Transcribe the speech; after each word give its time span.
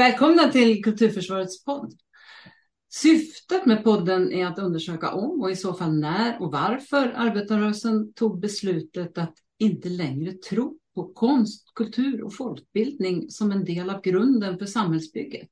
Välkomna 0.00 0.52
till 0.52 0.84
Kulturförsvarets 0.84 1.64
podd. 1.64 1.92
Syftet 2.92 3.66
med 3.66 3.84
podden 3.84 4.32
är 4.32 4.46
att 4.46 4.58
undersöka 4.58 5.12
om 5.12 5.40
och 5.40 5.50
i 5.50 5.56
så 5.56 5.74
fall 5.74 5.98
när 5.98 6.42
och 6.42 6.52
varför 6.52 7.12
arbetarrörelsen 7.16 8.12
tog 8.12 8.40
beslutet 8.40 9.18
att 9.18 9.34
inte 9.58 9.88
längre 9.88 10.32
tro 10.32 10.78
på 10.94 11.12
konst, 11.12 11.74
kultur 11.74 12.22
och 12.24 12.34
folkbildning 12.34 13.30
som 13.30 13.52
en 13.52 13.64
del 13.64 13.90
av 13.90 14.02
grunden 14.02 14.58
för 14.58 14.66
samhällsbygget. 14.66 15.48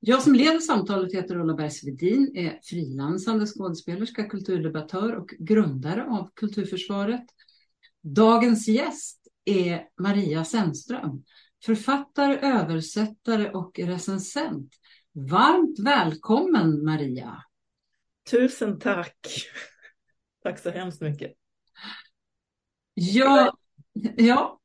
Jag 0.00 0.22
som 0.22 0.34
leder 0.34 0.58
samtalet 0.58 1.14
heter 1.14 1.36
Ulla 1.36 1.54
Bergsvedin, 1.54 2.32
är 2.36 2.60
frilansande 2.62 3.46
skådespelerska, 3.46 4.24
kulturdebattör 4.24 5.14
och 5.14 5.34
grundare 5.38 6.04
av 6.04 6.30
Kulturförsvaret. 6.34 7.24
Dagens 8.02 8.68
gäst 8.68 9.18
är 9.44 9.84
Maria 10.00 10.44
Sändström 10.44 11.22
författare, 11.64 12.38
översättare 12.42 13.50
och 13.50 13.78
recensent. 13.78 14.74
Varmt 15.12 15.78
välkommen 15.78 16.84
Maria! 16.84 17.42
Tusen 18.30 18.78
tack! 18.78 19.16
Tack 20.42 20.58
så 20.58 20.70
hemskt 20.70 21.00
mycket. 21.00 21.32
Ja, 22.94 23.56
ja. 24.16 24.60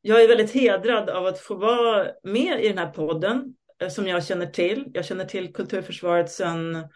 Jag 0.00 0.22
är 0.22 0.28
väldigt 0.28 0.50
hedrad 0.50 1.10
av 1.10 1.26
att 1.26 1.38
få 1.38 1.54
vara 1.54 2.08
med 2.22 2.64
i 2.64 2.68
den 2.68 2.78
här 2.78 2.90
podden 2.90 3.56
eh, 3.78 3.88
som 3.88 4.06
jag 4.06 4.26
känner 4.26 4.46
till. 4.46 4.90
Jag 4.94 5.04
känner 5.04 5.24
till 5.24 5.52
Kulturförsvaret 5.52 6.30
sedan 6.30 6.88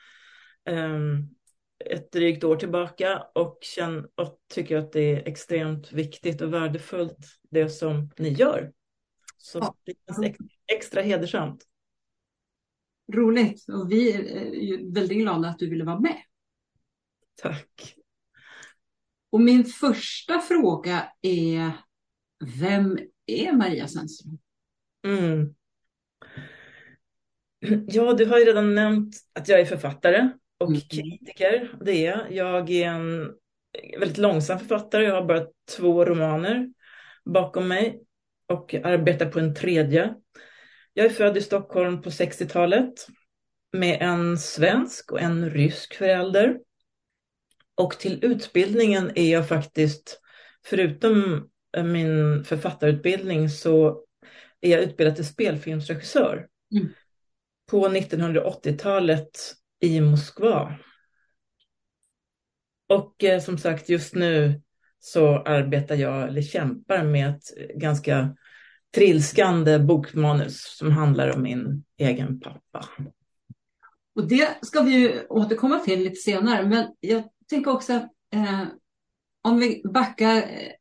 um, 0.70 1.28
ett 1.84 2.12
drygt 2.12 2.45
år 2.45 2.56
tillbaka 2.56 3.23
och, 3.34 3.59
känner, 3.61 4.09
och 4.14 4.39
tycker 4.55 4.77
att 4.77 4.92
det 4.92 5.12
är 5.12 5.28
extremt 5.28 5.92
viktigt 5.92 6.41
och 6.41 6.55
värdefullt 6.55 7.39
det 7.50 7.69
som 7.69 8.11
ni 8.16 8.28
gör. 8.28 8.73
Så 9.38 9.59
ja. 9.59 9.74
det 9.84 9.95
känns 10.06 10.37
extra 10.73 11.02
hedersamt. 11.02 11.65
Roligt 13.12 13.69
och 13.69 13.92
vi 13.92 14.12
är 14.12 14.94
väldigt 14.94 15.19
glada 15.19 15.48
att 15.48 15.58
du 15.58 15.70
ville 15.70 15.84
vara 15.84 16.00
med. 16.00 16.22
Tack. 17.42 17.94
Och 19.31 19.41
min 19.41 19.64
första 19.64 20.39
fråga 20.39 21.12
är, 21.22 21.72
vem 22.61 22.98
är 23.27 23.53
Maria 23.53 23.89
Sandström? 23.89 24.39
Mm. 25.05 25.55
Ja, 27.86 28.12
du 28.12 28.27
har 28.27 28.39
ju 28.39 28.44
redan 28.44 28.75
nämnt 28.75 29.16
att 29.33 29.48
jag 29.48 29.61
är 29.61 29.64
författare 29.64 30.31
och 30.59 30.69
mm. 30.69 30.81
kritiker. 30.81 31.77
Det 31.84 32.06
är 32.06 32.16
jag. 32.16 32.33
Jag 32.33 32.70
är 32.70 32.89
en 32.89 33.34
väldigt 33.98 34.19
långsam 34.19 34.59
författare. 34.59 35.05
Jag 35.05 35.14
har 35.14 35.25
bara 35.25 35.47
två 35.77 36.05
romaner 36.05 36.72
bakom 37.25 37.69
mig 37.69 38.03
och 38.48 38.74
arbetar 38.74 39.27
på 39.27 39.38
en 39.38 39.54
tredje. 39.54 40.14
Jag 40.92 41.06
är 41.06 41.10
född 41.10 41.36
i 41.36 41.42
Stockholm 41.42 42.02
på 42.02 42.10
60-talet 42.10 43.06
med 43.72 43.98
en 44.02 44.38
svensk 44.38 45.12
och 45.12 45.20
en 45.20 45.50
rysk 45.50 45.94
förälder. 45.94 46.58
Och 47.74 47.98
till 47.98 48.24
utbildningen 48.24 49.12
är 49.14 49.32
jag 49.32 49.48
faktiskt, 49.48 50.20
förutom 50.64 51.48
min 51.84 52.44
författarutbildning, 52.44 53.48
så 53.48 54.04
är 54.60 54.70
jag 54.70 54.80
utbildad 54.80 55.16
till 55.16 55.26
spelfilmsregissör. 55.26 56.48
Mm. 56.72 56.88
På 57.70 57.88
1980-talet 57.88 59.54
i 59.80 60.00
Moskva. 60.00 60.78
Och 62.88 63.24
eh, 63.24 63.41
som 63.41 63.58
sagt, 63.58 63.88
just 63.88 64.14
nu 64.14 64.62
så 65.00 65.42
arbetar 65.42 65.94
jag, 65.94 66.28
eller 66.28 66.42
kämpar 66.42 67.04
med 67.04 67.30
ett 67.30 67.74
ganska 67.74 68.36
trilskande 68.94 69.78
bokmanus 69.78 70.77
som 70.78 70.92
handlar 70.92 71.36
om 71.36 71.42
min 71.42 71.84
egen 71.96 72.41
pappa. 72.41 72.84
Och 74.14 74.28
det 74.28 74.58
ska 74.62 74.82
vi 74.82 74.92
ju 74.92 75.26
återkomma 75.28 75.78
till 75.78 76.02
lite 76.02 76.16
senare, 76.16 76.66
men 76.66 76.86
jag 77.00 77.24
tänker 77.48 77.70
också 77.70 77.92
att 77.92 78.12
eh, 78.34 78.64
om 79.42 79.58
vi 79.58 79.82
backar 79.84 80.37
eh, 80.37 80.72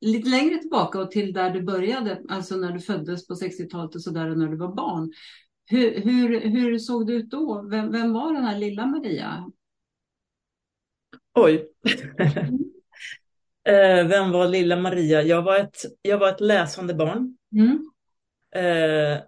lite 0.00 0.28
längre 0.28 0.58
tillbaka 0.58 1.00
och 1.00 1.10
till 1.10 1.32
där 1.32 1.50
du 1.50 1.62
började, 1.62 2.22
alltså 2.28 2.56
när 2.56 2.72
du 2.72 2.80
föddes 2.80 3.26
på 3.26 3.34
60-talet 3.34 3.94
och 3.94 4.02
så 4.02 4.10
där 4.10 4.30
och 4.30 4.38
när 4.38 4.48
du 4.48 4.56
var 4.56 4.74
barn. 4.74 5.12
Hur, 5.66 6.00
hur, 6.00 6.40
hur 6.40 6.78
såg 6.78 7.06
det 7.06 7.12
ut 7.12 7.30
då? 7.30 7.62
Vem, 7.70 7.92
vem 7.92 8.12
var 8.12 8.32
den 8.32 8.44
här 8.44 8.58
lilla 8.58 8.86
Maria? 8.86 9.50
Oj. 11.34 11.68
Eh, 13.64 14.06
vem 14.06 14.30
var 14.30 14.48
lilla 14.48 14.76
Maria? 14.76 15.22
Jag 15.22 15.42
var 15.42 15.56
ett, 15.56 15.84
jag 16.02 16.18
var 16.18 16.28
ett 16.28 16.40
läsande 16.40 16.94
barn. 16.94 17.36
Mm. 17.52 17.90
Eh, 18.54 19.20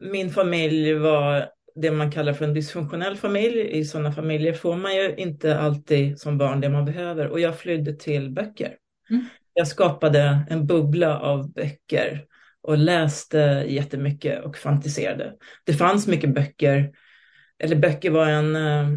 min 0.00 0.30
familj 0.30 0.94
var 0.94 1.48
det 1.74 1.90
man 1.90 2.12
kallar 2.12 2.32
för 2.32 2.44
en 2.44 2.54
dysfunktionell 2.54 3.16
familj. 3.16 3.60
I 3.60 3.84
sådana 3.84 4.12
familjer 4.12 4.52
får 4.52 4.76
man 4.76 4.96
ju 4.96 5.14
inte 5.16 5.58
alltid 5.58 6.20
som 6.20 6.38
barn 6.38 6.60
det 6.60 6.68
man 6.68 6.84
behöver. 6.84 7.28
Och 7.28 7.40
jag 7.40 7.58
flydde 7.58 7.92
till 7.92 8.30
böcker. 8.30 8.76
Mm. 9.10 9.24
Jag 9.54 9.68
skapade 9.68 10.46
en 10.50 10.66
bubbla 10.66 11.18
av 11.18 11.52
böcker 11.52 12.24
och 12.62 12.78
läste 12.78 13.64
jättemycket 13.68 14.44
och 14.44 14.56
fantiserade. 14.56 15.34
Det 15.64 15.72
fanns 15.72 16.06
mycket 16.06 16.34
böcker, 16.34 16.92
eller 17.58 17.76
böcker 17.76 18.10
var 18.10 18.26
en, 18.26 18.56
eh, 18.56 18.88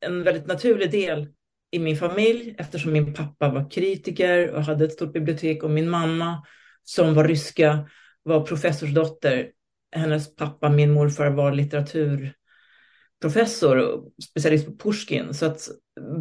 en 0.00 0.22
väldigt 0.22 0.46
naturlig 0.46 0.90
del 0.90 1.28
i 1.74 1.78
min 1.78 1.96
familj 1.96 2.54
eftersom 2.58 2.92
min 2.92 3.14
pappa 3.14 3.48
var 3.48 3.70
kritiker 3.70 4.50
och 4.50 4.62
hade 4.62 4.84
ett 4.84 4.92
stort 4.92 5.12
bibliotek 5.12 5.62
och 5.62 5.70
min 5.70 5.90
mamma 5.90 6.46
som 6.84 7.14
var 7.14 7.24
ryska 7.24 7.88
var 8.22 8.40
professorsdotter. 8.40 9.50
Hennes 9.96 10.36
pappa, 10.36 10.68
min 10.68 10.92
morfar, 10.92 11.30
var 11.30 11.52
litteraturprofessor 11.52 13.78
och 13.78 14.12
specialist 14.30 14.66
på 14.66 14.76
Pushkin. 14.76 15.34
Så 15.34 15.46
att 15.46 15.68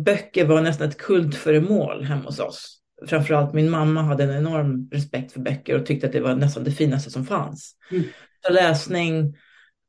böcker 0.05 0.45
var 0.45 0.61
nästan 0.61 0.89
ett 0.89 0.97
kultföremål 0.97 2.03
hemma 2.03 2.23
hos 2.23 2.39
oss. 2.39 2.79
Framförallt 3.07 3.53
min 3.53 3.69
mamma 3.69 4.01
hade 4.01 4.23
en 4.23 4.37
enorm 4.37 4.89
respekt 4.91 5.31
för 5.31 5.39
böcker 5.39 5.79
och 5.79 5.85
tyckte 5.85 6.07
att 6.07 6.13
det 6.13 6.21
var 6.21 6.35
nästan 6.35 6.63
det 6.63 6.71
finaste 6.71 7.11
som 7.11 7.25
fanns. 7.25 7.75
Mm. 7.91 8.03
Så 8.47 8.53
läsning 8.53 9.37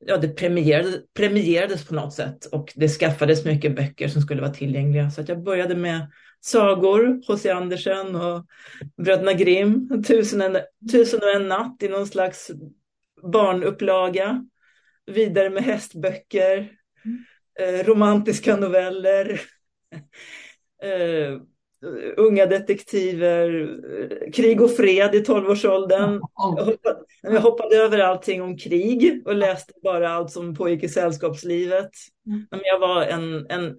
ja, 0.06 0.16
det 0.16 0.28
premierades, 0.28 0.94
premierades 1.14 1.84
på 1.84 1.94
något 1.94 2.12
sätt 2.12 2.46
och 2.46 2.72
det 2.76 2.88
skaffades 2.88 3.44
mycket 3.44 3.76
böcker 3.76 4.08
som 4.08 4.22
skulle 4.22 4.40
vara 4.40 4.54
tillgängliga. 4.54 5.10
Så 5.10 5.20
att 5.20 5.28
jag 5.28 5.42
började 5.42 5.74
med 5.74 6.10
sagor, 6.40 7.22
H.C. 7.28 7.50
Andersen 7.50 8.16
och 8.16 8.46
Bröderna 8.96 9.32
Grimm, 9.32 10.02
Tusen, 10.06 10.40
en, 10.40 10.56
Tusen 10.92 11.20
och 11.22 11.30
en 11.30 11.48
natt 11.48 11.82
i 11.82 11.88
någon 11.88 12.06
slags 12.06 12.50
barnupplaga. 13.32 14.46
Vidare 15.06 15.50
med 15.50 15.62
hästböcker, 15.62 16.72
mm. 17.04 17.24
eh, 17.60 17.86
romantiska 17.86 18.56
noveller. 18.56 19.40
eh, 20.82 21.40
unga 22.16 22.46
detektiver, 22.46 23.68
krig 24.32 24.60
och 24.60 24.70
fred 24.70 25.14
i 25.14 25.20
tolvårsåldern. 25.20 26.20
Jag 26.56 26.64
hoppade, 26.64 26.98
jag 27.22 27.40
hoppade 27.40 27.76
över 27.76 27.98
allting 27.98 28.42
om 28.42 28.58
krig 28.58 29.22
och 29.26 29.34
läste 29.34 29.72
bara 29.82 30.10
allt 30.10 30.30
som 30.30 30.54
pågick 30.54 30.82
i 30.82 30.88
sällskapslivet. 30.88 31.90
Mm. 32.26 32.46
Jag 32.50 32.78
var 32.78 33.02
en, 33.02 33.46
en, 33.50 33.76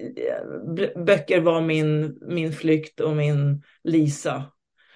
böcker 1.05 1.39
var 1.39 1.61
min, 1.61 2.19
min 2.21 2.53
flykt 2.53 2.99
och 2.99 3.15
min 3.15 3.63
Lisa. 3.83 4.43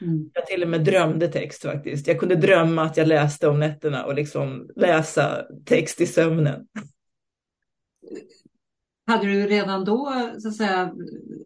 Mm. 0.02 0.30
Jag 0.34 0.46
till 0.46 0.64
och 0.64 0.70
med 0.70 0.84
drömde 0.84 1.28
text 1.28 1.62
faktiskt. 1.62 2.08
Jag 2.08 2.20
kunde 2.20 2.36
drömma 2.36 2.82
att 2.84 2.98
jag 2.98 3.08
läste 3.08 3.48
om 3.48 3.60
nätterna 3.60 4.06
och 4.06 4.16
liksom 4.16 4.70
läsa 4.76 5.46
text 5.66 6.02
i 6.02 6.06
sömnen. 6.06 6.68
Hade 9.10 9.28
du 9.28 9.48
redan 9.48 9.86
då 9.86 10.30
så 10.40 10.48
att 10.48 10.56
säga, 10.56 10.94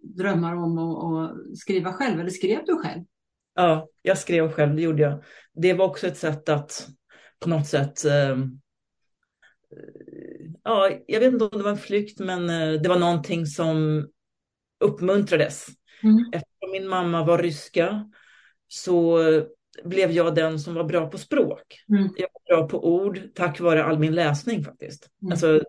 drömmar 0.01 0.55
om 0.55 0.77
att, 0.77 1.57
skriva 1.57 1.93
själv 1.93 2.19
eller 2.19 2.29
skrev 2.29 2.59
du 2.65 2.77
själv? 2.77 3.03
Ja, 3.55 3.87
jag 4.01 4.17
skrev 4.17 4.51
själv, 4.51 4.75
det 4.75 4.81
gjorde 4.81 5.01
jag. 5.01 5.23
Det 5.53 5.73
var 5.73 5.85
också 5.85 6.07
ett 6.07 6.17
sätt 6.17 6.49
att 6.49 6.87
på 7.39 7.49
något 7.49 7.67
sätt 7.67 8.05
eh, 8.05 8.37
Ja, 10.63 10.91
jag 11.07 11.19
vet 11.19 11.33
inte 11.33 11.45
om 11.45 11.57
det 11.57 11.63
var 11.63 11.71
en 11.71 11.77
flykt, 11.77 12.19
men 12.19 12.49
eh, 12.49 12.81
det 12.81 12.89
var 12.89 12.99
någonting 12.99 13.45
som 13.45 14.07
uppmuntrades. 14.79 15.67
Mm. 16.03 16.17
Eftersom 16.33 16.71
min 16.71 16.87
mamma 16.87 17.23
var 17.23 17.37
ryska 17.37 18.11
så 18.67 19.19
blev 19.83 20.11
jag 20.11 20.35
den 20.35 20.59
som 20.59 20.73
var 20.73 20.83
bra 20.83 21.09
på 21.09 21.17
språk. 21.17 21.83
Mm. 21.89 22.09
Jag 22.15 22.27
var 22.33 22.57
bra 22.57 22.67
på 22.67 22.93
ord 22.95 23.19
tack 23.33 23.59
vare 23.59 23.83
all 23.83 23.99
min 23.99 24.15
läsning 24.15 24.63
faktiskt. 24.63 25.09
Mm. 25.21 25.31
Alltså, 25.31 25.63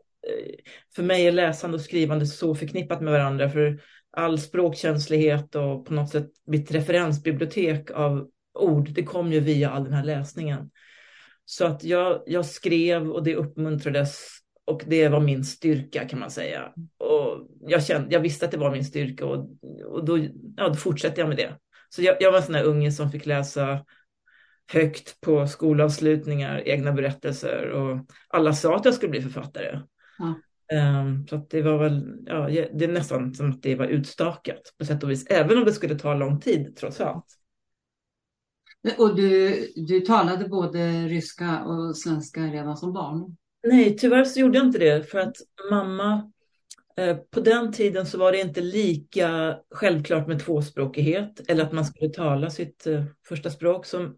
för 0.96 1.02
mig 1.02 1.26
är 1.26 1.32
läsande 1.32 1.74
och 1.74 1.80
skrivande 1.80 2.26
så 2.26 2.54
förknippat 2.54 3.00
med 3.00 3.12
varandra. 3.12 3.48
För 3.48 3.80
all 4.16 4.38
språkkänslighet 4.38 5.54
och 5.54 5.86
på 5.86 5.94
något 5.94 6.10
sätt 6.10 6.30
mitt 6.46 6.70
referensbibliotek 6.70 7.90
av 7.90 8.28
ord, 8.58 8.90
det 8.90 9.02
kom 9.02 9.32
ju 9.32 9.40
via 9.40 9.70
all 9.70 9.84
den 9.84 9.92
här 9.92 10.04
läsningen. 10.04 10.70
Så 11.44 11.64
att 11.66 11.84
jag, 11.84 12.22
jag 12.26 12.46
skrev 12.46 13.10
och 13.10 13.24
det 13.24 13.36
uppmuntrades 13.36 14.28
och 14.64 14.82
det 14.86 15.08
var 15.08 15.20
min 15.20 15.44
styrka 15.44 16.08
kan 16.08 16.18
man 16.18 16.30
säga. 16.30 16.72
Och 16.98 17.48
jag, 17.60 17.84
kände, 17.84 18.14
jag 18.14 18.20
visste 18.20 18.44
att 18.44 18.52
det 18.52 18.58
var 18.58 18.70
min 18.70 18.84
styrka 18.84 19.26
och, 19.26 19.48
och 19.84 20.04
då, 20.04 20.18
ja, 20.56 20.68
då 20.68 20.74
fortsatte 20.74 21.20
jag 21.20 21.28
med 21.28 21.36
det. 21.36 21.58
Så 21.88 22.02
jag, 22.02 22.16
jag 22.20 22.32
var 22.32 22.38
en 22.38 22.44
sån 22.44 22.52
där 22.52 22.64
unge 22.64 22.92
som 22.92 23.10
fick 23.10 23.26
läsa 23.26 23.84
högt 24.72 25.20
på 25.20 25.46
skolavslutningar, 25.46 26.68
egna 26.68 26.92
berättelser 26.92 27.70
och 27.70 27.98
alla 28.28 28.52
sa 28.52 28.76
att 28.76 28.84
jag 28.84 28.94
skulle 28.94 29.10
bli 29.10 29.22
författare. 29.22 29.80
Ja. 30.18 30.34
Um, 30.72 31.26
så 31.26 31.46
det 31.50 31.62
var 31.62 31.78
väl, 31.78 32.22
ja, 32.26 32.48
det 32.48 32.84
är 32.84 32.92
nästan 32.92 33.34
som 33.34 33.50
att 33.50 33.62
det 33.62 33.74
var 33.74 33.86
utstakat 33.86 34.74
på 34.78 34.84
sätt 34.84 35.02
och 35.02 35.10
vis, 35.10 35.26
även 35.26 35.58
om 35.58 35.64
det 35.64 35.72
skulle 35.72 35.98
ta 35.98 36.14
lång 36.14 36.40
tid 36.40 36.76
trots 36.76 37.00
allt. 37.00 37.26
Och 38.98 39.16
du, 39.16 39.66
du 39.76 40.00
talade 40.00 40.48
både 40.48 41.08
ryska 41.08 41.64
och 41.64 41.96
svenska 41.96 42.40
redan 42.40 42.76
som 42.76 42.92
barn? 42.92 43.36
Nej, 43.66 43.96
tyvärr 43.96 44.24
så 44.24 44.40
gjorde 44.40 44.58
jag 44.58 44.66
inte 44.66 44.78
det 44.78 45.10
för 45.10 45.18
att 45.18 45.36
mamma 45.70 46.30
eh, 46.96 47.16
på 47.16 47.40
den 47.40 47.72
tiden 47.72 48.06
så 48.06 48.18
var 48.18 48.32
det 48.32 48.40
inte 48.40 48.60
lika 48.60 49.58
självklart 49.70 50.28
med 50.28 50.40
tvåspråkighet 50.40 51.40
eller 51.48 51.64
att 51.64 51.72
man 51.72 51.84
skulle 51.84 52.10
tala 52.10 52.50
sitt 52.50 52.86
eh, 52.86 53.04
första 53.28 53.50
språk. 53.50 53.86
Som, 53.86 54.16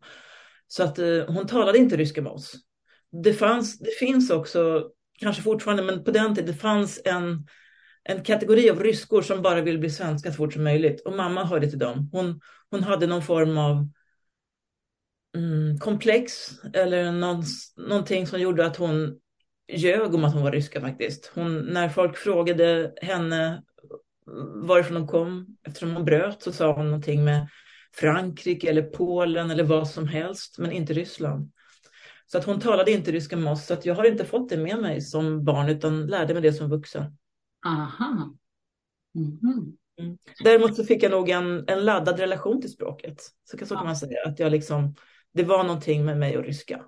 så 0.67 0.83
att 0.83 0.99
eh, 0.99 1.25
hon 1.29 1.47
talade 1.47 1.79
inte 1.79 1.97
ryska 1.97 2.23
med 2.23 2.33
oss. 2.33 2.55
Det, 3.23 3.33
fanns, 3.33 3.79
det 3.79 3.95
finns 3.99 4.31
också, 4.31 4.91
kanske 5.19 5.43
fortfarande, 5.43 5.83
men 5.83 6.05
på 6.05 6.11
den 6.11 6.35
tiden 6.35 6.55
fanns 6.55 7.01
en, 7.05 7.47
en 8.05 8.23
kategori 8.25 8.71
av 8.71 8.83
ryskor 8.83 9.23
som 9.23 9.43
bara 9.43 9.61
vill 9.61 9.79
bli 9.79 9.91
svenska 9.91 10.31
så 10.31 10.37
fort 10.37 10.53
som 10.53 10.65
möjligt. 10.65 11.01
Och 11.01 11.17
mamma 11.17 11.45
hörde 11.45 11.71
till 11.71 11.79
dem. 11.79 12.09
Hon, 12.13 12.41
hon 12.71 12.83
hade 12.83 13.07
någon 13.07 13.23
form 13.23 13.59
av 13.59 13.89
mm, 15.37 15.79
komplex 15.79 16.51
eller 16.75 17.13
någon, 17.13 17.43
någonting 17.77 18.27
som 18.27 18.41
gjorde 18.41 18.67
att 18.67 18.77
hon 18.77 19.21
ljög 19.73 20.15
om 20.15 20.25
att 20.25 20.35
hon 20.35 20.43
var 20.43 20.53
ryska 20.53 20.81
faktiskt. 20.81 21.33
Hon, 21.35 21.61
när 21.61 21.89
folk 21.89 22.17
frågade 22.17 22.93
henne 23.03 23.63
varifrån 24.55 24.97
hon 24.97 25.07
kom, 25.07 25.57
eftersom 25.67 25.97
hon 25.97 26.05
bröt, 26.05 26.43
så 26.43 26.53
sa 26.53 26.73
hon 26.73 26.87
någonting 26.87 27.25
med 27.25 27.49
Frankrike 27.95 28.71
eller 28.71 28.83
Polen 28.83 29.51
eller 29.51 29.65
vad 29.65 29.89
som 29.89 30.09
helst, 30.09 30.59
men 30.59 30.73
inte 30.73 30.93
Ryssland. 30.93 31.53
Så 32.27 32.39
att 32.39 32.45
hon 32.45 32.61
talade 32.61 32.93
inte 32.93 33.13
ryska 33.13 33.37
med 33.37 33.53
oss, 33.53 33.67
så 33.67 33.75
att 33.75 33.87
jag 33.87 33.95
har 33.95 34.05
inte 34.05 34.25
fått 34.25 34.49
det 34.49 34.57
med 34.57 34.79
mig 34.79 35.01
som 35.01 35.45
barn, 35.45 35.69
utan 35.69 36.07
lärde 36.07 36.35
mig 36.35 36.43
det 36.43 36.53
som 36.53 36.69
vuxen. 36.69 37.17
Aha. 37.67 38.35
Mm 39.15 39.31
-hmm. 39.31 39.77
mm. 40.01 40.19
Däremot 40.45 40.77
så 40.77 40.85
fick 40.85 41.03
jag 41.03 41.11
nog 41.11 41.29
en, 41.29 41.65
en 41.69 41.85
laddad 41.85 42.19
relation 42.19 42.61
till 42.61 42.73
språket. 42.73 43.17
Så, 43.45 43.67
så 43.67 43.75
kan 43.75 43.87
man 43.87 43.97
säga, 43.97 44.19
att 44.27 44.39
jag 44.39 44.53
liksom, 44.53 44.95
det 45.33 45.45
var 45.45 45.65
någonting 45.65 46.05
med 46.05 46.19
mig 46.19 46.39
och 46.39 46.45
ryska. 46.45 46.85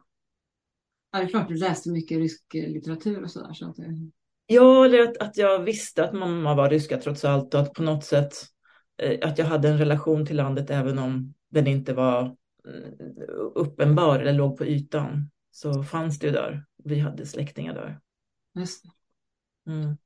Ja, 1.13 1.19
det 1.19 1.25
är 1.25 1.29
klart 1.29 1.49
du 1.49 1.57
läste 1.57 1.91
mycket 1.91 2.19
rysk 2.19 2.45
litteratur 2.53 3.23
och 3.23 3.31
sådär. 3.31 3.53
Så 3.53 3.71
att 3.71 3.77
det... 3.77 4.11
Ja, 4.47 4.85
eller 4.85 5.03
att, 5.03 5.17
att 5.17 5.37
jag 5.37 5.59
visste 5.59 6.05
att 6.05 6.15
mamma 6.15 6.55
var 6.55 6.71
ryska 6.71 6.99
trots 6.99 7.25
allt 7.25 7.55
och 7.55 7.61
att 7.61 7.73
på 7.73 7.83
något 7.83 8.05
sätt 8.05 8.35
eh, 9.03 9.29
att 9.29 9.39
jag 9.39 9.47
hade 9.47 9.69
en 9.69 9.79
relation 9.79 10.27
till 10.27 10.37
landet 10.37 10.71
även 10.71 10.99
om 10.99 11.35
den 11.51 11.67
inte 11.67 11.95
var 11.95 12.37
uppenbar 13.55 14.19
eller 14.19 14.33
låg 14.33 14.59
på 14.59 14.67
ytan. 14.67 15.31
Så 15.51 15.83
fanns 15.83 16.19
det 16.19 16.27
ju 16.27 16.33
där. 16.33 16.65
Vi 16.85 16.99
hade 16.99 17.27
släktingar 17.27 17.75
där. 17.75 18.01
Just. 18.55 18.85
Mm. 19.67 19.97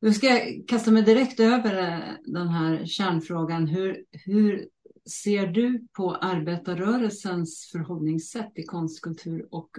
Nu 0.00 0.12
ska 0.12 0.26
jag 0.26 0.68
kasta 0.68 0.90
mig 0.90 1.02
direkt 1.02 1.40
över 1.40 1.92
eh, 1.92 2.14
den 2.24 2.48
här 2.48 2.86
kärnfrågan. 2.86 3.66
Hur, 3.66 4.04
hur 4.12 4.68
ser 5.10 5.46
du 5.46 5.86
på 5.92 6.14
arbetarrörelsens 6.14 7.70
förhållningssätt 7.72 8.52
i 8.54 8.62
konstkultur 8.62 9.48
och 9.50 9.70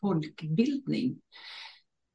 folkbildning? 0.00 1.20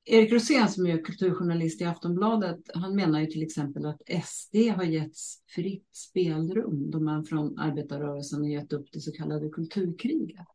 Erik 0.06 0.32
Rosén 0.32 0.70
som 0.70 0.88
är 0.88 1.04
kulturjournalist 1.04 1.82
i 1.82 1.86
Aftonbladet, 1.86 2.60
han 2.74 2.96
menar 2.96 3.20
ju 3.20 3.26
till 3.26 3.44
exempel 3.44 3.86
att 3.86 4.02
SD 4.26 4.56
har 4.56 4.84
getts 4.84 5.44
fritt 5.56 5.90
spelrum 5.96 6.92
då 6.92 7.00
man 7.00 7.26
från 7.26 7.60
arbetarrörelsen 7.60 8.42
har 8.42 8.50
gett 8.50 8.74
upp 8.74 8.88
det 8.92 9.00
så 9.00 9.12
kallade 9.12 9.50
kulturkriget. 9.50 10.48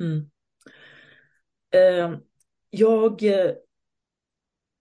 Mm. 0.00 0.30
Uh, 1.74 2.18
jag 2.70 3.22
uh, 3.22 3.52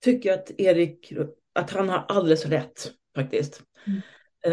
tycker 0.04 0.34
att 0.34 0.52
Erik, 0.60 1.14
att 1.54 1.72
han 1.72 1.90
har 1.90 2.06
alldeles 2.10 2.46
rätt 2.46 2.92
faktiskt. 3.16 3.64
Mm. 3.88 4.02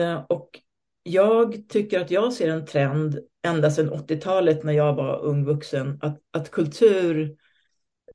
Uh, 0.01 0.25
och 0.25 0.61
jag 1.03 1.69
tycker 1.69 2.01
att 2.01 2.11
jag 2.11 2.33
ser 2.33 2.49
en 2.49 2.67
trend 2.67 3.19
ända 3.43 3.71
sedan 3.71 3.91
80-talet 3.91 4.65
när 4.65 4.73
jag 4.73 4.95
var 4.95 5.25
ung 5.25 5.45
vuxen, 5.45 5.99
att, 6.03 6.21
att 6.31 6.51
kultur 6.51 7.37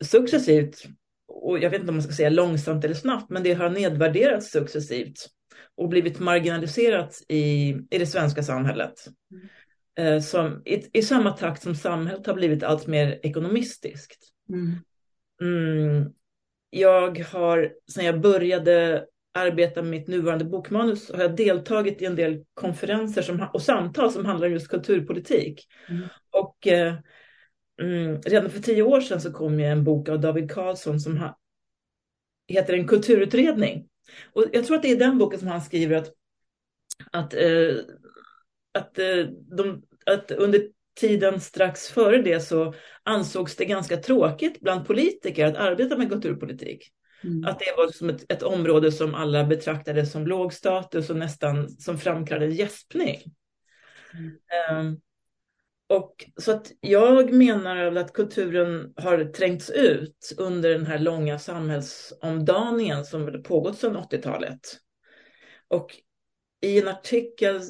successivt, 0.02 0.84
och 1.28 1.60
jag 1.60 1.70
vet 1.70 1.80
inte 1.80 1.90
om 1.90 1.96
man 1.96 2.04
ska 2.04 2.14
säga 2.14 2.30
långsamt 2.30 2.86
eller 2.86 2.96
snabbt, 2.96 3.30
men 3.30 3.44
det 3.44 3.54
har 3.54 3.70
nedvärderats 3.70 4.52
successivt 4.52 5.28
och 5.78 5.90
blivit 5.90 6.20
marginaliserat 6.20 7.22
i, 7.28 7.70
i 7.90 7.98
det 7.98 8.06
svenska 8.06 8.44
samhället. 8.44 8.94
Mm. 9.32 9.48
Eh, 9.96 10.22
som, 10.22 10.62
i, 10.66 11.00
I 11.00 11.02
samma 11.02 11.32
takt 11.32 11.64
som 11.64 11.76
samhället 11.76 12.28
har 12.28 12.34
blivit 12.34 12.64
allt 12.64 12.88
mer 12.88 13.20
ekonomistiskt. 13.24 14.24
Mm. 14.50 14.76
Mm, 15.42 16.12
jag 16.70 17.20
har, 17.20 17.74
sedan 17.92 18.06
jag 18.06 18.22
började 18.22 19.06
arbeta 19.34 19.82
med 19.82 19.92
mitt 19.92 20.08
nuvarande 20.08 20.46
bokmanus 20.46 21.12
har 21.12 21.22
jag 21.22 21.36
deltagit 21.36 22.02
i 22.02 22.06
en 22.06 22.16
del 22.16 22.44
konferenser 22.54 23.22
som, 23.22 23.48
och 23.54 23.62
samtal 23.62 24.12
som 24.12 24.26
handlar 24.26 24.48
om 24.48 24.54
just 24.54 24.68
kulturpolitik. 24.68 25.68
Mm. 25.90 26.08
Och 26.32 26.68
eh, 26.68 26.94
mm, 27.82 28.22
redan 28.22 28.50
för 28.50 28.60
tio 28.60 28.84
år 28.84 29.02
sedan 29.02 29.22
så 29.22 29.34
kom 29.34 29.60
ju 29.60 29.66
en 29.66 29.84
bok 29.84 30.10
av 30.10 30.20
David 30.20 30.52
Karlsson 30.52 31.00
som 31.00 31.18
ha, 31.18 31.38
heter 32.48 32.74
En 32.74 32.88
kulturutredning. 32.88 33.88
Och 34.34 34.46
jag 34.54 34.66
tror 34.66 34.76
att 34.76 34.82
det 34.82 34.92
är 34.92 35.00
den 35.00 35.18
boken 35.18 35.40
som 35.40 35.48
han 35.48 35.62
skriver 35.62 35.96
att, 35.96 36.14
att, 37.12 37.34
eh, 37.34 37.76
att, 38.74 39.00
eh, 39.00 39.26
de, 39.58 39.84
att 40.06 40.32
under 40.32 40.62
tiden 41.00 41.42
strax 41.42 41.88
före 41.88 42.22
det 42.22 42.40
så 42.40 42.74
ansågs 43.04 43.56
det 43.56 43.66
ganska 43.66 43.98
tråkigt 43.98 44.60
bland 44.60 44.88
politiker 44.88 45.46
att 45.46 45.56
arbeta 45.56 45.98
med 45.98 46.10
kulturpolitik. 46.10 46.92
Mm. 47.24 47.46
Att 47.46 47.60
det 47.60 47.74
var 47.78 47.88
som 47.88 48.10
ett, 48.10 48.32
ett, 48.32 48.44
område 48.44 48.92
som 48.92 49.16
alla 49.16 49.44
betraktade 49.44 50.06
som 50.06 50.28
låg 50.28 50.54
status 50.54 51.10
och 51.10 51.16
nästan 51.16 51.70
som 51.70 51.98
framkallade 51.98 52.54
gäspning. 52.54 53.20
Mm. 54.14 54.88
Um, 54.88 55.02
och 55.92 56.26
så 56.38 56.52
att 56.52 56.72
jag 56.82 57.34
menar 57.34 57.96
att 57.96 58.14
kulturen 58.14 58.94
har 58.96 59.24
trängts 59.26 59.70
ut 59.70 60.34
under 60.38 60.70
den 60.70 60.86
här 60.86 61.00
långa 61.00 61.40
samhällsomdaningen 61.40 63.06
som 63.06 63.44
pågått 63.44 63.78
sedan 63.78 63.98
80-talet. 63.98 64.60
Och 65.68 65.96
i 66.62 66.80
en 66.80 66.88
artikel 66.88 67.62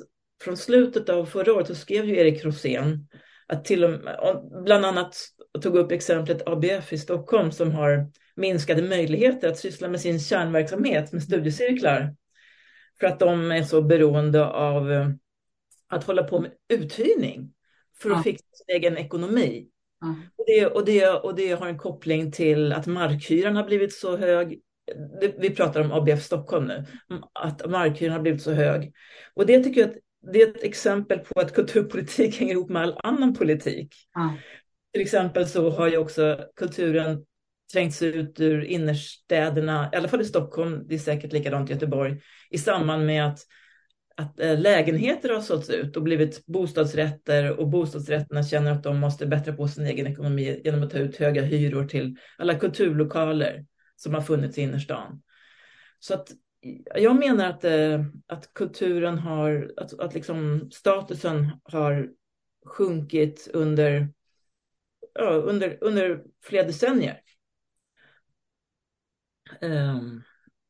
från 0.43 0.57
slutet 0.57 1.09
av 1.09 1.25
förra 1.25 1.53
året 1.53 1.67
så 1.67 1.75
skrev 1.75 2.05
ju 2.05 2.17
Erik 2.17 2.45
Rosén 2.45 3.07
att 3.47 3.65
till 3.65 3.83
och 3.83 3.89
med, 3.89 4.41
bland 4.63 4.85
annat 4.85 5.15
tog 5.61 5.75
upp 5.75 5.91
exemplet 5.91 6.47
ABF 6.47 6.93
i 6.93 6.97
Stockholm 6.97 7.51
som 7.51 7.71
har 7.71 8.11
minskade 8.35 8.81
möjligheter 8.81 9.47
att 9.47 9.57
syssla 9.57 9.87
med 9.87 10.01
sin 10.01 10.19
kärnverksamhet 10.19 11.11
med 11.11 11.23
studiecirklar. 11.23 12.15
För 12.99 13.07
att 13.07 13.19
de 13.19 13.51
är 13.51 13.63
så 13.63 13.81
beroende 13.81 14.45
av 14.45 14.91
eh, 14.91 15.09
att 15.87 16.03
hålla 16.03 16.23
på 16.23 16.39
med 16.39 16.51
uthyrning 16.69 17.53
för 18.01 18.09
att 18.09 18.17
ja. 18.17 18.23
fixa 18.23 18.45
sin 18.53 18.75
egen 18.75 18.97
ekonomi. 18.97 19.67
Ja. 20.01 20.15
Och, 20.35 20.45
det, 20.47 20.65
och, 20.65 20.85
det, 20.85 21.07
och 21.07 21.35
det 21.35 21.51
har 21.51 21.67
en 21.67 21.77
koppling 21.77 22.31
till 22.31 22.73
att 22.73 22.87
markhyran 22.87 23.55
har 23.55 23.63
blivit 23.63 23.93
så 23.93 24.17
hög. 24.17 24.59
Vi 25.37 25.49
pratar 25.49 25.81
om 25.81 25.91
ABF 25.91 26.23
Stockholm 26.23 26.65
nu, 26.65 26.85
att 27.33 27.69
markhyran 27.69 28.13
har 28.13 28.21
blivit 28.21 28.41
så 28.41 28.51
hög. 28.51 28.93
Och 29.33 29.45
det 29.45 29.63
tycker 29.63 29.81
jag 29.81 29.89
att 29.89 29.97
det 30.33 30.41
är 30.41 30.47
ett 30.47 30.63
exempel 30.63 31.19
på 31.19 31.39
att 31.39 31.53
kulturpolitik 31.53 32.35
hänger 32.39 32.53
ihop 32.53 32.69
med 32.69 32.81
all 32.81 32.99
annan 33.03 33.33
politik. 33.33 33.95
Ja. 34.13 34.35
Till 34.93 35.01
exempel 35.01 35.47
så 35.47 35.69
har 35.69 35.87
ju 35.87 35.97
också 35.97 36.45
kulturen 36.55 37.25
trängts 37.73 38.01
ut 38.01 38.39
ur 38.39 38.63
innerstäderna, 38.63 39.89
i 39.93 39.95
alla 39.95 40.07
fall 40.07 40.21
i 40.21 40.25
Stockholm, 40.25 40.87
det 40.87 40.95
är 40.95 40.99
säkert 40.99 41.33
likadant 41.33 41.69
i 41.69 41.73
Göteborg, 41.73 42.21
i 42.49 42.57
samband 42.57 43.05
med 43.05 43.27
att, 43.27 43.39
att 44.21 44.39
eh, 44.39 44.59
lägenheter 44.59 45.29
har 45.29 45.41
sålts 45.41 45.69
ut 45.69 45.97
och 45.97 46.03
blivit 46.03 46.45
bostadsrätter 46.45 47.59
och 47.59 47.69
bostadsrätterna 47.69 48.43
känner 48.43 48.71
att 48.71 48.83
de 48.83 48.99
måste 48.99 49.25
bättra 49.25 49.53
på 49.53 49.67
sin 49.67 49.85
egen 49.85 50.07
ekonomi 50.07 50.61
genom 50.63 50.83
att 50.83 50.91
ta 50.91 50.97
ut 50.97 51.17
höga 51.17 51.41
hyror 51.41 51.85
till 51.85 52.17
alla 52.37 52.55
kulturlokaler 52.55 53.65
som 53.95 54.13
har 54.13 54.21
funnits 54.21 54.57
i 54.57 54.61
innerstan. 54.61 55.21
Så 55.99 56.13
att 56.13 56.31
jag 56.95 57.15
menar 57.15 57.49
att, 57.49 57.63
eh, 57.63 58.05
att 58.27 58.53
kulturen 58.53 59.17
har, 59.17 59.71
att, 59.77 59.99
att 59.99 60.13
liksom 60.13 60.69
statusen 60.71 61.51
har 61.63 62.09
sjunkit 62.65 63.49
under, 63.53 64.09
ja, 65.13 65.29
under, 65.29 65.77
under 65.81 66.23
flera 66.43 66.63
decennier. 66.63 67.21
Um, 69.61 70.23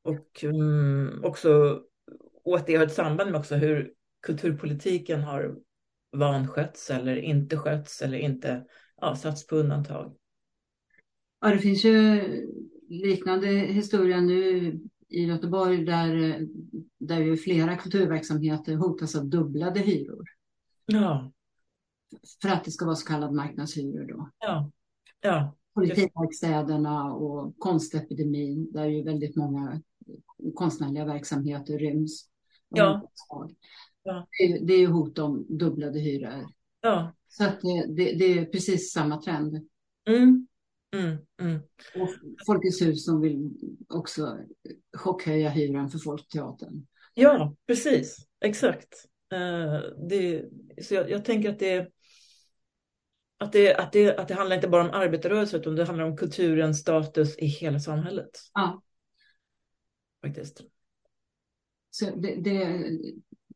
och 0.04 0.44
um, 0.44 1.22
också, 1.24 1.82
och 2.44 2.56
att 2.56 2.68
det 2.68 2.76
har 2.76 2.86
ett 2.86 2.94
samband 2.94 3.32
med 3.32 3.40
också 3.40 3.56
hur 3.56 3.94
kulturpolitiken 4.22 5.22
har 5.22 5.56
vanskötts 6.12 6.90
eller 6.90 7.16
inte 7.16 7.58
skötts 7.58 8.02
eller 8.02 8.18
inte 8.18 8.66
ja, 9.02 9.16
satts 9.16 9.48
på 9.48 9.56
undantag. 9.56 10.16
Ja, 11.42 11.48
det 11.48 11.58
finns 11.58 11.86
ju 11.86 12.22
liknande 12.90 13.48
historia 13.48 14.22
nu 14.22 14.80
i 15.08 15.26
Göteborg 15.26 15.86
där, 15.86 16.40
där 17.00 17.20
ju 17.20 17.38
flera 17.38 17.76
kulturverksamheter 17.76 18.76
hotas 18.76 19.16
av 19.16 19.26
dubblade 19.26 19.80
hyror. 19.80 20.26
Ja. 20.86 21.32
för 22.42 22.50
att 22.50 22.64
det 22.64 22.72
ska 22.72 22.86
vara 22.86 22.96
så 22.96 23.08
kallad 23.08 23.34
marknadshyror 23.34 24.06
då. 24.08 24.30
Ja. 24.40 24.72
ja. 25.22 25.56
Kollektivverkstäderna 25.74 27.14
och 27.14 27.58
konstepidemin 27.58 28.72
där 28.72 28.86
ju 28.86 29.04
väldigt 29.04 29.36
många 29.36 29.82
konstnärliga 30.56 31.06
verksamheter 31.06 31.78
ryms. 31.78 32.31
Ja. 32.72 33.12
ja. 34.04 34.28
Det, 34.62 34.74
är 34.74 34.80
ju 34.80 34.88
hot 34.88 35.20
om 35.20 35.46
dubblade 35.50 36.00
hyror. 36.00 36.46
Ja. 36.82 37.16
Så 37.28 37.44
att 37.44 37.62
det, 37.62 37.86
det, 37.88 38.14
det 38.14 38.40
är 38.40 38.46
precis 38.46 38.92
samma 38.92 39.22
trend. 39.22 39.68
Mm. 40.08 40.48
Mm, 40.96 41.18
mm. 41.42 41.62
Och 41.96 42.10
Folkets 42.46 42.82
hus 42.82 43.06
som 43.06 43.22
vill 43.22 43.52
också 43.90 44.38
chockhöja 44.98 45.50
hyran 45.50 45.90
för 45.90 46.00
Folkteatern. 46.00 46.88
Ja, 47.14 47.56
precis. 47.68 48.18
Exakt. 48.42 49.06
Uh, 49.34 50.08
det, 50.10 50.46
så 50.82 50.94
jag, 50.94 51.10
jag, 51.10 51.26
tänker 51.26 51.50
att 51.50 51.60
det, 51.60 51.92
att, 53.38 53.52
det, 53.52 53.76
att, 53.76 53.92
det, 53.92 54.18
att 54.18 54.28
det 54.28 54.34
handlar 54.34 54.56
inte 54.56 54.68
bara 54.68 54.84
om 54.84 54.90
arbetarrörelsen 54.94 55.60
utan 55.60 55.76
det 55.76 55.86
handlar 55.86 56.06
om 56.06 56.18
kulturens 56.18 56.80
status 56.80 57.38
i 57.38 57.46
hela 57.46 57.80
samhället. 57.80 58.30
Ja. 58.54 58.82
Faktiskt. 60.26 60.62
Så 61.92 62.16
det, 62.16 62.36
det, 62.36 62.84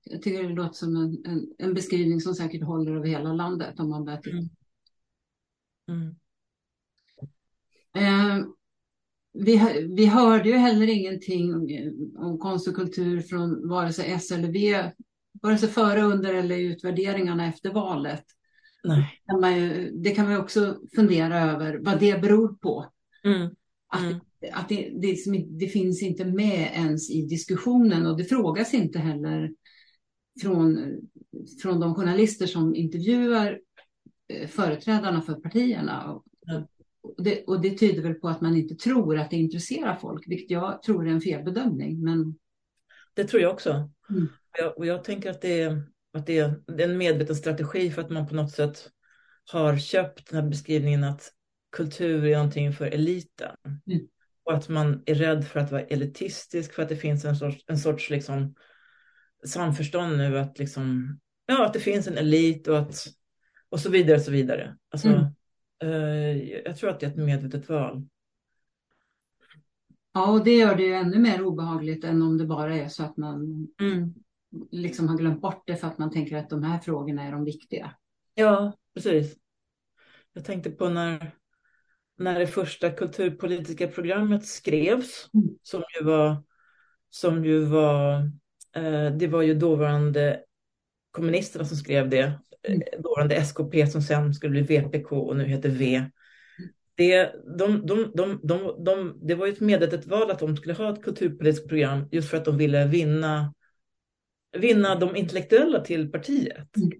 jag 0.03 0.21
tycker 0.21 0.43
det 0.43 0.53
låter 0.53 0.73
som 0.73 0.95
en, 0.95 1.25
en, 1.25 1.47
en, 1.57 1.73
beskrivning 1.73 2.21
som 2.21 2.35
säkert 2.35 2.63
håller 2.63 2.95
över 2.95 3.07
hela 3.07 3.33
landet 3.33 3.79
om 3.79 3.89
man 3.89 4.05
börjar 4.05 4.21
titta. 4.21 4.37
Mm. 4.37 4.49
Mm. 5.87 6.15
Eh, 7.95 8.45
vi, 9.33 9.87
vi 9.95 10.05
hörde 10.05 10.49
ju 10.49 10.55
heller 10.55 10.87
ingenting 10.87 11.53
om, 12.17 12.37
konst 12.39 12.67
och 12.67 12.75
kultur 12.75 13.21
från 13.21 13.69
vare 13.69 13.93
sig 13.93 14.11
S 14.11 14.31
eller 14.31 14.51
V, 14.51 14.91
vare 15.41 15.57
sig 15.57 15.69
före, 15.69 16.01
under 16.01 16.33
eller 16.33 16.57
utvärderingarna 16.57 17.47
efter 17.47 17.71
valet. 17.71 18.23
Nej. 18.83 19.21
Det 19.25 19.31
kan 19.31 19.41
man, 19.41 19.57
ju, 19.57 19.91
det 19.91 20.11
kan 20.11 20.25
man 20.25 20.37
också 20.37 20.77
fundera 20.95 21.39
över 21.39 21.79
vad 21.81 21.99
det 21.99 22.21
beror 22.21 22.53
på. 22.53 22.91
Mm. 23.23 23.41
Mm. 23.41 24.15
att 24.15 24.23
det, 24.69 24.91
det, 25.01 25.17
det, 25.59 25.67
finns 25.67 26.03
inte 26.03 26.25
med 26.25 26.71
ens 26.73 27.09
i 27.09 27.21
diskussionen 27.21 28.05
och 28.05 28.17
det 28.17 28.23
frågas 28.23 28.73
inte 28.73 28.99
heller 28.99 29.51
från, 30.41 30.95
från 31.61 31.79
de 31.79 31.95
journalister 31.95 32.45
som 32.45 32.75
intervjuar 32.75 33.59
eh, 34.33 34.47
företrädarna 34.47 35.21
för 35.21 35.33
partierna. 35.33 36.21
Mm. 36.49 36.63
Och 37.01 37.23
det, 37.23 37.43
och 37.43 37.61
det 37.61 37.77
tyder 37.77 38.01
väl 38.01 38.13
på 38.13 38.27
att 38.27 38.41
man 38.41 38.57
inte 38.57 38.75
tror 38.75 39.17
att 39.17 39.29
det 39.29 39.35
intresserar 39.35 39.95
folk, 39.95 40.23
vilket 40.27 40.49
jag 40.49 40.81
tror 40.81 41.07
är 41.07 41.11
en 41.11 41.21
felbedömning. 41.21 42.03
Men... 42.03 42.35
Det 43.13 43.23
tror 43.23 43.41
jag 43.41 43.53
också. 43.53 43.89
Mm. 44.09 44.27
Jag, 44.59 44.77
och 44.77 44.85
jag 44.85 45.03
tänker 45.03 45.29
att 45.29 45.41
det, 45.41 45.61
är, 45.61 45.83
att 46.13 46.25
det 46.25 46.37
är 46.37 46.79
en 46.79 46.97
medveten 46.97 47.35
strategi 47.35 47.91
för 47.91 48.01
att 48.01 48.09
man 48.09 48.27
på 48.27 48.35
något 48.35 48.51
sätt 48.51 48.89
har 49.51 49.77
köpt 49.77 50.29
den 50.29 50.43
här 50.43 50.49
beskrivningen 50.49 51.03
att 51.03 51.31
kultur 51.71 52.25
är 52.25 52.35
någonting 52.35 52.73
för 52.73 52.85
eliten. 52.85 53.55
Mm. 53.91 54.07
Och 54.45 54.53
att 54.53 54.69
man 54.69 55.03
är 55.05 55.15
rädd 55.15 55.47
för 55.47 55.59
att 55.59 55.71
vara 55.71 55.81
elitistisk 55.81 56.73
för 56.73 56.83
att 56.83 56.89
det 56.89 56.95
finns 56.95 57.25
en 57.25 57.35
sorts, 57.35 57.63
en 57.67 57.77
sorts 57.77 58.09
liksom 58.09 58.55
samförstånd 59.45 60.17
nu 60.17 60.39
att, 60.39 60.59
liksom, 60.59 61.19
ja, 61.45 61.65
att 61.65 61.73
det 61.73 61.79
finns 61.79 62.07
en 62.07 62.17
elit 62.17 62.67
och, 62.67 62.77
att, 62.77 63.05
och 63.69 63.79
så 63.79 63.89
vidare. 63.89 64.15
Och 64.15 64.21
så 64.21 64.31
vidare. 64.31 64.77
Alltså, 64.89 65.07
mm. 65.07 65.25
Eh, 65.83 66.49
jag 66.65 66.77
tror 66.77 66.89
att 66.89 66.99
det 66.99 67.05
är 67.05 67.09
ett 67.09 67.17
medvetet 67.17 67.69
val. 67.69 68.07
Ja, 70.13 70.31
och 70.31 70.43
det 70.43 70.55
gör 70.55 70.75
det 70.75 70.83
ju 70.83 70.93
ännu 70.93 71.19
mer 71.19 71.41
obehagligt 71.41 72.03
än 72.03 72.21
om 72.21 72.37
det 72.37 72.45
bara 72.45 72.75
är 72.75 72.87
så 72.87 73.03
att 73.03 73.17
man 73.17 73.67
mm. 73.81 74.13
liksom 74.71 75.07
har 75.07 75.17
glömt 75.17 75.41
bort 75.41 75.63
det 75.65 75.75
för 75.75 75.87
att 75.87 75.97
man 75.97 76.11
tänker 76.11 76.37
att 76.37 76.49
de 76.49 76.63
här 76.63 76.79
frågorna 76.79 77.23
är 77.23 77.31
de 77.31 77.45
viktiga. 77.45 77.95
Ja, 78.33 78.73
precis. 78.93 79.35
Jag 80.33 80.45
tänkte 80.45 80.71
på 80.71 80.89
när, 80.89 81.35
när 82.17 82.39
det 82.39 82.47
första 82.47 82.89
kulturpolitiska 82.89 83.87
programmet 83.87 84.45
skrevs, 84.45 85.29
mm. 85.33 85.49
som 85.61 85.83
ju 85.99 86.05
var, 86.05 86.43
som 87.09 87.45
ju 87.45 87.65
var 87.65 88.15
eh, 88.75 89.11
det 89.17 89.27
var 89.27 89.41
ju 89.41 89.53
dåvarande 89.53 90.41
kommunisterna 91.11 91.65
som 91.65 91.77
skrev 91.77 92.09
det 92.09 92.39
Mm. 92.67 92.81
dåvarande 92.99 93.35
SKP 93.35 93.87
som 93.87 94.01
sen 94.01 94.33
skulle 94.33 94.51
bli 94.51 94.61
VPK 94.61 95.11
och 95.11 95.37
nu 95.37 95.45
heter 95.45 95.69
V. 95.69 96.05
Det, 96.95 97.31
de, 97.57 97.85
de, 97.85 98.11
de, 98.15 98.39
de, 98.43 98.83
de, 98.85 99.19
det 99.21 99.35
var 99.35 99.45
ju 99.45 99.53
ett 99.53 99.59
medvetet 99.59 100.07
val 100.07 100.31
att 100.31 100.39
de 100.39 100.57
skulle 100.57 100.73
ha 100.73 100.93
ett 100.93 101.03
kulturpolitiskt 101.03 101.67
program 101.67 102.09
just 102.11 102.29
för 102.29 102.37
att 102.37 102.45
de 102.45 102.57
ville 102.57 102.87
vinna, 102.87 103.53
vinna 104.57 104.95
de 104.95 105.15
intellektuella 105.15 105.79
till 105.79 106.11
partiet. 106.11 106.77
Mm. 106.77 106.91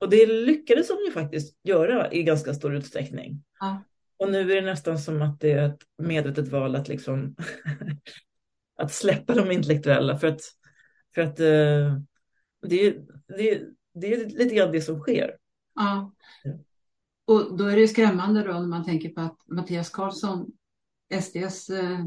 Och 0.00 0.10
det 0.10 0.26
lyckades 0.26 0.88
de 0.88 0.94
ju 1.06 1.12
faktiskt 1.12 1.58
göra 1.62 2.12
i 2.12 2.22
ganska 2.22 2.54
stor 2.54 2.74
utsträckning. 2.74 3.42
Ja. 3.60 3.84
Och 4.24 4.30
nu 4.30 4.52
är 4.52 4.62
det 4.62 4.70
nästan 4.70 4.98
som 4.98 5.22
att 5.22 5.40
det 5.40 5.52
är 5.52 5.68
ett 5.68 5.82
medvetet 5.98 6.48
val 6.48 6.76
att 6.76 6.88
liksom 6.88 7.36
att 8.78 8.92
släppa 8.92 9.34
de 9.34 9.50
intellektuella 9.50 10.18
för 10.18 10.26
att, 10.26 10.40
för 11.14 11.22
att 11.22 11.40
uh, 11.40 12.00
det, 12.68 12.96
det, 13.28 13.62
det 13.94 14.14
är 14.14 14.28
lite 14.28 14.54
grann 14.54 14.72
det 14.72 14.80
som 14.80 15.00
sker. 15.00 15.36
Ja. 15.74 16.12
Och 17.24 17.56
då 17.56 17.64
är 17.64 17.76
det 17.76 17.88
skrämmande 17.88 18.42
då 18.42 18.52
när 18.52 18.66
man 18.66 18.84
tänker 18.84 19.08
på 19.08 19.20
att 19.20 19.38
Mattias 19.46 19.90
Karlsson, 19.90 20.52
SDs 21.20 21.70
eh, 21.70 21.98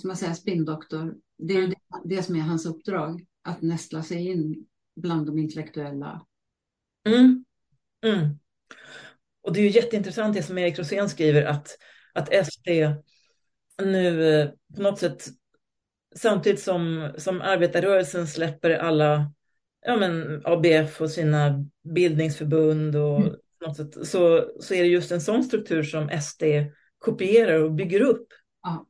som 0.00 0.08
man 0.08 0.16
säger, 0.16 0.34
spinndoktor, 0.34 1.14
det 1.38 1.54
är 1.54 1.66
det, 1.66 1.76
det 2.04 2.22
som 2.22 2.36
är 2.36 2.40
hans 2.40 2.66
uppdrag, 2.66 3.26
att 3.42 3.62
nästla 3.62 4.02
sig 4.02 4.26
in 4.26 4.66
bland 4.96 5.26
de 5.26 5.38
intellektuella. 5.38 6.26
Mm. 7.06 7.44
Mm. 8.04 8.38
Och 9.42 9.52
det 9.52 9.60
är 9.60 9.64
ju 9.64 9.70
jätteintressant 9.70 10.34
det 10.34 10.42
som 10.42 10.58
Erik 10.58 10.78
Rosén 10.78 11.08
skriver 11.08 11.44
att, 11.44 11.78
att 12.12 12.46
SD 12.46 12.68
nu 13.82 14.34
eh, 14.40 14.48
på 14.76 14.82
något 14.82 14.98
sätt 14.98 15.28
samtidigt 16.14 16.60
som, 16.60 17.12
som 17.18 17.40
arbetarrörelsen 17.40 18.26
släpper 18.26 18.70
alla 18.70 19.32
ja, 19.86 19.96
men 19.96 20.42
ABF 20.44 21.00
och 21.00 21.10
sina 21.10 21.64
bildningsförbund 21.94 22.96
och 22.96 23.20
mm. 23.20 23.34
något 23.66 23.76
sätt, 23.76 24.06
så, 24.08 24.50
så 24.60 24.74
är 24.74 24.82
det 24.82 24.88
just 24.88 25.12
en 25.12 25.20
sån 25.20 25.44
struktur 25.44 25.82
som 25.82 26.20
SD 26.22 26.42
kopierar 26.98 27.62
och 27.62 27.72
bygger 27.72 28.00
upp. 28.00 28.26
Ja. 28.62 28.86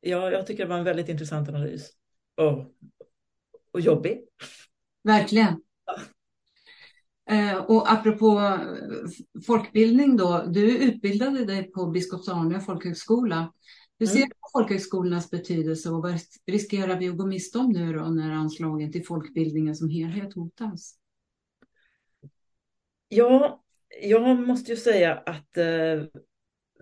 Ja, 0.00 0.30
jag 0.30 0.46
tycker 0.46 0.62
det 0.62 0.68
var 0.68 0.78
en 0.78 0.84
väldigt 0.84 1.08
intressant 1.08 1.48
analys. 1.48 1.90
Och, 2.36 2.72
och 3.72 3.80
jobbig. 3.80 4.20
Verkligen. 5.02 5.62
Eh, 7.30 7.56
och 7.56 7.92
apropå 7.92 8.58
folkbildning 9.46 10.16
då, 10.16 10.44
du 10.48 10.78
utbildade 10.78 11.44
dig 11.44 11.72
på 11.72 11.86
Biskops 11.86 12.28
Arnö 12.28 12.60
folkhögskola. 12.60 13.52
Hur 13.98 14.06
ser 14.06 14.16
mm. 14.16 14.28
du 14.28 14.34
på 14.34 14.48
folkhögskolornas 14.52 15.30
betydelse 15.30 15.90
och 15.90 16.02
vad 16.02 16.20
riskerar 16.46 16.98
vi 16.98 17.08
att 17.08 17.16
gå 17.16 17.26
miste 17.26 17.58
om 17.58 17.72
nu 17.72 17.92
då 17.92 18.04
när 18.04 18.30
anslagen 18.30 18.92
till 18.92 19.06
folkbildningen 19.06 19.76
som 19.76 19.88
helhet 19.88 20.34
hotas? 20.34 20.94
Ja, 23.08 23.62
jag 24.02 24.46
måste 24.46 24.70
ju 24.70 24.76
säga 24.76 25.14
att 25.14 25.56
eh, 25.56 26.04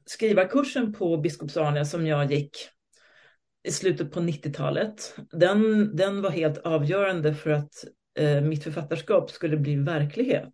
skrivarkursen 0.06 0.92
på 0.92 1.16
Biskopsarne 1.16 1.86
som 1.86 2.06
jag 2.06 2.32
gick 2.32 2.56
i 3.64 3.72
slutet 3.72 4.12
på 4.12 4.20
90-talet, 4.20 5.16
den, 5.30 5.90
den 5.96 6.22
var 6.22 6.30
helt 6.30 6.58
avgörande 6.58 7.34
för 7.34 7.50
att 7.50 7.84
eh, 7.84 7.90
Eh, 8.18 8.40
mitt 8.40 8.64
författarskap 8.64 9.30
skulle 9.30 9.56
bli 9.56 9.76
verklighet. 9.76 10.52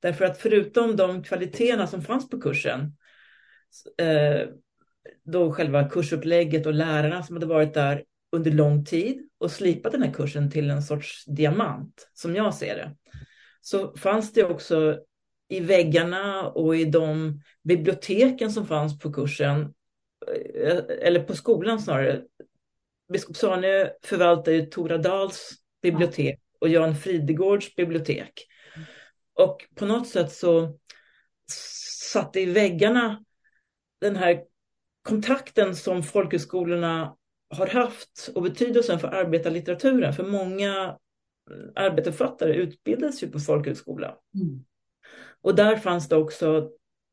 Därför 0.00 0.24
att 0.24 0.38
förutom 0.38 0.96
de 0.96 1.22
kvaliteterna 1.22 1.86
som 1.86 2.02
fanns 2.02 2.28
på 2.28 2.40
kursen 2.40 2.96
eh, 3.98 4.48
då 5.24 5.52
själva 5.52 5.88
kursupplägget 5.88 6.66
och 6.66 6.74
lärarna 6.74 7.22
som 7.22 7.36
hade 7.36 7.46
varit 7.46 7.74
där 7.74 8.04
under 8.32 8.50
lång 8.50 8.84
tid 8.84 9.28
och 9.38 9.50
slipat 9.50 9.92
den 9.92 10.02
här 10.02 10.12
kursen 10.12 10.50
till 10.50 10.70
en 10.70 10.82
sorts 10.82 11.24
diamant, 11.24 12.10
som 12.14 12.36
jag 12.36 12.54
ser 12.54 12.76
det. 12.76 12.96
Så 13.60 13.96
fanns 13.96 14.32
det 14.32 14.44
också 14.44 14.98
i 15.48 15.60
väggarna 15.60 16.48
och 16.48 16.76
i 16.76 16.84
de 16.84 17.40
biblioteken 17.62 18.52
som 18.52 18.66
fanns 18.66 18.98
på 18.98 19.12
kursen, 19.12 19.74
eh, 20.54 20.78
eller 21.00 21.22
på 21.22 21.34
skolan 21.34 21.80
snarare. 21.80 22.22
Biskop 23.12 23.36
Sarnö 23.36 23.88
förvaltar 24.02 24.52
ju 24.52 24.66
Tora 24.66 24.98
Dahls 24.98 25.52
bibliotek 25.82 26.40
och 26.66 26.72
Jan 26.72 26.96
Fridegårds 26.96 27.74
bibliotek. 27.74 28.46
Och 29.34 29.64
på 29.74 29.86
något 29.86 30.08
sätt 30.08 30.32
så 30.32 30.78
satt 32.12 32.36
i 32.36 32.44
väggarna 32.44 33.24
den 34.00 34.16
här 34.16 34.42
kontakten 35.02 35.76
som 35.76 36.02
folkhögskolorna 36.02 37.16
har 37.50 37.66
haft 37.66 38.30
och 38.34 38.42
betydelsen 38.42 38.98
för 38.98 39.08
arbetarlitteraturen. 39.08 40.12
För 40.12 40.24
många 40.24 40.98
arbetarförfattare 41.74 42.54
utbildas 42.54 43.22
ju 43.22 43.28
på 43.28 43.38
folkhögskola. 43.38 44.16
Mm. 44.34 44.64
Och 45.40 45.54
där 45.54 45.76
fanns 45.76 46.08
det 46.08 46.16
också 46.16 46.70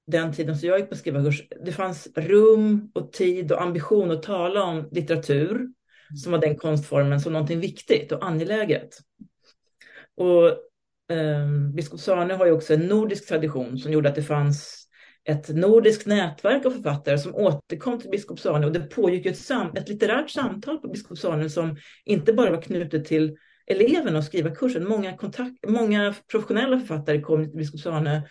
den 0.08 0.34
tiden 0.34 0.58
som 0.58 0.70
jag 0.70 0.80
gick 0.80 0.90
på 0.90 0.96
skrivarkurs, 0.96 1.44
det 1.66 1.72
fanns 1.72 2.08
rum 2.16 2.92
och 2.94 3.12
tid 3.12 3.52
och 3.52 3.62
ambition 3.62 4.12
att 4.12 4.24
tala 4.24 4.64
om 4.64 4.90
litteratur 4.92 5.56
mm. 5.56 5.74
som 6.24 6.32
var 6.32 6.40
den 6.40 6.58
konstformen 6.58 7.20
som 7.20 7.34
någonting 7.34 7.60
viktigt 7.60 8.12
och 8.12 8.26
angeläget. 8.26 8.98
Och 10.18 10.48
eh, 11.16 11.48
Biskop 11.74 12.00
Sarne 12.00 12.34
har 12.34 12.46
ju 12.46 12.52
också 12.52 12.74
en 12.74 12.88
nordisk 12.88 13.28
tradition 13.28 13.78
som 13.78 13.92
gjorde 13.92 14.10
att 14.10 14.16
det 14.16 14.24
fanns 14.24 14.88
ett 15.26 15.50
nordiskt 15.50 16.06
nätverk 16.06 16.66
av 16.66 16.72
författare 16.72 17.18
som 17.18 17.36
återkom 17.36 18.00
till 18.00 18.10
Biskop 18.10 18.40
Sarne. 18.40 18.66
och 18.66 18.72
det 18.72 18.80
pågick 18.80 19.26
ett, 19.26 19.38
sam 19.38 19.72
ett 19.76 19.90
litterärt 19.90 20.30
samtal 20.30 20.78
på 20.78 20.88
Biskop 20.88 21.18
Sarne 21.18 21.50
som 21.50 21.78
inte 22.06 22.34
bara 22.34 22.52
var 22.52 22.62
knutet 22.62 23.06
till 23.06 23.38
eleverna 23.66 24.18
och 24.18 24.24
skriva 24.24 24.56
kursen. 24.56 24.88
Många, 24.88 25.18
kontakt, 25.18 25.68
många 25.68 26.16
professionella 26.32 26.80
författare 26.80 27.22
kom 27.22 27.50
till 27.50 27.58
Biskop 27.58 27.80
Sarne 27.80 28.30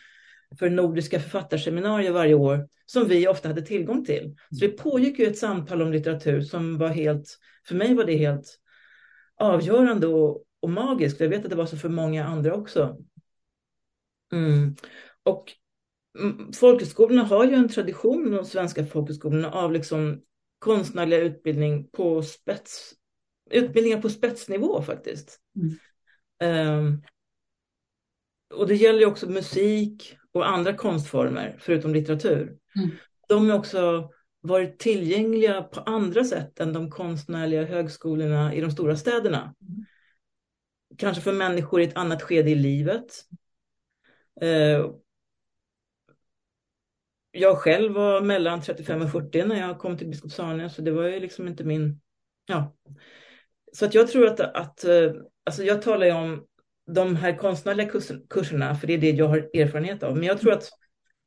för 0.59 0.71
nordiska 0.71 1.21
författarseminarier 1.21 2.13
varje 2.13 2.35
år 2.35 2.69
som 2.87 3.09
vi 3.09 3.29
ofta 3.29 3.49
hade 3.49 3.63
tillgång 3.63 4.05
till. 4.05 4.37
Så 4.51 4.67
det 4.67 4.69
pågick 4.69 5.19
ju 5.19 5.27
ett 5.27 5.39
samtal 5.39 5.83
om 5.83 5.93
litteratur 5.93 6.41
som 6.41 6.79
var 6.79 6.89
helt, 6.89 7.39
för 7.69 7.75
mig 7.75 7.95
var 7.95 8.05
det 8.05 8.17
helt 8.17 8.59
avgörande 9.37 10.07
och, 10.07 10.45
och 10.63 10.71
magiskt. 10.71 11.21
Jag 11.21 11.29
vet 11.29 11.45
att 11.45 11.51
det 11.51 11.57
var 11.57 11.67
så 11.67 11.77
för 11.77 11.89
många 11.89 12.25
andra 12.25 12.55
också. 12.55 12.99
Mm. 14.33 14.77
Och 15.23 15.53
folkhögskolorna 16.55 17.23
har 17.23 17.45
ju 17.45 17.55
en 17.55 17.69
tradition, 17.69 18.31
de 18.31 18.45
svenska 18.45 18.87
folkhögskolorna, 18.87 19.51
av 19.51 19.73
liksom 19.73 20.23
konstnärliga 20.59 21.21
utbildning 21.21 21.89
på 21.89 22.23
spets, 22.23 22.93
utbildningar 23.51 24.03
på 24.03 24.11
spetsnivå 24.11 24.83
faktiskt. 24.83 25.41
Mm. 25.57 26.79
Um, 26.79 27.03
och 28.55 28.67
det 28.67 28.75
gäller 28.75 28.99
ju 28.99 29.07
också 29.07 29.31
musik 29.31 30.17
och 30.33 30.49
andra 30.49 30.75
konstformer, 30.75 31.57
förutom 31.61 31.95
litteratur. 31.95 32.57
Mm. 32.77 32.91
De 33.29 33.51
har 33.51 33.59
också 33.59 34.11
varit 34.41 34.79
tillgängliga 34.79 35.63
på 35.63 35.81
andra 35.81 36.25
sätt 36.25 36.61
än 36.61 36.73
de 36.73 36.91
konstnärliga 36.91 37.65
högskolorna 37.65 38.55
i 38.55 38.61
de 38.61 38.71
stora 38.71 38.97
städerna. 38.97 39.55
Mm. 39.69 39.85
Kanske 40.99 41.23
för 41.23 41.33
människor 41.33 41.81
i 41.81 41.85
ett 41.85 41.97
annat 41.97 42.23
skede 42.23 42.51
i 42.51 42.55
livet. 42.55 43.25
Eh, 44.41 44.87
jag 47.31 47.59
själv 47.59 47.93
var 47.93 48.21
mellan 48.21 48.63
35 48.63 49.03
och 49.03 49.13
40 49.13 49.45
när 49.45 49.61
jag 49.61 49.79
kom 49.79 49.99
till 49.99 50.09
Biskopsarne, 50.09 50.71
så 50.71 50.83
det 50.83 50.91
var 50.91 51.05
ju 51.05 51.21
liksom 51.21 51.49
inte 51.49 51.65
min... 51.65 52.01
Ja. 52.47 52.77
Så 53.73 53.85
att 53.85 53.95
jag 53.95 54.09
tror 54.09 54.27
att, 54.27 54.41
att 54.41 54.85
eh, 54.85 55.13
alltså 55.45 55.63
jag 55.65 55.83
talar 55.83 56.07
ju 56.07 56.13
om 56.13 56.47
de 56.87 57.17
här 57.17 57.39
konstnärliga 57.39 57.91
kurserna, 58.31 58.75
för 58.75 58.87
det 58.87 58.93
är 58.93 58.99
det 58.99 59.11
jag 59.11 59.29
har 59.29 59.51
erfarenhet 59.55 60.03
av. 60.03 60.17
Men 60.17 60.25
jag 60.25 60.41
tror 60.41 60.53
att, 60.53 60.69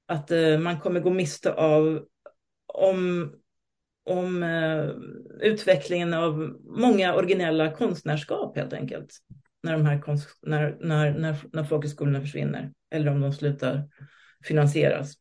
att 0.06 0.32
eh, 0.32 0.60
man 0.60 0.80
kommer 0.80 1.00
gå 1.00 1.10
miste 1.10 1.54
av 1.54 2.06
om, 2.68 3.34
om 4.04 4.44
utvecklingen 5.42 6.14
av 6.14 6.56
många 6.64 7.16
originella 7.16 7.72
konstnärskap 7.72 8.58
helt 8.58 8.74
enkelt. 8.74 9.10
När, 9.66 9.74
de 9.74 9.86
här 9.86 10.02
konst, 10.02 10.40
när, 10.42 10.78
när, 10.82 11.14
när, 11.14 11.36
när 11.54 11.64
folkhögskolorna 11.64 12.22
försvinner 12.22 12.72
eller 12.92 13.12
om 13.12 13.22
de 13.22 13.34
slutar 13.34 13.90
finansieras 14.44 15.14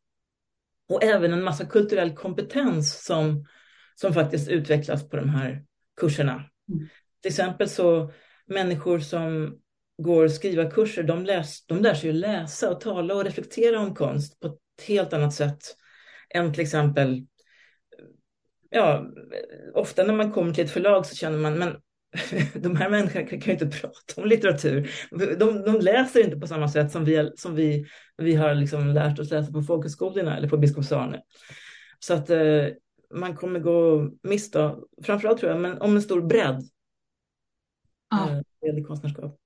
och 0.88 1.04
även 1.04 1.32
en 1.32 1.42
massa 1.42 1.64
kulturell 1.64 2.16
kompetens 2.16 3.04
som, 3.04 3.46
som 3.94 4.14
faktiskt 4.14 4.48
utvecklas 4.48 5.08
på 5.08 5.16
de 5.16 5.28
här 5.28 5.64
kurserna. 5.96 6.32
Mm. 6.32 6.88
Till 7.22 7.28
exempel 7.28 7.68
så 7.68 8.12
människor 8.46 8.98
som 8.98 9.58
går 10.02 10.28
skrivarkurser, 10.28 11.02
de, 11.02 11.24
läs, 11.24 11.66
de 11.66 11.78
lär 11.78 11.94
sig 11.94 12.10
att 12.10 12.16
läsa 12.16 12.70
och 12.70 12.80
tala 12.80 13.14
och 13.14 13.24
reflektera 13.24 13.80
om 13.80 13.94
konst 13.94 14.40
på 14.40 14.46
ett 14.46 14.88
helt 14.88 15.12
annat 15.12 15.34
sätt 15.34 15.76
än 16.30 16.52
till 16.52 16.62
exempel 16.62 17.26
Ja, 18.70 19.06
ofta 19.74 20.04
när 20.04 20.14
man 20.14 20.32
kommer 20.32 20.52
till 20.52 20.64
ett 20.64 20.70
förlag 20.70 21.06
så 21.06 21.14
känner 21.14 21.38
man, 21.38 21.58
men 21.58 21.76
de 22.54 22.76
här 22.76 22.90
människorna 22.90 23.26
kan, 23.26 23.38
ju 23.40 23.52
inte 23.52 23.66
prata 23.80 24.22
om 24.22 24.28
litteratur. 24.28 24.90
De, 25.10 25.62
de, 25.64 25.80
läser 25.80 26.24
inte 26.24 26.36
på 26.36 26.46
samma 26.46 26.68
sätt 26.68 26.92
som 26.92 27.04
vi, 27.04 27.32
som 27.36 27.54
vi, 27.54 27.86
vi 28.16 28.34
har 28.34 28.54
liksom 28.54 28.88
lärt 28.88 29.18
oss 29.18 29.30
läsa 29.30 29.52
på 29.52 29.62
folkhögskolorna 29.62 30.36
eller 30.36 30.48
på 30.48 30.56
Biskopsarne. 30.56 31.22
Så 31.98 32.14
att 32.14 32.30
eh, 32.30 32.66
man 33.14 33.36
kommer 33.36 33.60
gå 33.60 34.10
miste, 34.22 34.76
framförallt 35.02 35.40
tror 35.40 35.52
jag, 35.52 35.60
men 35.60 35.78
om 35.78 35.96
en 35.96 36.02
stor 36.02 36.22
bredd. 36.22 36.62
Ja. 38.10 38.30
Eh, 38.30 38.84
konstnärskap. 38.86 39.38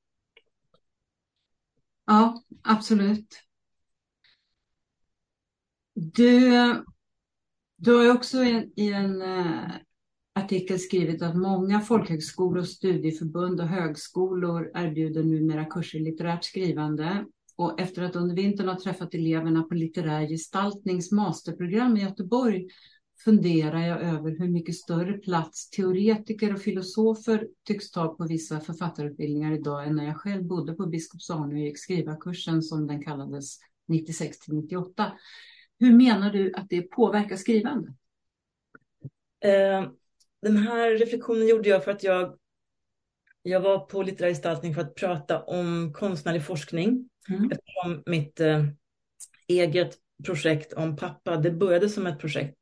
Ja, 2.07 2.43
absolut. 2.63 3.43
Du, 5.95 6.53
du 7.77 7.97
har 7.97 8.03
ju 8.03 8.11
också 8.11 8.45
i, 8.45 8.73
i 8.77 8.93
en 8.93 9.23
eh, 9.23 9.71
artikel 10.39 10.79
skrivit 10.79 11.23
att 11.23 11.37
många 11.37 11.81
folkhögskolor, 11.81 12.63
studieförbund 12.63 13.61
och 13.61 13.69
högskolor 13.69 14.71
erbjuder 14.75 15.23
numera 15.23 15.65
kurser 15.65 15.99
i 15.99 16.03
litterärt 16.03 16.45
skrivande. 16.45 17.25
Och 17.57 17.81
efter 17.81 18.03
att 18.03 18.17
under 18.17 18.37
vintern 18.37 18.69
ha 18.69 18.81
träffat 18.81 19.15
eleverna 19.15 19.63
på 19.63 19.75
litterär 19.75 20.29
gestaltnings 20.29 21.13
masterprogram 21.13 21.97
i 21.97 22.03
Göteborg 22.03 22.67
funderar 23.25 23.87
jag 23.87 24.03
över 24.03 24.39
hur 24.39 24.49
mycket 24.49 24.75
större 24.75 25.13
plats 25.13 25.71
teoretiker 25.71 26.55
och 26.55 26.61
filosofer 26.61 27.49
tycks 27.65 27.91
ta 27.91 28.15
på 28.15 28.27
vissa 28.27 28.61
författarutbildningar 28.61 29.53
idag 29.53 29.87
än 29.87 29.97
när 29.97 30.07
jag 30.07 30.17
själv 30.17 30.45
bodde 30.45 30.75
på 30.75 30.87
Biskopsarne 30.87 31.55
och 31.55 31.61
gick 31.61 31.79
skrivarkursen 31.79 32.63
som 32.63 32.87
den 32.87 33.05
kallades 33.05 33.59
96 33.89 34.39
till 34.39 34.55
98. 34.55 35.13
Hur 35.79 35.93
menar 35.93 36.33
du 36.33 36.53
att 36.55 36.69
det 36.69 36.83
påverkar 36.83 37.37
skrivandet? 37.37 37.95
Eh, 39.45 39.91
den 40.43 40.57
här 40.57 40.91
reflektionen 40.91 41.49
gjorde 41.49 41.69
jag 41.69 41.85
för 41.85 41.91
att 41.91 42.03
jag, 42.03 42.39
jag 43.43 43.61
var 43.61 43.79
på 43.79 44.03
litterär 44.03 44.29
gestaltning 44.29 44.75
för 44.75 44.81
att 44.81 44.95
prata 44.95 45.43
om 45.43 45.93
konstnärlig 45.93 46.45
forskning. 46.45 47.09
Mm. 47.29 47.51
Eftersom 47.53 48.03
mitt 48.07 48.41
eh, 48.41 48.65
eget 49.47 49.97
projekt 50.25 50.73
om 50.73 50.97
pappa, 50.97 51.37
det 51.37 51.51
började 51.51 51.89
som 51.89 52.07
ett 52.07 52.19
projekt 52.19 52.57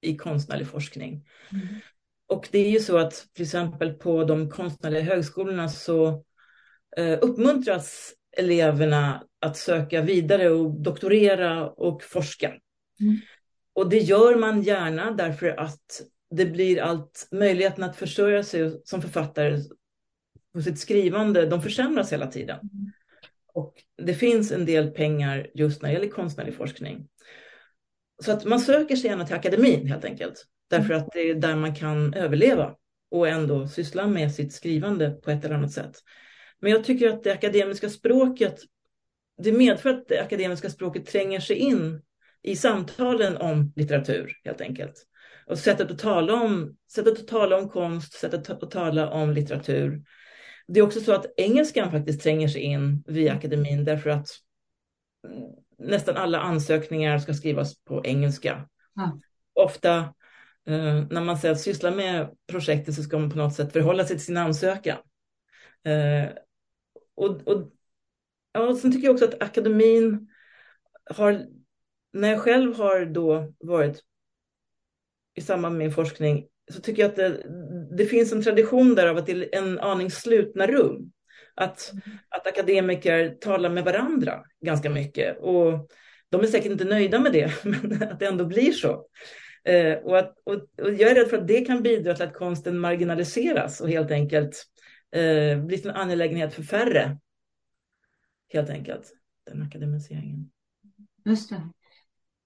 i 0.00 0.16
konstnärlig 0.16 0.66
forskning. 0.66 1.28
Mm. 1.52 1.66
Och 2.26 2.48
det 2.50 2.58
är 2.58 2.70
ju 2.70 2.80
så 2.80 2.98
att 2.98 3.26
till 3.32 3.44
exempel 3.44 3.92
på 3.92 4.24
de 4.24 4.50
konstnärliga 4.50 5.02
högskolorna 5.02 5.68
så 5.68 6.24
eh, 6.96 7.18
uppmuntras 7.22 8.14
eleverna 8.36 9.24
att 9.40 9.56
söka 9.56 10.02
vidare 10.02 10.50
och 10.50 10.80
doktorera 10.80 11.70
och 11.70 12.02
forska. 12.02 12.48
Mm. 13.00 13.16
Och 13.72 13.88
det 13.88 13.98
gör 13.98 14.36
man 14.36 14.62
gärna 14.62 15.10
därför 15.10 15.48
att 15.48 16.02
det 16.30 16.46
blir 16.46 16.80
allt, 16.80 17.28
möjligheten 17.30 17.84
att 17.84 17.96
försörja 17.96 18.42
sig 18.42 18.80
som 18.84 19.02
författare 19.02 19.58
på 20.52 20.62
sitt 20.62 20.78
skrivande, 20.78 21.46
de 21.46 21.62
försämras 21.62 22.12
hela 22.12 22.26
tiden. 22.26 22.58
Mm. 22.58 22.92
Och 23.54 23.74
det 24.02 24.14
finns 24.14 24.52
en 24.52 24.66
del 24.66 24.90
pengar 24.90 25.50
just 25.54 25.82
när 25.82 25.88
det 25.88 25.92
gäller 25.92 26.08
konstnärlig 26.08 26.54
forskning. 26.54 27.08
Så 28.22 28.32
att 28.32 28.44
man 28.44 28.60
söker 28.60 28.96
sig 28.96 29.10
gärna 29.10 29.26
till 29.26 29.36
akademin 29.36 29.86
helt 29.86 30.04
enkelt. 30.04 30.46
Därför 30.70 30.94
att 30.94 31.08
det 31.12 31.20
är 31.20 31.34
där 31.34 31.56
man 31.56 31.74
kan 31.74 32.14
överleva 32.14 32.74
och 33.10 33.28
ändå 33.28 33.68
syssla 33.68 34.06
med 34.06 34.34
sitt 34.34 34.52
skrivande 34.52 35.10
på 35.10 35.30
ett 35.30 35.44
eller 35.44 35.54
annat 35.54 35.72
sätt. 35.72 35.96
Men 36.60 36.72
jag 36.72 36.84
tycker 36.84 37.08
att 37.08 37.22
det 37.22 37.32
akademiska 37.32 37.90
språket, 37.90 38.60
det 39.42 39.52
medför 39.52 39.90
att 39.90 40.08
det 40.08 40.20
akademiska 40.20 40.70
språket 40.70 41.06
tränger 41.06 41.40
sig 41.40 41.56
in 41.56 42.02
i 42.42 42.56
samtalen 42.56 43.36
om 43.36 43.72
litteratur 43.76 44.32
helt 44.44 44.60
enkelt. 44.60 45.06
Och 45.50 45.58
sättet 45.58 45.90
att 45.90 45.98
tala 45.98 46.34
om, 46.34 46.76
sättet 46.90 47.18
att 47.20 47.28
tala 47.28 47.56
om 47.56 47.68
konst, 47.68 48.12
sättet 48.12 48.50
att 48.50 48.70
tala 48.70 49.10
om 49.10 49.30
litteratur. 49.30 50.02
Det 50.66 50.80
är 50.80 50.84
också 50.84 51.00
så 51.00 51.12
att 51.12 51.26
engelskan 51.36 51.90
faktiskt 51.90 52.22
tränger 52.22 52.48
sig 52.48 52.62
in 52.62 53.04
via 53.06 53.32
akademin 53.32 53.84
därför 53.84 54.10
att 54.10 54.28
nästan 55.78 56.16
alla 56.16 56.40
ansökningar 56.40 57.18
ska 57.18 57.34
skrivas 57.34 57.84
på 57.84 58.04
engelska. 58.04 58.68
Ja. 58.94 59.20
Ofta 59.54 59.96
eh, 60.66 61.04
när 61.10 61.20
man 61.20 61.38
säger 61.38 61.54
att 61.54 61.60
syssla 61.60 61.90
med 61.90 62.36
projektet 62.46 62.94
så 62.94 63.02
ska 63.02 63.18
man 63.18 63.30
på 63.30 63.38
något 63.38 63.54
sätt 63.54 63.72
förhålla 63.72 64.04
sig 64.04 64.16
till 64.16 64.26
sin 64.26 64.36
ansökan. 64.36 64.98
Eh, 65.84 66.30
och, 67.14 67.48
och, 67.48 67.72
ja, 68.52 68.76
sen 68.76 68.92
tycker 68.92 69.06
jag 69.06 69.14
också 69.14 69.24
att 69.24 69.42
akademin 69.42 70.28
har, 71.04 71.46
när 72.12 72.28
jag 72.28 72.40
själv 72.40 72.76
har 72.76 73.04
då 73.04 73.52
varit 73.58 74.04
i 75.34 75.40
samband 75.40 75.78
med 75.78 75.86
min 75.86 75.94
forskning 75.94 76.46
så 76.72 76.80
tycker 76.80 77.02
jag 77.02 77.08
att 77.08 77.16
det, 77.16 77.42
det 77.96 78.06
finns 78.06 78.32
en 78.32 78.42
tradition 78.42 78.94
där 78.94 79.06
av 79.06 79.16
att 79.16 79.26
det 79.26 79.32
är 79.32 79.58
en 79.58 79.78
aning 79.78 80.10
slutna 80.10 80.66
rum. 80.66 81.12
Att, 81.54 81.92
mm. 81.92 82.18
att 82.28 82.46
akademiker 82.46 83.36
talar 83.40 83.70
med 83.70 83.84
varandra 83.84 84.44
ganska 84.64 84.90
mycket. 84.90 85.38
Och 85.38 85.90
de 86.28 86.40
är 86.40 86.46
säkert 86.46 86.72
inte 86.72 86.84
nöjda 86.84 87.18
med 87.18 87.32
det, 87.32 87.52
men 87.64 88.02
att 88.02 88.18
det 88.18 88.26
ändå 88.26 88.44
blir 88.44 88.72
så. 88.72 89.06
Eh, 89.64 89.98
och, 89.98 90.18
att, 90.18 90.38
och, 90.44 90.54
och, 90.54 90.94
jag 90.94 91.10
är 91.10 91.14
rädd 91.14 91.28
för 91.28 91.38
att 91.38 91.48
det 91.48 91.60
kan 91.60 91.82
bidra 91.82 92.14
till 92.14 92.24
att 92.24 92.34
konsten 92.34 92.78
marginaliseras 92.78 93.80
och 93.80 93.88
helt 93.88 94.10
enkelt 94.10 94.66
eh, 95.12 95.64
blir 95.64 95.86
en 95.86 95.96
angelägenhet 95.96 96.54
för 96.54 96.62
färre. 96.62 97.18
Helt 98.52 98.70
enkelt, 98.70 99.12
den 99.46 99.62
akademiseringen. 99.62 100.50
Just 101.24 101.50
det. 101.50 101.70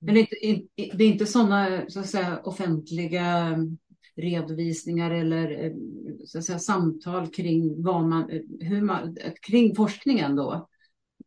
Men 0.04 0.14
det 0.14 0.20
är 0.20 0.44
inte, 0.44 0.96
det 0.96 1.04
är 1.04 1.08
inte 1.08 1.26
sådana 1.26 1.82
så 1.88 2.00
att 2.00 2.06
säga, 2.06 2.40
offentliga 2.44 3.56
redovisningar 4.16 5.10
eller 5.10 5.64
eh, 5.64 5.72
så 6.24 6.38
att 6.38 6.44
säga, 6.44 6.58
samtal 6.58 7.28
kring, 7.30 7.82
vad 7.82 8.04
man, 8.04 8.30
hur 8.60 8.82
man, 8.82 9.16
kring 9.42 9.74
forskningen 9.74 10.36
då 10.36 10.68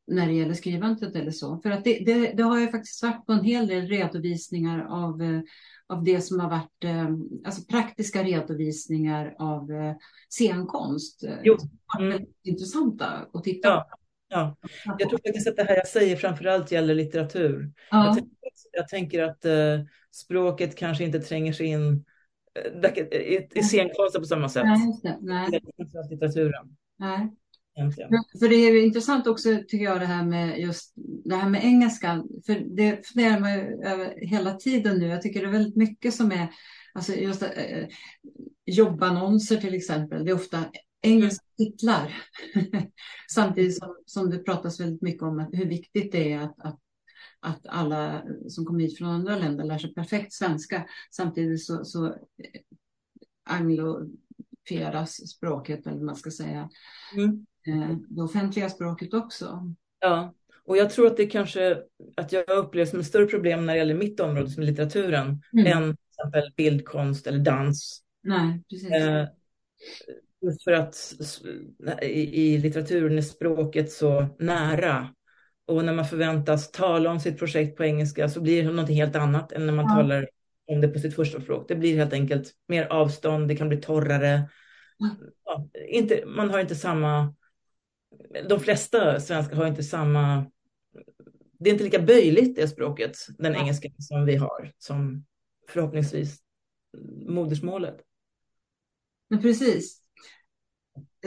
när 0.08 0.28
det 0.28 0.34
gäller 0.34 0.54
skrivandet 0.54 1.16
eller 1.16 1.32
så. 1.32 1.58
För 1.58 1.72
att 1.72 1.84
det, 1.84 2.00
det, 2.06 2.34
det, 2.34 2.44
har 2.44 2.60
jag 2.60 2.72
faktiskt 2.72 3.04
varit 3.04 3.26
på 3.26 3.34
en 3.34 3.44
hel 3.44 3.68
del 3.68 3.88
redovisningar 3.88 4.86
av, 4.90 5.22
eh, 5.22 5.42
av 5.88 6.04
det 6.04 6.22
som 6.22 6.40
har 6.40 6.50
varit 6.50 7.12
alltså 7.46 7.62
praktiska 7.62 8.24
redovisningar 8.24 9.36
av 9.40 9.70
scenkonst. 10.30 11.24
Jo. 11.44 11.58
Mm. 12.00 12.26
Intressanta 12.44 13.28
att 13.34 13.44
titta 13.44 13.68
ja. 13.68 13.88
Ja, 14.30 14.56
jag 15.00 15.10
tror 15.10 15.20
faktiskt 15.28 15.48
att 15.48 15.56
det 15.56 15.64
här 15.64 15.76
jag 15.76 15.88
säger 15.88 16.16
framförallt 16.16 16.72
gäller 16.72 16.96
litteratur. 16.96 17.72
Ja. 17.92 18.18
Jag, 18.72 18.88
tänker, 18.88 19.24
att 19.24 19.46
uh, 19.46 19.86
språket 20.12 20.76
kanske 20.76 21.04
inte 21.04 21.20
tränger 21.20 21.54
sig 21.54 21.66
in 21.66 22.06
uh, 22.76 22.98
i, 22.98 23.48
i 23.56 23.64
scenkonsten 23.64 24.22
på 24.22 24.28
samma 24.28 24.50
sätt. 24.50 24.64
Nej, 24.66 25.00
det. 25.04 25.18
Nej. 25.22 25.48
Det 25.52 26.10
litteraturen. 26.10 26.76
Nej. 26.98 27.30
För, 27.96 28.40
för 28.40 28.50
det 28.50 28.56
är 28.56 28.86
intressant 28.86 29.28
också 29.28 29.50
tycker 29.68 29.86
jag 29.86 30.00
det 30.00 30.06
här 30.06 30.24
med 30.24 30.60
just 30.60 30.94
det 31.26 31.36
här 31.36 31.50
med 31.50 31.64
engelskan. 31.64 32.28
För 32.46 32.76
det 32.76 33.08
funderar 33.08 33.40
man 33.40 33.52
över 33.84 34.28
hela 34.28 34.54
tiden 34.54 34.98
nu. 34.98 35.08
Jag 35.08 35.22
tycker 35.22 35.42
det 35.42 35.48
är 35.48 35.52
väldigt 35.52 35.76
mycket 35.76 36.14
som 36.14 36.32
är 36.32 36.48
Alltså 36.98 37.14
just 37.14 37.44
äh, 37.44 37.88
jobbannonser 38.66 39.58
till 39.58 39.74
exempel. 39.74 40.26
Det 40.26 40.32
är 40.32 40.36
ofta 40.36 40.66
engelska 41.02 41.46
titlar. 41.58 42.16
Samtidigt 43.32 43.78
som, 43.78 43.96
som 44.06 44.30
det 44.30 44.38
pratas 44.38 44.80
väldigt 44.80 45.02
mycket 45.02 45.24
om 45.24 45.50
hur 45.52 45.66
viktigt 45.66 46.12
det 46.12 46.34
är 46.34 46.40
att, 46.40 46.56
att, 46.60 46.80
att 47.40 47.68
alla 47.68 48.24
som 48.48 48.66
kommer 48.66 48.80
hit 48.80 48.98
från 48.98 49.10
andra 49.10 49.38
länder 49.38 49.64
lär 49.64 49.78
sig 49.78 49.94
perfekt 49.94 50.34
svenska. 50.34 50.86
Samtidigt 51.12 51.64
så, 51.64 51.86
så 51.86 52.06
eh, 52.06 52.14
anglofieras 53.50 55.30
språket, 55.30 55.88
eller 55.88 56.02
man 56.02 56.16
ska 56.16 56.32
säga, 56.32 56.70
mm. 57.16 57.46
Eh, 57.68 57.98
det 58.10 58.22
offentliga 58.22 58.70
språket 58.70 59.14
också. 59.14 59.74
Ja, 60.00 60.34
och 60.64 60.78
jag 60.78 60.90
tror 60.90 61.08
att 61.08 61.18
det 61.18 61.26
kanske 61.26 61.84
att 62.18 62.32
jag 62.32 62.50
upplever 62.50 62.86
som 62.86 63.00
ett 63.00 63.06
större 63.06 63.26
problem 63.26 63.66
när 63.66 63.74
det 63.74 63.80
gäller 63.80 63.96
mitt 63.96 64.20
område 64.20 64.50
som 64.50 64.64
litteraturen 64.64 65.42
mm. 65.54 65.68
än 65.68 65.84
till 65.84 66.06
exempel 66.10 66.54
bildkonst 66.58 67.28
eller 67.28 67.40
dans. 67.40 68.04
Nej, 68.24 68.64
precis. 68.70 68.92
Eh, 68.92 69.28
Just 70.42 70.64
för 70.64 70.72
att 70.72 71.14
i, 72.02 72.44
i 72.44 72.58
litteraturen 72.58 73.18
är 73.18 73.22
språket 73.22 73.92
så 73.92 74.28
nära. 74.40 75.08
Och 75.68 75.86
när 75.86 75.94
man 75.94 76.06
förväntas 76.06 76.72
tala 76.72 77.12
om 77.12 77.20
sitt 77.20 77.40
projekt 77.40 77.78
på 77.78 77.84
engelska 77.84 78.30
så 78.30 78.42
blir 78.42 78.64
det 78.64 78.72
något 78.72 78.90
helt 78.90 79.16
annat 79.16 79.52
än 79.52 79.66
när 79.66 79.74
man 79.74 79.86
ja. 79.86 79.96
talar 79.96 80.30
om 80.68 80.82
det 80.82 80.88
på 80.88 81.00
sitt 81.00 81.16
första 81.16 81.42
språk. 81.42 81.68
Det 81.68 81.76
blir 81.76 81.98
helt 81.98 82.14
enkelt 82.14 82.52
mer 82.68 82.86
avstånd, 82.86 83.48
det 83.48 83.56
kan 83.56 83.70
bli 83.70 83.78
torrare. 83.78 84.50
Ja, 85.46 85.70
inte, 85.90 86.24
man 86.26 86.50
har 86.50 86.60
inte 86.60 86.76
samma... 86.76 87.34
De 88.50 88.60
flesta 88.60 89.20
svenskar 89.20 89.56
har 89.56 89.68
inte 89.68 89.84
samma... 89.84 90.46
Det 91.60 91.70
är 91.70 91.74
inte 91.74 91.84
lika 91.84 92.00
böjligt 92.00 92.56
det 92.56 92.68
språket, 92.68 93.18
den 93.38 93.54
ja. 93.54 93.60
engelska 93.60 93.90
som 93.98 94.26
vi 94.26 94.36
har, 94.36 94.72
som 94.78 95.26
förhoppningsvis 95.70 96.40
modersmålet. 97.28 97.98
Men 99.30 99.42
precis. 99.42 100.07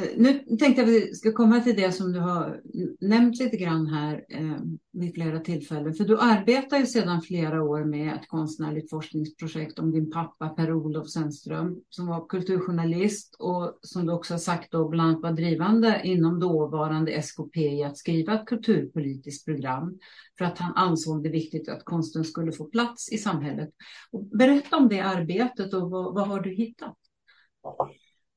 Eh, 0.00 0.08
nu 0.16 0.56
tänkte 0.56 0.82
jag 0.82 0.88
att 0.88 0.94
vi 0.94 1.14
ska 1.14 1.32
komma 1.32 1.60
till 1.60 1.76
det 1.76 1.92
som 1.92 2.12
du 2.12 2.18
har 2.18 2.60
nämnt 3.00 3.38
lite 3.38 3.56
grann 3.56 3.86
här 3.86 4.24
eh, 4.28 4.56
vid 4.92 5.14
flera 5.14 5.40
tillfällen. 5.40 5.94
För 5.94 6.04
du 6.04 6.18
arbetar 6.18 6.78
ju 6.78 6.86
sedan 6.86 7.22
flera 7.22 7.62
år 7.62 7.84
med 7.84 8.14
ett 8.14 8.28
konstnärligt 8.28 8.90
forskningsprojekt 8.90 9.78
om 9.78 9.92
din 9.92 10.10
pappa 10.10 10.48
Per-Olof 10.48 11.08
Sennström 11.08 11.80
som 11.88 12.06
var 12.06 12.26
kulturjournalist 12.26 13.36
och 13.38 13.78
som 13.82 14.06
du 14.06 14.12
också 14.12 14.34
har 14.34 14.38
sagt 14.38 14.72
då 14.72 14.88
bland 14.88 15.10
annat 15.10 15.22
var 15.22 15.32
drivande 15.32 16.00
inom 16.04 16.40
dåvarande 16.40 17.12
SKP 17.12 17.60
i 17.60 17.84
att 17.84 17.98
skriva 17.98 18.34
ett 18.34 18.46
kulturpolitiskt 18.46 19.44
program 19.44 19.98
för 20.38 20.44
att 20.44 20.58
han 20.58 20.72
ansåg 20.76 21.22
det 21.22 21.30
viktigt 21.30 21.68
att 21.68 21.84
konsten 21.84 22.24
skulle 22.24 22.52
få 22.52 22.64
plats 22.64 23.12
i 23.12 23.18
samhället. 23.18 23.70
Och 24.10 24.24
berätta 24.24 24.76
om 24.76 24.88
det 24.88 25.00
arbetet 25.00 25.74
och 25.74 25.90
vad, 25.90 26.14
vad 26.14 26.28
har 26.28 26.40
du 26.40 26.50
hittat? 26.54 26.96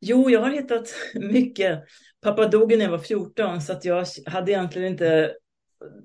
Jo, 0.06 0.30
jag 0.30 0.40
har 0.40 0.50
hittat 0.50 0.88
mycket. 1.16 1.84
Pappa 2.22 2.48
dog 2.48 2.78
när 2.78 2.86
jag 2.86 2.92
var 2.92 3.00
14 3.00 3.62
så 3.62 3.74
att 3.74 3.86
jag 3.86 4.06
hade 4.26 4.52
egentligen 4.52 4.92
inte... 4.92 5.36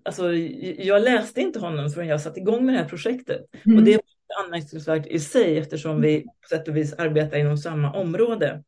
Alltså, 0.05 0.33
jag 0.79 1.03
läste 1.03 1.41
inte 1.41 1.59
honom 1.59 1.91
förrän 1.91 2.09
jag 2.09 2.21
satte 2.21 2.41
igång 2.41 2.67
med 2.67 2.75
det 2.75 2.79
här 2.79 2.89
projektet. 2.89 3.47
Mm. 3.67 3.79
Och 3.79 3.85
det 3.85 3.95
är 3.95 4.01
anmärkningsvärt 4.45 5.07
i 5.07 5.21
sig 5.21 5.59
eftersom 5.59 6.01
vi 6.01 6.23
på 6.23 6.49
sätt 6.51 6.69
och 6.69 6.77
vis 6.77 6.93
arbetar 6.93 7.39
inom 7.39 7.57
samma 7.57 7.93
område. 7.93 8.63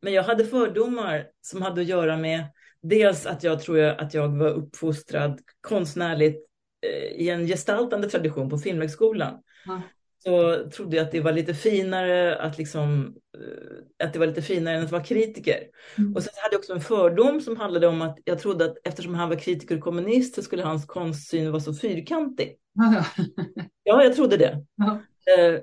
Men 0.00 0.12
jag 0.12 0.22
hade 0.22 0.44
fördomar 0.44 1.26
som 1.40 1.62
hade 1.62 1.80
att 1.80 1.86
göra 1.86 2.16
med 2.16 2.44
dels 2.82 3.26
att 3.26 3.42
jag 3.42 3.60
tror 3.60 3.80
att 3.80 4.14
jag 4.14 4.38
var 4.38 4.50
uppfostrad 4.50 5.40
konstnärligt 5.60 6.46
eh, 6.86 7.20
i 7.20 7.28
en 7.28 7.46
gestaltande 7.46 8.08
tradition 8.08 8.50
på 8.50 8.58
Filmhögskolan. 8.58 9.42
Mm 9.66 9.80
så 10.24 10.68
trodde 10.70 10.96
jag 10.96 11.04
att 11.04 11.12
det 11.12 11.20
var 11.20 11.32
lite 11.32 11.54
finare 11.54 12.36
att, 12.36 12.58
liksom, 12.58 13.14
eh, 13.38 14.06
att 14.06 14.12
det 14.12 14.18
var 14.18 14.26
lite 14.26 14.42
finare 14.42 14.76
än 14.76 14.84
att 14.84 14.92
vara 14.92 15.04
kritiker. 15.04 15.58
Mm. 15.98 16.14
Och 16.14 16.22
sen 16.22 16.32
hade 16.42 16.54
jag 16.54 16.58
också 16.58 16.72
en 16.72 16.80
fördom 16.80 17.40
som 17.40 17.56
handlade 17.56 17.86
om 17.86 18.02
att 18.02 18.18
jag 18.24 18.38
trodde 18.38 18.64
att 18.64 18.76
eftersom 18.84 19.14
han 19.14 19.28
var 19.28 19.36
kritiker 19.36 19.76
och 19.76 19.82
kommunist 19.82 20.34
så 20.34 20.42
skulle 20.42 20.62
hans 20.62 20.86
konstsyn 20.86 21.50
vara 21.50 21.60
så 21.60 21.74
fyrkantig. 21.74 22.56
ja, 23.82 24.02
jag 24.04 24.16
trodde 24.16 24.36
det. 24.36 24.64
Eh, 25.38 25.60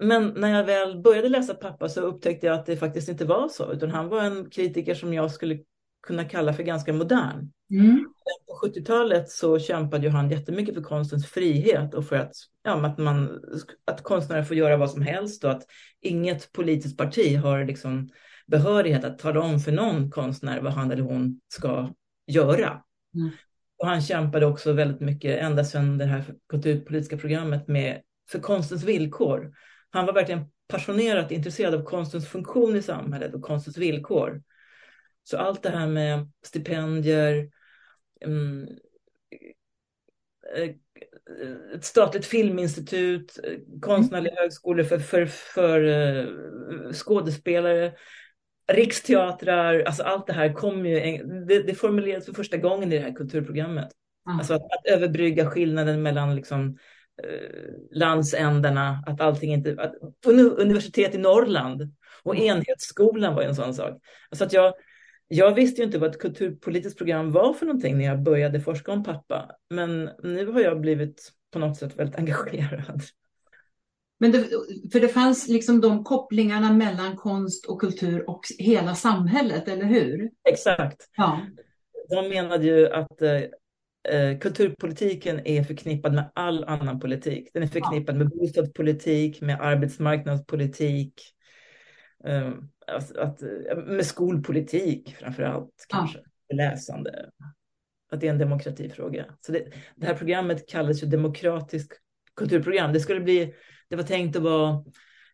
men 0.00 0.34
när 0.36 0.56
jag 0.56 0.64
väl 0.64 1.00
började 1.02 1.28
läsa 1.28 1.54
pappa 1.54 1.88
så 1.88 2.00
upptäckte 2.00 2.46
jag 2.46 2.54
att 2.54 2.66
det 2.66 2.76
faktiskt 2.76 3.08
inte 3.08 3.24
var 3.24 3.48
så, 3.48 3.72
utan 3.72 3.90
han 3.90 4.08
var 4.08 4.22
en 4.22 4.50
kritiker 4.50 4.94
som 4.94 5.14
jag 5.14 5.30
skulle 5.30 5.58
kunna 6.06 6.24
kalla 6.24 6.52
för 6.52 6.62
ganska 6.62 6.92
modern. 6.92 7.52
Mm. 7.70 8.06
På 8.46 8.66
70-talet 8.66 9.30
så 9.30 9.58
kämpade 9.58 10.10
han 10.10 10.30
jättemycket 10.30 10.74
för 10.74 10.82
konstens 10.82 11.26
frihet 11.26 11.94
och 11.94 12.06
för 12.06 12.16
att, 12.16 12.32
ja, 12.62 12.86
att, 12.86 12.98
man, 12.98 13.40
att 13.84 14.02
konstnärer 14.02 14.42
får 14.42 14.56
göra 14.56 14.76
vad 14.76 14.90
som 14.90 15.02
helst 15.02 15.44
och 15.44 15.50
att 15.50 15.62
inget 16.00 16.52
politiskt 16.52 16.98
parti 16.98 17.36
har 17.36 17.64
liksom 17.64 18.08
behörighet 18.46 19.04
att 19.04 19.18
tala 19.18 19.40
om 19.40 19.60
för 19.60 19.72
någon 19.72 20.10
konstnär 20.10 20.60
vad 20.60 20.72
han 20.72 20.90
eller 20.90 21.02
hon 21.02 21.40
ska 21.48 21.90
göra. 22.26 22.82
Mm. 23.14 23.30
Och 23.78 23.88
han 23.88 24.02
kämpade 24.02 24.46
också 24.46 24.72
väldigt 24.72 25.00
mycket 25.00 25.38
ända 25.42 25.64
sedan 25.64 25.98
det 25.98 26.04
här 26.04 26.24
kulturpolitiska 26.48 27.16
programmet 27.16 27.68
med, 27.68 28.02
för 28.30 28.38
konstens 28.38 28.84
villkor. 28.84 29.52
Han 29.90 30.06
var 30.06 30.12
verkligen 30.12 30.44
passionerat 30.68 31.32
intresserad 31.32 31.74
av 31.74 31.84
konstens 31.84 32.28
funktion 32.28 32.76
i 32.76 32.82
samhället 32.82 33.34
och 33.34 33.42
konstens 33.42 33.78
villkor. 33.78 34.42
Så 35.30 35.38
allt 35.38 35.62
det 35.62 35.70
här 35.70 35.86
med 35.86 36.30
stipendier, 36.42 37.50
um, 38.24 38.68
ett 41.74 41.84
statligt 41.84 42.26
filminstitut, 42.26 43.38
konstnärliga 43.80 44.32
mm. 44.32 44.42
högskolor 44.42 44.84
för, 44.84 44.98
för, 44.98 45.26
för 45.26 45.80
uh, 45.80 46.92
skådespelare, 46.92 47.92
riksteatrar, 48.72 49.80
alltså 49.80 50.02
allt 50.02 50.26
det 50.26 50.32
här 50.32 50.52
kom 50.52 50.86
ju, 50.86 51.22
det, 51.48 51.62
det 51.62 51.74
formulerades 51.74 52.26
för 52.26 52.32
första 52.32 52.56
gången 52.56 52.92
i 52.92 52.96
det 52.96 53.02
här 53.02 53.14
kulturprogrammet. 53.14 53.88
Mm. 54.26 54.38
Alltså 54.38 54.54
att, 54.54 54.62
att 54.62 54.86
överbrygga 54.86 55.50
skillnaden 55.50 56.02
mellan 56.02 56.36
liksom, 56.36 56.78
uh, 57.24 57.74
landsändarna, 57.90 59.04
att 59.06 59.20
allting 59.20 59.52
inte, 59.52 59.76
att, 59.78 59.94
universitet 60.58 61.14
i 61.14 61.18
Norrland 61.18 61.94
och 62.22 62.36
mm. 62.36 62.46
enhetsskolan 62.46 63.34
var 63.34 63.42
ju 63.42 63.48
en 63.48 63.54
sån 63.54 63.74
sak. 63.74 64.02
Alltså 64.30 64.44
att 64.44 64.52
jag, 64.52 64.74
jag 65.28 65.54
visste 65.54 65.80
ju 65.80 65.86
inte 65.86 65.98
vad 65.98 66.10
ett 66.10 66.18
kulturpolitiskt 66.18 66.98
program 66.98 67.30
var 67.32 67.52
för 67.52 67.66
någonting 67.66 67.98
när 67.98 68.04
jag 68.04 68.22
började 68.22 68.60
forska 68.60 68.92
om 68.92 69.04
pappa. 69.04 69.50
Men 69.70 70.10
nu 70.22 70.46
har 70.46 70.60
jag 70.60 70.80
blivit 70.80 71.32
på 71.50 71.58
något 71.58 71.76
sätt 71.76 71.98
väldigt 71.98 72.16
engagerad. 72.18 73.02
Men 74.20 74.32
det, 74.32 74.48
för 74.92 75.00
det 75.00 75.08
fanns 75.08 75.48
liksom 75.48 75.80
de 75.80 76.04
kopplingarna 76.04 76.72
mellan 76.72 77.16
konst 77.16 77.66
och 77.66 77.80
kultur 77.80 78.30
och 78.30 78.40
hela 78.58 78.94
samhället, 78.94 79.68
eller 79.68 79.84
hur? 79.84 80.30
Exakt. 80.48 81.08
Ja. 81.16 81.40
De 82.08 82.28
menade 82.28 82.66
ju 82.66 82.88
att 82.88 83.22
eh, 83.22 83.42
eh 84.14 84.38
kulturpolitiken 84.40 85.46
är 85.46 85.62
förknippad 85.62 86.14
med 86.14 86.30
all 86.34 86.64
annan 86.64 87.00
politik. 87.00 87.50
Den 87.54 87.62
är 87.62 87.66
förknippad 87.66 88.14
ja. 88.14 88.18
med 88.18 88.28
bostadspolitik, 88.28 89.40
med 89.40 89.60
arbetsmarknadspolitik, 89.60 91.22
um, 92.24 92.70
att, 92.88 93.16
att, 93.16 93.40
med 93.86 94.06
skolpolitik 94.06 95.16
framför 95.16 95.42
allt 95.42 95.86
kanske, 95.88 96.18
ja. 96.48 96.56
läsande. 96.56 97.30
Att 98.10 98.20
det 98.20 98.26
är 98.26 98.30
en 98.30 98.38
demokratifråga. 98.38 99.24
Så 99.40 99.52
det, 99.52 99.72
det 99.96 100.06
här 100.06 100.14
programmet 100.14 100.68
kallas 100.68 101.02
ju 101.02 101.06
demokratiskt 101.06 101.92
kulturprogram. 102.36 102.92
Det 102.92 103.00
skulle 103.00 103.20
bli, 103.20 103.54
det 103.88 103.96
var 103.96 104.02
tänkt 104.02 104.36
att 104.36 104.42
vara 104.42 104.84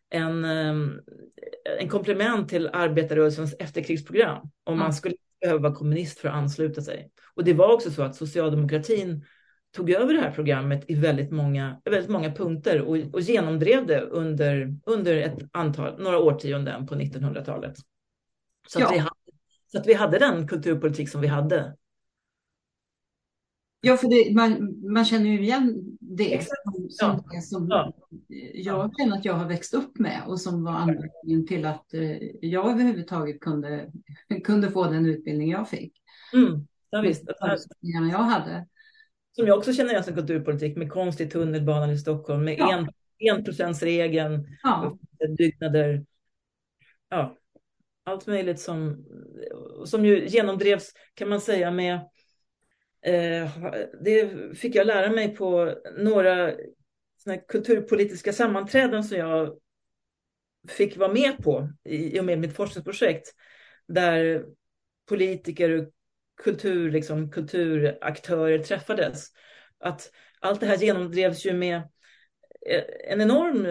en, 0.09 0.45
ehm, 0.45 0.99
en 1.79 1.89
komplement 1.89 2.49
till 2.49 2.69
arbetarrörelsens 2.73 3.55
efterkrigsprogram. 3.59 4.51
Om 4.63 4.79
man 4.79 4.93
skulle 4.93 5.15
behöva 5.41 5.59
vara 5.59 5.75
kommunist 5.75 6.19
för 6.19 6.29
att 6.29 6.35
ansluta 6.35 6.81
sig. 6.81 7.11
Och 7.35 7.43
det 7.43 7.53
var 7.53 7.73
också 7.73 7.91
så 7.91 8.03
att 8.03 8.15
socialdemokratin 8.15 9.25
tog 9.75 9.89
över 9.89 10.13
det 10.13 10.19
här 10.19 10.31
programmet 10.31 10.85
i 10.87 10.95
väldigt 10.95 11.31
många, 11.31 11.81
väldigt 11.85 12.09
många 12.09 12.31
punkter 12.31 12.81
och, 12.81 12.97
och 13.13 13.21
genomdrev 13.21 13.85
det 13.85 14.01
under, 14.01 14.77
under 14.85 15.17
ett 15.17 15.37
antal, 15.51 16.03
några 16.03 16.19
årtionden 16.19 16.87
på 16.87 16.95
1900-talet. 16.95 17.77
Så, 18.67 18.79
ja. 18.79 18.85
att 18.85 18.93
vi 18.93 18.97
hade, 18.97 19.15
så 19.71 19.77
att 19.77 19.87
vi 19.87 19.93
hade 19.93 20.19
den 20.19 20.47
kulturpolitik 20.47 21.09
som 21.09 21.21
vi 21.21 21.27
hade. 21.27 21.75
Ja, 23.81 23.97
för 23.97 24.07
det, 24.07 24.35
man, 24.35 24.75
man 24.93 25.05
känner 25.05 25.29
ju 25.29 25.41
igen 25.41 25.97
det 25.99 26.43
som, 26.43 26.89
som, 26.89 27.23
ja. 27.31 27.41
som 27.41 27.67
ja. 27.69 27.93
jag 28.53 28.91
känner 28.97 29.17
att 29.17 29.25
jag 29.25 29.33
har 29.33 29.47
växt 29.47 29.73
upp 29.73 29.99
med 29.99 30.21
och 30.27 30.41
som 30.41 30.63
var 30.63 30.71
anledningen 30.71 31.47
till 31.47 31.65
att 31.65 31.93
eh, 31.93 32.17
jag 32.41 32.71
överhuvudtaget 32.71 33.39
kunde, 33.39 33.91
kunde 34.43 34.71
få 34.71 34.83
den 34.83 35.05
utbildning 35.05 35.49
jag 35.49 35.69
fick. 35.69 35.93
Mm. 36.33 36.67
Ja, 36.89 37.01
visst. 37.01 37.23
Jag 37.81 38.17
hade. 38.17 38.67
Som 39.35 39.47
jag 39.47 39.57
också 39.57 39.73
känner 39.73 39.91
igen 39.91 40.03
som 40.03 40.15
kulturpolitik 40.15 40.77
med 40.77 40.91
konst 40.91 41.21
i 41.21 41.29
tunnelbanan 41.29 41.89
i 41.89 41.97
Stockholm, 41.97 42.43
med 42.43 42.59
ja. 42.59 42.73
en, 42.73 42.89
enprocentsregeln, 43.29 44.47
ja. 44.63 44.97
byggnader. 45.37 46.05
Ja, 47.09 47.37
allt 48.03 48.27
möjligt 48.27 48.59
som, 48.59 49.05
som 49.85 50.05
ju 50.05 50.27
genomdrevs, 50.27 50.93
kan 51.13 51.29
man 51.29 51.41
säga, 51.41 51.71
med 51.71 51.93
eh, 53.01 53.49
det 54.01 54.29
fick 54.57 54.75
jag 54.75 54.87
lära 54.87 55.11
mig 55.11 55.35
på 55.35 55.75
några 55.97 56.53
såna 57.17 57.37
kulturpolitiska 57.37 58.33
sammanträden 58.33 59.03
som 59.03 59.17
jag 59.17 59.59
fick 60.67 60.97
vara 60.97 61.13
med 61.13 61.37
på 61.43 61.69
i, 61.83 62.19
och 62.19 62.25
med 62.25 62.39
mitt 62.39 62.55
forskningsprojekt. 62.55 63.33
Där 63.87 64.45
politiker 65.05 65.69
och 65.69 65.89
kultur, 66.43 66.91
liksom, 66.91 67.31
kulturaktörer 67.31 68.59
träffades. 68.59 69.27
Att 69.79 70.11
allt 70.39 70.59
det 70.59 70.65
här 70.65 70.77
genomdrevs 70.77 71.45
ju 71.45 71.53
med 71.53 71.75
eh, 72.69 72.83
en 73.11 73.21
enorm 73.21 73.63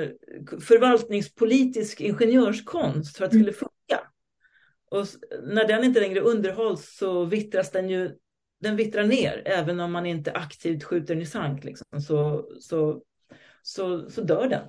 förvaltningspolitisk 0.61 2.00
ingenjörskonst 2.00 3.16
för 3.16 3.24
att 3.24 3.31
det 3.31 3.38
skulle 3.38 3.53
funka. 3.53 4.00
Och 4.90 5.07
när 5.42 5.68
den 5.68 5.85
inte 5.85 6.00
längre 6.00 6.20
underhålls 6.20 6.96
så 6.96 7.24
vittras 7.24 7.70
den 7.70 7.88
ju 7.88 8.16
den 8.64 8.77
vittrar 8.77 9.05
ner, 9.05 9.42
även 9.44 9.81
om 9.81 9.92
man 9.92 10.07
inte 10.07 10.33
aktivt 10.33 10.85
skjuter 10.85 11.14
den 11.14 11.22
i 11.22 11.27
sank, 11.27 11.64
liksom, 11.64 12.00
så, 12.00 12.48
så, 12.61 13.03
så, 13.62 14.11
så 14.11 14.20
dör 14.20 14.48
den. 14.48 14.62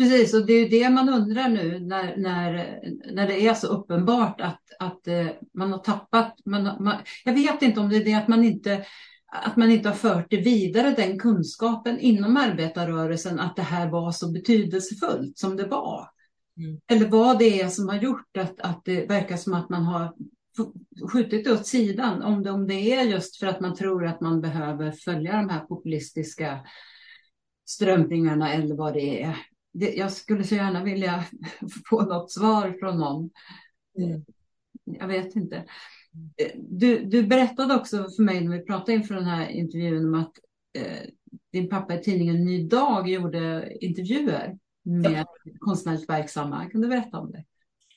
Precis, 0.00 0.34
och 0.34 0.46
det 0.46 0.52
är 0.52 0.62
ju 0.62 0.68
det 0.68 0.90
man 0.90 1.08
undrar 1.08 1.48
nu 1.48 1.80
när, 1.80 2.16
när, 2.16 2.80
när 3.12 3.26
det 3.26 3.46
är 3.46 3.54
så 3.54 3.66
uppenbart 3.66 4.40
att, 4.40 4.62
att 4.78 5.08
eh, 5.08 5.26
man 5.54 5.72
har 5.72 5.78
tappat. 5.78 6.36
Man, 6.44 6.62
man, 6.62 6.94
jag 7.24 7.32
vet 7.32 7.62
inte 7.62 7.80
om 7.80 7.88
det 7.88 7.96
är 7.96 8.04
det 8.04 8.14
att 8.14 8.28
man 8.28 8.44
inte 8.44 8.84
att 9.32 9.56
man 9.56 9.70
inte 9.70 9.88
har 9.88 9.96
fört 9.96 10.26
det 10.30 10.36
vidare, 10.36 10.94
den 10.96 11.18
kunskapen 11.18 11.98
inom 11.98 12.36
arbetarrörelsen, 12.36 13.40
att 13.40 13.56
det 13.56 13.62
här 13.62 13.90
var 13.90 14.12
så 14.12 14.32
betydelsefullt 14.32 15.38
som 15.38 15.56
det 15.56 15.66
var. 15.66 16.08
Mm. 16.56 16.80
Eller 16.90 17.08
vad 17.08 17.38
det 17.38 17.60
är 17.60 17.68
som 17.68 17.88
har 17.88 17.96
gjort 17.96 18.36
att, 18.36 18.60
att 18.60 18.84
det 18.84 19.06
verkar 19.06 19.36
som 19.36 19.54
att 19.54 19.68
man 19.68 19.82
har 19.82 20.14
skjutit 21.12 21.44
det 21.44 21.52
åt 21.52 21.66
sidan. 21.66 22.22
Om 22.22 22.42
det, 22.42 22.50
om 22.50 22.66
det 22.66 22.94
är 22.94 23.02
just 23.02 23.36
för 23.36 23.46
att 23.46 23.60
man 23.60 23.74
tror 23.74 24.06
att 24.06 24.20
man 24.20 24.40
behöver 24.40 24.92
följa 24.92 25.32
de 25.32 25.48
här 25.48 25.60
populistiska 25.60 26.60
strömningarna 27.66 28.52
eller 28.52 28.74
vad 28.74 28.94
det 28.94 29.22
är 29.22 29.36
det, 29.72 29.94
jag 29.94 30.12
skulle 30.12 30.44
så 30.44 30.54
gärna 30.54 30.84
vilja 30.84 31.24
få 31.86 32.02
något 32.02 32.32
svar 32.32 32.76
från 32.80 32.98
någon. 32.98 33.30
Mm. 33.98 34.24
Jag 34.84 35.08
vet 35.08 35.36
inte. 35.36 35.64
Du, 36.54 37.04
du 37.04 37.22
berättade 37.22 37.74
också 37.74 37.96
för 38.16 38.22
mig 38.22 38.40
när 38.40 38.56
vi 38.58 38.64
pratade 38.64 38.92
inför 38.92 39.14
den 39.14 39.24
här 39.24 39.48
intervjun 39.48 40.06
om 40.06 40.14
att 40.14 40.32
eh, 40.78 41.08
din 41.52 41.68
pappa 41.68 41.94
i 41.94 42.02
tidningen 42.02 42.44
Ny 42.44 42.68
Dag 42.68 43.08
gjorde 43.08 43.72
intervjuer 43.80 44.58
med 44.82 45.26
ja. 45.44 45.54
konstnärligt 45.60 46.08
verksamma. 46.08 46.70
Kan 46.70 46.80
du 46.80 46.88
berätta 46.88 47.18
om 47.18 47.32
det? 47.32 47.44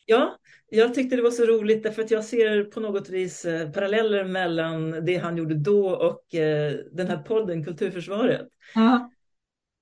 Ja, 0.06 0.38
jag 0.70 0.94
tyckte 0.94 1.16
det 1.16 1.22
var 1.22 1.32
så 1.32 1.46
roligt 1.46 1.84
därför 1.84 2.02
att 2.02 2.12
jag 2.12 2.26
ser 2.26 2.64
på 2.64 2.80
något 2.80 3.10
vis 3.10 3.46
eh, 3.46 3.72
paralleller 3.72 4.26
mellan 4.26 5.06
det 5.06 5.18
han 5.18 5.38
gjorde 5.38 5.56
då 5.56 5.90
och 5.90 6.36
eh, 6.36 6.74
den 6.92 7.08
här 7.08 7.18
podden 7.18 7.66
Kulturförsvaret. 7.66 8.48
Ja. 8.76 9.12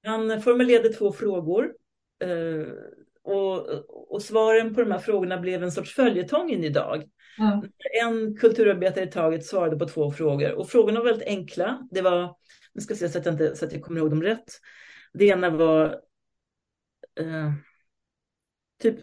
Han 0.03 0.41
formulerade 0.41 0.89
två 0.89 1.11
frågor 1.11 1.71
Eh, 1.71 1.80
och, 3.23 3.67
och 4.13 4.21
svaren 4.21 4.75
på 4.75 4.81
de 4.81 4.91
här 4.91 4.99
frågorna 4.99 5.37
blev 5.37 5.63
en 5.63 5.71
sorts 5.71 5.95
följetong 5.95 6.49
in 6.49 6.63
idag. 6.63 7.03
Ja. 7.37 7.63
En 8.03 8.37
kulturarbetare 8.37 9.03
i 9.03 9.07
taget 9.07 9.45
svarade 9.45 9.77
på 9.77 9.87
två 9.87 10.11
frågor 10.11 10.51
och 10.51 10.69
frågorna 10.69 10.99
var 10.99 11.05
väldigt 11.05 11.27
enkla. 11.27 11.87
Det 11.91 12.01
var, 12.01 12.35
nu 12.73 12.81
ska 12.81 12.91
jag 12.91 12.99
se 12.99 13.09
så 13.09 13.17
att 13.19 13.25
jag, 13.25 13.33
inte, 13.33 13.55
så 13.55 13.65
att 13.65 13.73
jag 13.73 13.81
kommer 13.81 13.99
ihåg 13.99 14.09
dem 14.09 14.23
rätt. 14.23 14.59
Det 15.13 15.25
ena 15.25 15.49
var 15.49 15.85
eh, 17.19 17.51
typ 18.81 18.95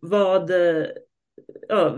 vad, 0.00 0.50
ja, 1.68 1.96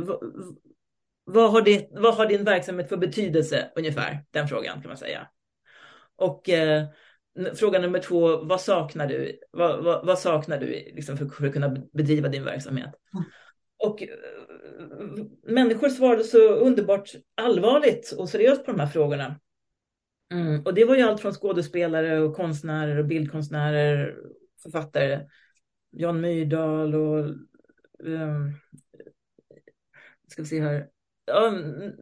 vad, 1.25 1.51
har 1.53 1.63
det, 1.63 1.89
vad 1.91 2.15
har 2.15 2.27
din 2.27 2.45
verksamhet 2.45 2.89
för 2.89 2.97
betydelse 2.97 3.71
ungefär? 3.77 4.25
Den 4.31 4.49
frågan 4.49 4.83
kan 4.83 4.89
man 4.89 4.97
säga. 4.97 5.29
Och 6.17 6.49
eh, 6.49 6.87
Fråga 7.55 7.79
nummer 7.79 7.99
två, 7.99 8.45
vad 8.45 8.61
saknar 8.61 9.07
du? 9.07 9.39
Vad, 9.51 9.85
vad, 9.85 10.07
vad 10.07 10.19
saknar 10.19 10.59
du 10.59 10.67
liksom 10.67 11.17
för, 11.17 11.27
för, 11.27 11.47
att 11.47 11.53
kunna 11.53 11.77
bedriva 11.93 12.29
din 12.29 12.45
verksamhet? 12.45 12.91
Mm. 13.15 13.25
Och 13.79 14.03
uh, 14.03 15.25
människor 15.43 15.89
svarade 15.89 16.25
så 16.25 16.49
underbart 16.49 17.11
allvarligt 17.35 18.13
och 18.19 18.29
seriöst 18.29 18.65
på 18.65 18.71
de 18.71 18.81
här 18.81 18.87
frågorna. 18.87 19.41
Mm. 20.33 20.63
Och 20.63 20.75
det 20.75 20.85
var 20.85 20.97
ju 20.97 21.03
allt 21.03 21.21
från 21.21 21.33
skådespelare 21.33 22.21
och 22.21 22.37
konstnärer 22.37 22.97
och 22.97 23.05
bildkonstnärer, 23.05 24.17
författare, 24.63 25.27
Jan 25.91 26.21
Myrdal 26.21 26.95
och 26.95 27.25
um, 27.99 28.53
ska 30.29 30.43
vi 30.43 30.49
se 30.49 30.61
här. 30.61 30.89
Um, 31.33 31.93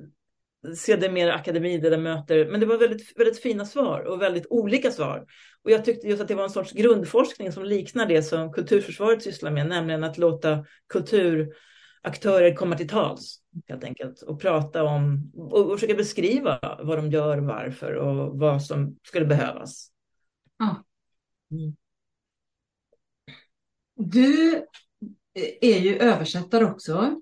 sedermera 0.76 1.34
akademiledamöter. 1.34 2.50
Men 2.50 2.60
det 2.60 2.66
var 2.66 2.78
väldigt, 2.78 3.18
väldigt 3.18 3.42
fina 3.42 3.64
svar 3.64 4.00
och 4.00 4.22
väldigt 4.22 4.46
olika 4.50 4.90
svar. 4.90 5.26
Och 5.62 5.70
jag 5.70 5.84
tyckte 5.84 6.08
just 6.08 6.22
att 6.22 6.28
det 6.28 6.34
var 6.34 6.44
en 6.44 6.50
sorts 6.50 6.72
grundforskning 6.72 7.52
som 7.52 7.64
liknar 7.64 8.06
det 8.06 8.22
som 8.22 8.52
kulturförsvaret 8.52 9.22
sysslar 9.22 9.50
med, 9.50 9.68
nämligen 9.68 10.04
att 10.04 10.18
låta 10.18 10.64
kulturaktörer 10.88 12.54
komma 12.54 12.76
till 12.76 12.88
tals 12.88 13.42
helt 13.68 13.84
enkelt 13.84 14.22
och 14.22 14.40
prata 14.40 14.84
om 14.84 15.32
och, 15.36 15.80
försöka 15.80 15.94
beskriva 15.94 16.78
vad 16.82 16.98
de 16.98 17.10
gör, 17.10 17.38
varför 17.38 17.94
och 17.94 18.38
vad 18.38 18.62
som 18.62 18.96
skulle 19.02 19.26
behövas. 19.26 19.90
Ja. 20.58 20.84
Mm. 21.50 21.76
Du 23.94 24.64
är 25.60 25.78
ju 25.78 25.96
översättare 25.98 26.64
också. 26.64 27.20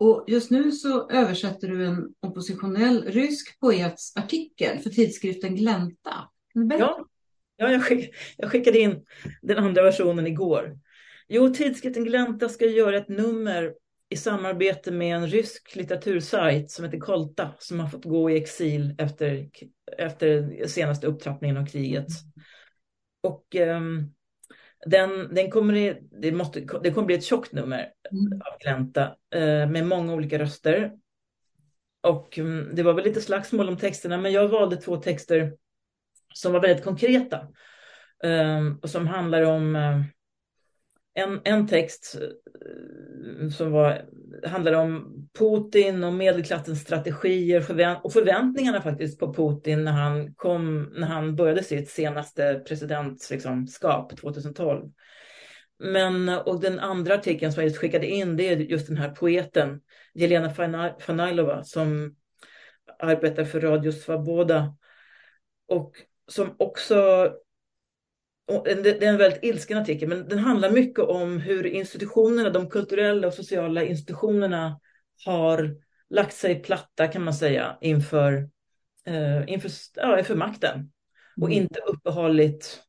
Och 0.00 0.24
just 0.26 0.50
nu 0.50 0.72
så 0.72 1.10
översätter 1.10 1.68
du 1.68 1.86
en 1.86 2.08
oppositionell 2.20 3.04
rysk 3.04 3.60
poets 3.60 4.16
artikel 4.16 4.78
för 4.78 4.90
tidskriften 4.90 5.56
Glänta. 5.56 6.28
Ja, 6.52 7.06
ja 7.56 7.72
jag, 7.72 7.84
skick, 7.84 8.14
jag 8.36 8.50
skickade 8.50 8.78
in 8.78 9.04
den 9.42 9.58
andra 9.58 9.82
versionen 9.82 10.26
igår. 10.26 10.78
Jo, 11.28 11.48
tidskriften 11.54 12.04
Glänta 12.04 12.48
ska 12.48 12.66
göra 12.66 12.96
ett 12.96 13.08
nummer 13.08 13.74
i 14.08 14.16
samarbete 14.16 14.90
med 14.90 15.16
en 15.16 15.26
rysk 15.26 15.76
litteratursajt 15.76 16.70
som 16.70 16.84
heter 16.84 16.98
Kolta 16.98 17.54
som 17.58 17.80
har 17.80 17.88
fått 17.88 18.04
gå 18.04 18.30
i 18.30 18.36
exil 18.36 18.94
efter, 18.98 19.48
efter 19.98 20.66
senaste 20.66 21.06
upptrappningen 21.06 21.56
av 21.56 21.66
kriget. 21.66 22.08
Och 23.22 23.54
um, 23.54 24.14
den, 24.86 25.34
den 25.34 25.50
kommer, 25.50 25.98
det, 26.20 26.32
måste, 26.32 26.60
det 26.82 26.90
kommer 26.90 27.06
bli 27.06 27.16
ett 27.16 27.24
tjockt 27.24 27.52
nummer 27.52 27.88
mm. 28.12 28.32
av 28.32 28.58
Glänta 28.60 29.16
eh, 29.34 29.70
med 29.70 29.86
många 29.86 30.14
olika 30.14 30.38
röster. 30.38 30.92
Och 32.02 32.38
mm, 32.38 32.74
det 32.74 32.82
var 32.82 32.92
väl 32.92 33.04
lite 33.04 33.20
slagsmål 33.20 33.68
om 33.68 33.76
texterna, 33.76 34.18
men 34.18 34.32
jag 34.32 34.48
valde 34.48 34.76
två 34.76 34.96
texter 34.96 35.52
som 36.34 36.52
var 36.52 36.60
väldigt 36.60 36.84
konkreta. 36.84 37.48
Eh, 38.24 38.60
och 38.82 38.90
som 38.90 39.06
handlar 39.06 39.42
om 39.42 39.76
eh, 39.76 40.02
en, 41.14 41.40
en 41.44 41.66
text 41.66 42.16
eh, 42.20 43.48
som 43.48 43.72
var, 43.72 44.02
handlade 44.46 44.76
om 44.76 45.20
Putin 45.38 46.04
och 46.04 46.12
medelklassens 46.12 46.80
strategier 46.80 47.60
förvänt 47.60 48.04
och 48.04 48.12
förväntningarna 48.12 48.82
faktiskt 48.82 49.18
på 49.18 49.34
Putin 49.34 49.84
när 49.84 49.92
han, 49.92 50.34
kom, 50.34 50.92
när 50.96 51.06
han 51.06 51.36
började 51.36 51.62
sitt 51.62 51.90
senaste 51.90 52.62
presidentskap 52.68 54.12
liksom, 54.12 54.32
2012. 54.32 54.90
Men, 55.78 56.28
och 56.28 56.60
den 56.60 56.78
andra 56.78 57.14
artikeln 57.14 57.52
som 57.52 57.60
jag 57.60 57.68
just 57.68 57.80
skickade 57.80 58.06
in 58.06 58.36
det 58.36 58.48
är 58.48 58.56
just 58.56 58.86
den 58.86 58.96
här 58.96 59.10
poeten 59.10 59.80
Jelena 60.14 60.50
Fanailova 61.00 61.64
som 61.64 62.16
arbetar 62.98 63.44
för 63.44 63.60
Radio 63.60 63.92
Svaboda 63.92 64.76
och 65.68 65.92
som 66.28 66.54
också 66.58 67.30
det 68.64 69.02
är 69.02 69.08
en 69.08 69.16
väldigt 69.16 69.44
ilsken 69.44 69.78
artikel, 69.78 70.08
men 70.08 70.28
den 70.28 70.38
handlar 70.38 70.70
mycket 70.70 71.04
om 71.04 71.40
hur 71.40 71.66
institutionerna, 71.66 72.50
de 72.50 72.70
kulturella 72.70 73.26
och 73.26 73.34
sociala 73.34 73.82
institutionerna 73.82 74.80
har 75.26 75.76
lagt 76.10 76.34
sig 76.34 76.62
platta 76.62 77.08
kan 77.08 77.22
man 77.22 77.34
säga 77.34 77.78
inför 77.80 78.48
eh, 79.06 79.42
inför, 79.46 79.70
ja, 79.94 80.18
inför 80.18 80.34
makten 80.34 80.92
och 81.40 81.48
mm. 81.48 81.62
inte 81.62 81.80
uppehållit 81.80 82.82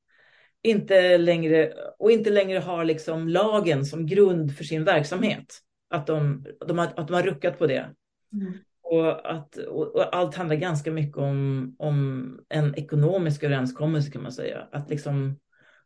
inte 0.63 1.17
längre, 1.17 1.73
och 1.99 2.11
inte 2.11 2.29
längre 2.29 2.59
har 2.59 2.85
liksom 2.85 3.27
lagen 3.27 3.85
som 3.85 4.05
grund 4.05 4.55
för 4.57 4.63
sin 4.63 4.83
verksamhet. 4.83 5.45
Att 5.89 6.07
de, 6.07 6.45
de 6.67 6.77
har, 6.77 6.85
att 6.85 7.07
de 7.07 7.13
har 7.13 7.23
ruckat 7.23 7.59
på 7.59 7.67
det. 7.67 7.89
Mm. 8.33 8.53
Och, 8.81 9.31
att, 9.31 9.57
och, 9.57 9.95
och, 9.95 10.15
allt 10.15 10.35
handlar 10.35 10.55
ganska 10.55 10.91
mycket 10.91 11.17
om, 11.17 11.75
om 11.79 12.39
en 12.49 12.75
ekonomisk 12.75 13.43
överenskommelse 13.43 14.11
kan 14.11 14.23
man 14.23 14.31
säga. 14.31 14.67
Att 14.71 14.89
liksom 14.89 15.39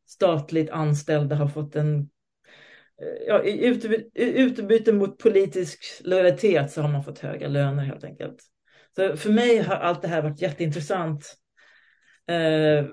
statligt 0.05 0.69
anställda 0.69 1.35
har 1.35 1.47
fått 1.47 1.75
en 1.75 2.09
ja, 3.27 3.43
i 3.43 3.65
utbyte, 3.65 4.21
utbyte 4.21 4.93
mot 4.93 5.17
politisk 5.17 5.85
lojalitet 6.03 6.71
så 6.71 6.81
har 6.81 6.89
man 6.89 7.03
fått 7.03 7.19
höga 7.19 7.47
löner 7.47 7.83
helt 7.83 8.03
enkelt. 8.03 8.43
Så 8.95 9.17
för 9.17 9.29
mig 9.29 9.57
har 9.57 9.75
allt 9.75 10.01
det 10.01 10.07
här 10.07 10.21
varit 10.21 10.41
jätteintressant 10.41 11.35
eh, 12.27 12.85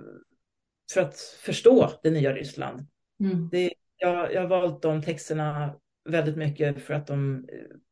för 0.93 1.01
att 1.01 1.17
förstå 1.21 1.91
det 2.03 2.11
nya 2.11 2.33
Ryssland. 2.33 2.87
Mm. 3.21 3.49
Det, 3.49 3.73
jag, 3.97 4.35
jag 4.35 4.41
har 4.41 4.49
valt 4.49 4.83
de 4.83 5.03
texterna 5.03 5.77
väldigt 6.09 6.37
mycket 6.37 6.83
för 6.83 6.95
att 6.95 7.07
de 7.07 7.49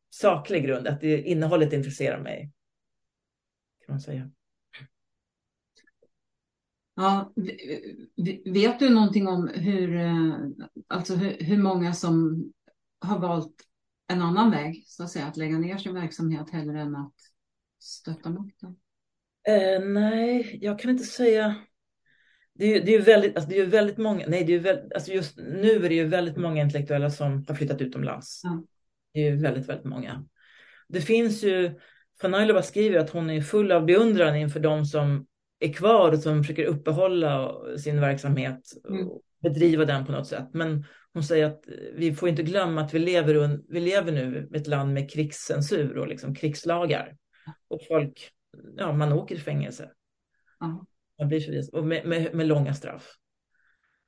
saklig 0.09 0.65
grund, 0.65 0.87
att 0.87 1.01
det, 1.01 1.21
innehållet 1.21 1.73
intresserar 1.73 2.19
mig. 2.19 2.51
Kan 3.85 3.93
man 3.93 4.01
säga. 4.01 4.31
Ja, 7.01 7.33
vet 8.45 8.79
du 8.79 8.89
någonting 8.89 9.27
om 9.27 9.47
hur, 9.47 9.95
eh, 9.95 10.37
alltså 10.87 11.15
hur, 11.15 11.45
hur 11.45 11.57
många 11.57 11.93
som 11.93 12.43
har 12.99 13.19
valt 13.19 13.55
en 14.07 14.21
annan 14.21 14.51
väg, 14.51 14.83
så 14.87 15.03
att 15.03 15.09
säga, 15.09 15.25
att 15.25 15.37
lägga 15.37 15.57
ner 15.57 15.77
sin 15.77 15.93
verksamhet 15.93 16.49
hellre 16.49 16.81
än 16.81 16.95
att 16.95 17.13
stötta 17.79 18.29
makten? 18.29 18.75
Eh, 19.47 19.85
nej, 19.85 20.57
jag 20.61 20.79
kan 20.79 20.91
inte 20.91 21.03
säga. 21.03 21.55
Det 22.53 22.65
är, 22.65 22.85
det 22.85 22.95
är 22.95 23.01
väldigt, 23.01 23.35
alltså 23.35 23.49
det 23.49 23.59
är 23.59 23.65
väldigt 23.65 23.97
många, 23.97 24.25
nej, 24.27 24.43
det 24.43 24.53
är 24.53 24.59
väldigt, 24.59 24.93
alltså 24.93 25.11
just 25.11 25.37
nu 25.37 25.85
är 25.85 25.89
det 25.89 25.95
ju 25.95 26.07
väldigt 26.07 26.37
många 26.37 26.61
intellektuella 26.61 27.09
som 27.09 27.45
har 27.47 27.55
flyttat 27.55 27.81
utomlands. 27.81 28.41
Ja. 28.43 28.63
Det 29.13 29.19
är 29.19 29.31
ju 29.31 29.37
väldigt, 29.37 29.69
väldigt 29.69 29.85
många. 29.85 30.25
Det 30.87 31.01
finns 31.01 31.43
ju, 31.43 31.79
Fanailova 32.21 32.61
skriver 32.61 32.99
att 32.99 33.09
hon 33.09 33.29
är 33.29 33.41
full 33.41 33.71
av 33.71 33.85
beundran 33.85 34.35
inför 34.35 34.59
de 34.59 34.85
som 34.85 35.27
är 35.61 35.73
kvar 35.73 36.11
och 36.11 36.19
som 36.19 36.43
försöker 36.43 36.65
uppehålla 36.65 37.55
sin 37.77 38.01
verksamhet 38.01 38.71
och 38.83 38.95
mm. 38.95 39.09
bedriva 39.41 39.85
den 39.85 40.05
på 40.05 40.11
något 40.11 40.27
sätt. 40.27 40.47
Men 40.53 40.85
hon 41.13 41.23
säger 41.23 41.45
att 41.45 41.63
vi 41.95 42.15
får 42.15 42.29
inte 42.29 42.43
glömma 42.43 42.81
att 42.81 42.93
vi 42.93 42.99
lever, 42.99 43.59
vi 43.69 43.79
lever 43.79 44.11
nu 44.11 44.49
i 44.53 44.57
ett 44.57 44.67
land 44.67 44.93
med 44.93 45.11
krigscensur 45.11 45.97
och 45.97 46.07
liksom 46.07 46.35
krigslagar. 46.35 47.17
Och 47.67 47.79
folk, 47.87 48.31
ja, 48.77 48.93
man 48.93 49.13
åker 49.13 49.35
i 49.35 49.39
fängelse. 49.39 49.91
Mm. 50.63 50.77
Man 51.19 51.27
blir 51.27 51.39
förvisad, 51.39 51.79
och 51.79 51.87
med, 51.87 52.05
med, 52.05 52.35
med, 52.35 52.47
långa 52.47 52.73
straff. 52.73 53.11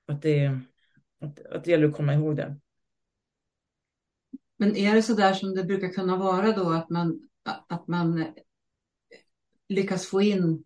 Att 0.08 0.22
det, 0.22 0.60
att, 1.22 1.46
att 1.46 1.64
det 1.64 1.72
gäller 1.72 1.88
att 1.88 1.96
komma 1.96 2.14
ihåg 2.14 2.36
det. 2.36 2.60
Men 4.58 4.76
är 4.76 4.96
det 4.96 5.02
så 5.02 5.14
där 5.14 5.34
som 5.34 5.56
det 5.56 5.64
brukar 5.64 5.88
kunna 5.88 6.18
vara 6.18 6.52
då 6.52 6.70
att 6.70 6.90
man, 6.90 7.30
att 7.70 7.88
man 7.88 8.26
lyckas 9.70 10.08
få 10.08 10.22
in 10.22 10.64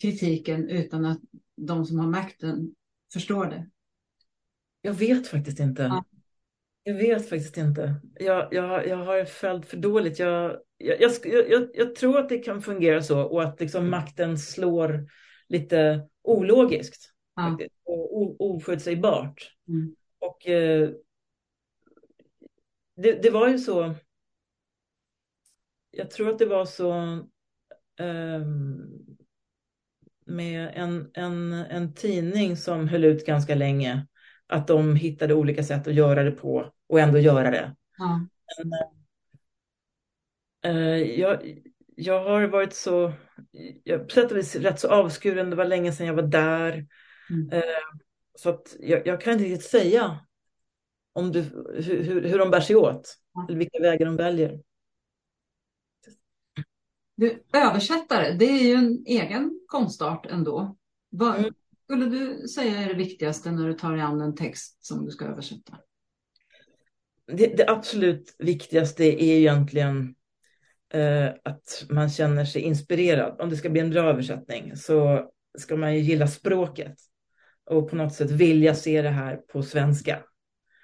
kritiken 0.00 0.68
utan 0.68 1.04
att 1.04 1.20
de 1.56 1.84
som 1.84 1.98
har 1.98 2.06
makten 2.06 2.74
förstår 3.12 3.46
det? 3.46 3.70
Jag 4.80 4.92
vet 4.92 5.26
faktiskt 5.26 5.60
inte. 5.60 5.82
Ja. 5.82 6.04
Jag 6.82 6.94
vet 6.94 7.28
faktiskt 7.28 7.56
inte. 7.56 8.00
Jag, 8.14 8.48
jag, 8.50 8.86
jag 8.86 8.96
har 8.96 9.24
följt 9.24 9.66
för 9.66 9.76
dåligt. 9.76 10.18
Jag, 10.18 10.60
jag, 10.76 11.12
jag, 11.24 11.68
jag, 11.74 11.94
tror 11.94 12.18
att 12.18 12.28
det 12.28 12.38
kan 12.38 12.62
fungera 12.62 13.02
så 13.02 13.22
och 13.22 13.42
att 13.42 13.60
liksom 13.60 13.90
makten 13.90 14.38
slår 14.38 15.08
lite 15.48 16.08
ologiskt 16.22 17.12
ja. 17.34 17.58
och 17.84 18.40
oförutsägbart. 18.40 19.52
Mm. 19.68 19.96
Och 20.18 20.48
eh, 20.48 20.90
det, 22.96 23.22
det, 23.22 23.30
var 23.30 23.48
ju 23.48 23.58
så. 23.58 23.94
Jag 25.90 26.10
tror 26.10 26.30
att 26.30 26.38
det 26.38 26.46
var 26.46 26.64
så. 26.64 26.92
Um, 28.00 29.07
med 30.28 30.72
en, 30.74 31.10
en, 31.14 31.52
en 31.52 31.94
tidning 31.94 32.56
som 32.56 32.88
höll 32.88 33.04
ut 33.04 33.26
ganska 33.26 33.54
länge. 33.54 34.06
Att 34.46 34.66
de 34.66 34.96
hittade 34.96 35.34
olika 35.34 35.62
sätt 35.62 35.86
att 35.86 35.94
göra 35.94 36.22
det 36.22 36.30
på 36.30 36.72
och 36.88 37.00
ändå 37.00 37.18
göra 37.18 37.50
det. 37.50 37.76
Ja. 37.98 38.26
Men, 40.62 40.76
äh, 40.76 41.20
jag, 41.20 41.60
jag 41.96 42.24
har 42.24 42.46
varit 42.46 42.72
så, 42.72 43.12
jag, 43.84 44.08
på 44.08 44.14
sätt 44.14 44.30
och 44.30 44.36
vis 44.36 44.56
rätt 44.56 44.80
så 44.80 44.88
avskuren. 44.88 45.50
Det 45.50 45.56
var 45.56 45.64
länge 45.64 45.92
sedan 45.92 46.06
jag 46.06 46.14
var 46.14 46.22
där. 46.22 46.86
Mm. 47.30 47.52
Äh, 47.52 47.62
så 48.34 48.50
att 48.50 48.76
jag, 48.80 49.06
jag, 49.06 49.20
kan 49.20 49.32
inte 49.32 49.44
riktigt 49.44 49.70
säga 49.70 50.18
om 51.12 51.32
du, 51.32 51.40
hur, 51.74 52.02
hur, 52.02 52.22
hur 52.22 52.38
de 52.38 52.50
bär 52.50 52.60
sig 52.60 52.76
åt. 52.76 53.16
Eller 53.48 53.58
vilka 53.58 53.78
vägar 53.78 54.06
de 54.06 54.16
väljer. 54.16 54.60
Du, 57.18 57.42
översättare, 57.52 58.32
det 58.32 58.44
är 58.44 58.62
ju 58.62 58.74
en 58.74 59.04
egen 59.06 59.60
konstart 59.66 60.26
ändå. 60.26 60.76
Vad 61.10 61.38
mm. 61.38 61.54
skulle 61.84 62.06
du 62.06 62.48
säga 62.48 62.78
är 62.78 62.88
det 62.88 62.94
viktigaste 62.94 63.50
när 63.50 63.68
du 63.68 63.74
tar 63.74 63.92
dig 63.92 64.00
an 64.00 64.20
en 64.20 64.34
text 64.34 64.84
som 64.84 65.04
du 65.04 65.10
ska 65.10 65.24
översätta? 65.24 65.78
Det, 67.26 67.56
det 67.56 67.68
absolut 67.68 68.36
viktigaste 68.38 69.04
är 69.04 69.36
egentligen 69.36 70.14
eh, 70.92 71.28
att 71.44 71.84
man 71.90 72.10
känner 72.10 72.44
sig 72.44 72.62
inspirerad. 72.62 73.40
Om 73.40 73.50
det 73.50 73.56
ska 73.56 73.70
bli 73.70 73.80
en 73.80 73.90
bra 73.90 74.02
översättning 74.02 74.76
så 74.76 75.30
ska 75.58 75.76
man 75.76 75.94
ju 75.94 76.00
gilla 76.00 76.26
språket 76.26 76.96
och 77.64 77.90
på 77.90 77.96
något 77.96 78.14
sätt 78.14 78.30
vilja 78.30 78.74
se 78.74 79.02
det 79.02 79.10
här 79.10 79.36
på 79.36 79.62
svenska. 79.62 80.22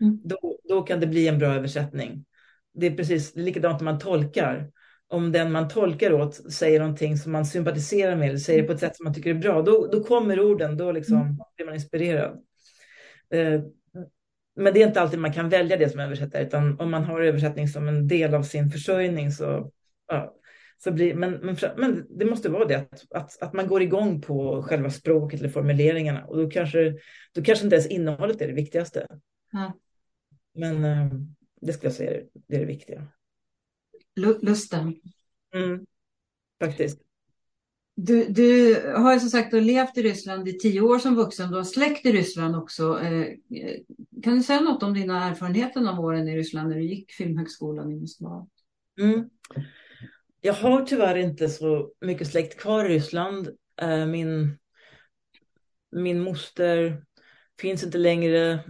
Mm. 0.01 0.20
Då, 0.25 0.59
då 0.68 0.83
kan 0.83 1.01
det 1.01 1.07
bli 1.07 1.29
en 1.29 1.38
bra 1.38 1.55
översättning. 1.55 2.25
Det 2.73 2.87
är 2.87 2.97
precis 2.97 3.37
likadant 3.37 3.81
när 3.81 3.85
man 3.85 3.99
tolkar 3.99 4.70
om 5.09 5.33
den 5.33 5.53
man 5.53 5.69
tolkar 5.69 6.12
åt 6.12 6.53
säger 6.53 6.81
någonting 6.81 7.17
som 7.17 7.33
man 7.33 7.47
sympatiserar 7.47 8.17
med 8.17 8.29
eller 8.29 8.38
säger 8.38 8.62
på 8.62 8.73
ett 8.73 8.81
sätt 8.81 8.97
som 8.97 9.05
man 9.05 9.14
tycker 9.14 9.31
är 9.31 9.35
bra, 9.35 9.62
då, 9.62 9.87
då 9.93 10.05
kommer 10.05 10.40
orden, 10.40 10.77
då 10.77 10.93
liksom 10.93 11.17
mm. 11.17 11.37
blir 11.57 11.67
man 11.67 11.75
inspirerad. 11.75 12.43
Eh, 13.31 13.61
men 14.57 14.75
det 14.75 14.83
är 14.83 14.87
inte 14.87 15.01
alltid 15.01 15.19
man 15.19 15.33
kan 15.33 15.49
välja 15.49 15.77
det 15.77 15.88
som 15.88 16.01
översättare, 16.01 16.43
utan 16.43 16.81
om 16.81 16.90
man 16.90 17.05
har 17.05 17.21
översättning 17.21 17.69
som 17.69 17.88
en 17.88 18.09
del 18.09 18.35
av 18.35 18.43
sin 18.43 18.71
försörjning 18.71 19.31
så, 19.31 19.73
ja, 20.09 20.35
så 20.85 20.93
blir, 20.93 21.14
men, 21.14 21.33
men, 21.33 21.57
men 21.77 22.07
det 22.19 22.25
måste 22.25 22.49
vara 22.49 22.64
det, 22.64 22.75
att, 22.75 23.05
att, 23.11 23.43
att, 23.43 23.53
man 23.53 23.67
går 23.67 23.83
igång 23.83 24.21
på 24.21 24.62
själva 24.62 24.90
språket 24.90 25.40
eller 25.40 25.51
formuleringarna 25.51 26.25
och 26.25 26.37
då 26.37 26.51
kanske, 26.51 26.95
då 27.35 27.43
kanske 27.43 27.64
inte 27.64 27.77
ens 27.77 27.88
innehållet 27.88 28.40
är 28.40 28.47
det 28.47 28.55
viktigaste. 28.55 29.07
Mm. 29.55 29.71
Men 30.55 30.85
eh, 30.85 31.12
det 31.61 31.73
skulle 31.73 31.87
jag 31.87 31.97
säga 31.97 32.21
det 32.49 32.57
är 32.57 32.61
det 32.61 32.67
viktiga 32.67 33.07
lusten. 34.16 34.94
Mm, 35.55 35.87
faktiskt. 36.61 37.00
Du, 37.96 38.29
du 38.29 38.74
har 38.96 39.14
ju 39.14 39.20
som 39.20 39.29
sagt 39.29 39.53
levt 39.53 39.98
i 39.98 40.03
Ryssland 40.03 40.48
i 40.48 40.59
tio 40.59 40.81
år 40.81 40.98
som 40.98 41.14
vuxen. 41.14 41.50
Du 41.50 41.57
har 41.57 41.64
släkt 41.64 42.07
i 42.07 42.12
Ryssland 42.12 42.57
också. 42.57 43.00
Eh, 43.00 43.27
kan 44.22 44.37
du 44.37 44.42
säga 44.42 44.61
något 44.61 44.83
om 44.83 44.94
dina 44.94 45.29
erfarenheter 45.31 45.88
av 45.88 46.00
åren 46.00 46.29
i 46.29 46.37
Ryssland 46.37 46.68
när 46.68 46.77
du 46.77 46.83
gick 46.83 47.12
Filmhögskolan 47.12 47.92
i 47.92 47.96
Moskva? 47.96 48.46
Mm. 49.00 49.31
Jag 50.40 50.55
har 50.55 50.85
tyvärr 50.85 51.16
inte 51.16 51.48
så 51.48 51.92
mycket 52.00 52.29
släkt 52.29 52.61
kvar 52.61 52.85
i 52.85 52.88
Ryssland. 52.88 53.48
Eh, 53.83 54.07
min, 54.07 54.59
min 55.90 56.20
moster 56.20 57.05
finns 57.61 57.85
inte 57.85 57.98
längre 57.98 58.64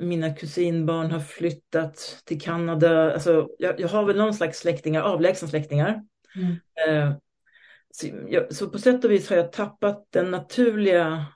mina 0.00 0.34
kusinbarn 0.34 1.10
har 1.10 1.20
flyttat 1.20 2.22
till 2.24 2.40
Kanada. 2.40 3.12
Alltså, 3.12 3.48
jag, 3.58 3.80
jag 3.80 3.88
har 3.88 4.04
väl 4.04 4.16
någon 4.16 4.34
slags 4.34 4.58
släktingar, 4.58 5.02
avlägsna 5.02 5.48
släktingar. 5.48 6.02
Mm. 6.36 6.56
Eh, 6.86 7.16
så, 7.90 8.06
jag, 8.28 8.54
så, 8.54 8.70
på 8.70 8.78
sätt 8.78 9.04
och 9.04 9.10
vis 9.10 9.30
har 9.30 9.36
jag 9.36 9.52
tappat 9.52 10.06
den 10.10 10.30
naturliga 10.30 11.26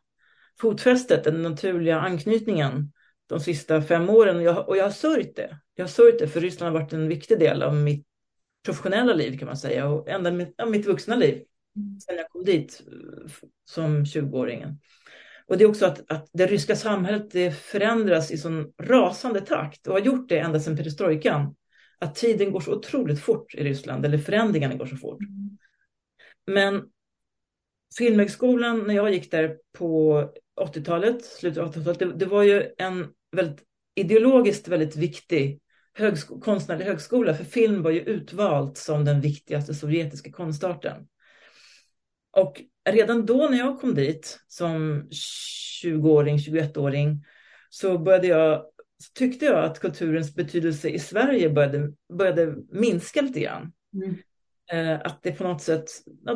fotfästet, 0.61 1.25
den 1.25 1.43
naturliga 1.43 2.01
anknytningen 2.01 2.93
de 3.27 3.41
sista 3.41 3.83
fem 3.83 4.11
åren. 4.11 4.37
Och 4.37 4.43
jag, 4.43 4.69
och 4.69 4.77
jag 4.77 4.85
har 4.85 4.91
sörjt 4.91 5.37
det. 5.37 5.59
Jag 5.75 5.85
har 5.85 5.89
sörjt 5.89 6.19
det, 6.19 6.29
för 6.29 6.41
Ryssland 6.41 6.73
har 6.75 6.83
varit 6.83 6.93
en 6.93 7.09
viktig 7.09 7.39
del 7.39 7.63
av 7.63 7.75
mitt 7.75 8.07
professionella 8.65 9.15
liv 9.15 9.39
kan 9.39 9.47
man 9.47 9.57
säga 9.57 9.89
och 9.89 10.09
ända 10.09 10.31
mitt, 10.31 10.55
ja, 10.57 10.67
mitt 10.67 10.87
vuxna 10.87 11.17
liv. 11.17 11.45
Mm. 11.77 12.01
Sen 12.01 12.17
jag 12.17 12.29
kom 12.29 12.45
dit 12.45 12.83
som 13.65 14.05
20-åringen. 14.05 14.79
Och 15.47 15.59
det 15.59 15.65
är 15.65 15.69
också 15.69 15.87
att, 15.87 16.11
att 16.11 16.29
det 16.33 16.47
ryska 16.47 16.77
samhället 16.77 17.31
det 17.31 17.51
förändras 17.51 18.31
i 18.31 18.39
sån 18.39 18.73
rasande 18.83 19.41
takt 19.41 19.87
och 19.87 19.93
har 19.93 20.01
gjort 20.01 20.29
det 20.29 20.39
ända 20.39 20.61
sedan 20.61 20.77
perestrojkan. 20.77 21.55
Att 21.99 22.15
tiden 22.15 22.53
går 22.53 22.61
så 22.61 22.75
otroligt 22.75 23.21
fort 23.21 23.55
i 23.55 23.65
Ryssland, 23.65 24.05
eller 24.05 24.19
förändringarna 24.19 24.75
går 24.75 24.87
så 24.87 24.97
fort. 24.97 25.19
Men 26.47 26.83
Filmhögskolan, 27.99 28.87
när 28.87 28.95
jag 28.95 29.13
gick 29.13 29.31
där 29.31 29.57
på 29.73 30.21
80-talet, 30.61 31.25
slutet 31.25 31.63
av 31.63 31.73
80-talet, 31.73 31.99
det, 31.99 32.13
det, 32.13 32.27
var 32.27 32.43
ju 32.43 32.71
en 32.79 33.09
väldigt 33.37 33.63
ideologiskt 33.95 34.69
väldigt 34.69 34.97
viktig 34.97 35.61
högsko 35.95 36.41
konstnärlig 36.41 36.85
högskola, 36.85 37.35
för 37.35 37.45
film 37.45 37.83
var 37.83 37.91
ju 37.91 38.01
utvalt 38.01 38.77
som 38.79 39.05
den 39.05 39.21
viktigaste 39.21 39.75
sovjetiska 39.75 40.33
konstarten. 40.33 41.07
Och 42.31 42.63
redan 42.85 43.27
då 43.27 43.49
när 43.51 43.59
jag 43.59 43.81
kom 43.81 43.95
dit 43.95 44.41
som 44.49 45.03
20-åring, 45.85 46.37
21-åring, 46.37 47.25
så 47.71 47.99
började 47.99 48.27
jag, 48.27 48.59
så 48.99 49.13
tyckte 49.15 49.45
jag 49.45 49.65
att 49.65 49.81
kulturens 49.81 50.35
betydelse 50.35 50.89
i 50.89 50.99
Sverige 50.99 51.51
började, 51.51 51.93
började 52.13 52.55
minska 52.71 53.23
lite 53.23 53.41
grann. 53.41 53.73
Mm. 53.95 54.17
Eh, 54.73 55.01
att 55.07 55.23
det 55.23 55.33
på 55.33 55.45
något 55.45 55.63
sätt, 55.63 55.85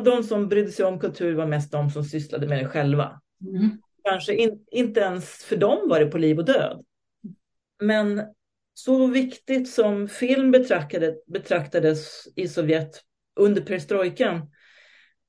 de 0.03 0.23
som 0.23 0.47
brydde 0.47 0.71
sig 0.71 0.85
om 0.85 0.99
kultur 0.99 1.35
var 1.35 1.45
mest 1.45 1.71
de 1.71 1.89
som 1.89 2.03
sysslade 2.03 2.47
med 2.47 2.59
det 2.59 2.67
själva. 2.67 3.21
Mm. 3.41 3.69
Kanske 4.03 4.35
in, 4.35 4.65
inte 4.71 4.99
ens 4.99 5.43
för 5.43 5.57
dem 5.57 5.89
var 5.89 5.99
det 5.99 6.05
på 6.05 6.17
liv 6.17 6.39
och 6.39 6.45
död. 6.45 6.85
Men 7.81 8.23
så 8.73 9.07
viktigt 9.07 9.69
som 9.69 10.07
film 10.07 10.51
betraktade, 10.51 11.15
betraktades 11.27 12.27
i 12.35 12.47
Sovjet 12.47 13.03
under 13.35 13.61
perestrojkan, 13.61 14.51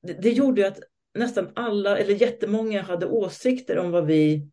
det, 0.02 0.12
det 0.12 0.30
gjorde 0.30 0.68
att 0.68 0.78
nästan 1.14 1.50
alla, 1.54 1.98
eller 1.98 2.14
jättemånga, 2.14 2.82
hade 2.82 3.06
åsikter 3.06 3.78
om 3.78 3.90
vad 3.90 4.06
vi, 4.06 4.48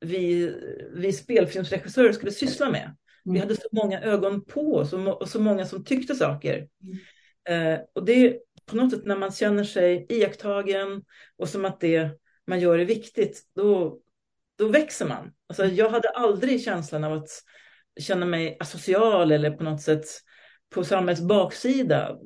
vi, 0.00 0.54
vi 0.92 1.12
spelfilmsregissörer 1.12 2.12
skulle 2.12 2.32
syssla 2.32 2.70
med. 2.70 2.96
Vi 3.24 3.30
mm. 3.30 3.40
hade 3.42 3.56
så 3.56 3.68
många 3.72 4.00
ögon 4.00 4.44
på 4.44 4.74
oss 4.74 4.92
och 4.92 5.28
så 5.28 5.40
många 5.40 5.66
som 5.66 5.84
tyckte 5.84 6.14
saker. 6.14 6.68
Mm. 6.82 7.74
Eh, 7.74 7.80
och 7.92 8.04
det 8.04 8.12
är 8.12 8.38
på 8.66 8.76
något 8.76 8.90
sätt 8.90 9.04
när 9.04 9.16
man 9.16 9.32
känner 9.32 9.64
sig 9.64 10.06
iakttagen 10.08 11.02
och 11.36 11.48
som 11.48 11.64
att 11.64 11.80
det 11.80 12.10
man 12.46 12.60
gör 12.60 12.78
är 12.78 12.84
viktigt, 12.84 13.42
då, 13.54 14.00
då 14.58 14.68
växer 14.68 15.06
man. 15.06 15.32
Alltså, 15.46 15.64
jag 15.64 15.90
hade 15.90 16.08
aldrig 16.08 16.64
känslan 16.64 17.04
av 17.04 17.12
att 17.12 17.28
känna 18.00 18.26
mig 18.26 18.56
asocial 18.60 19.32
eller 19.32 19.50
på 19.50 19.64
något 19.64 19.82
sätt 19.82 20.04
på 20.70 20.84
samhällets 20.84 21.22
baksida 21.22 22.18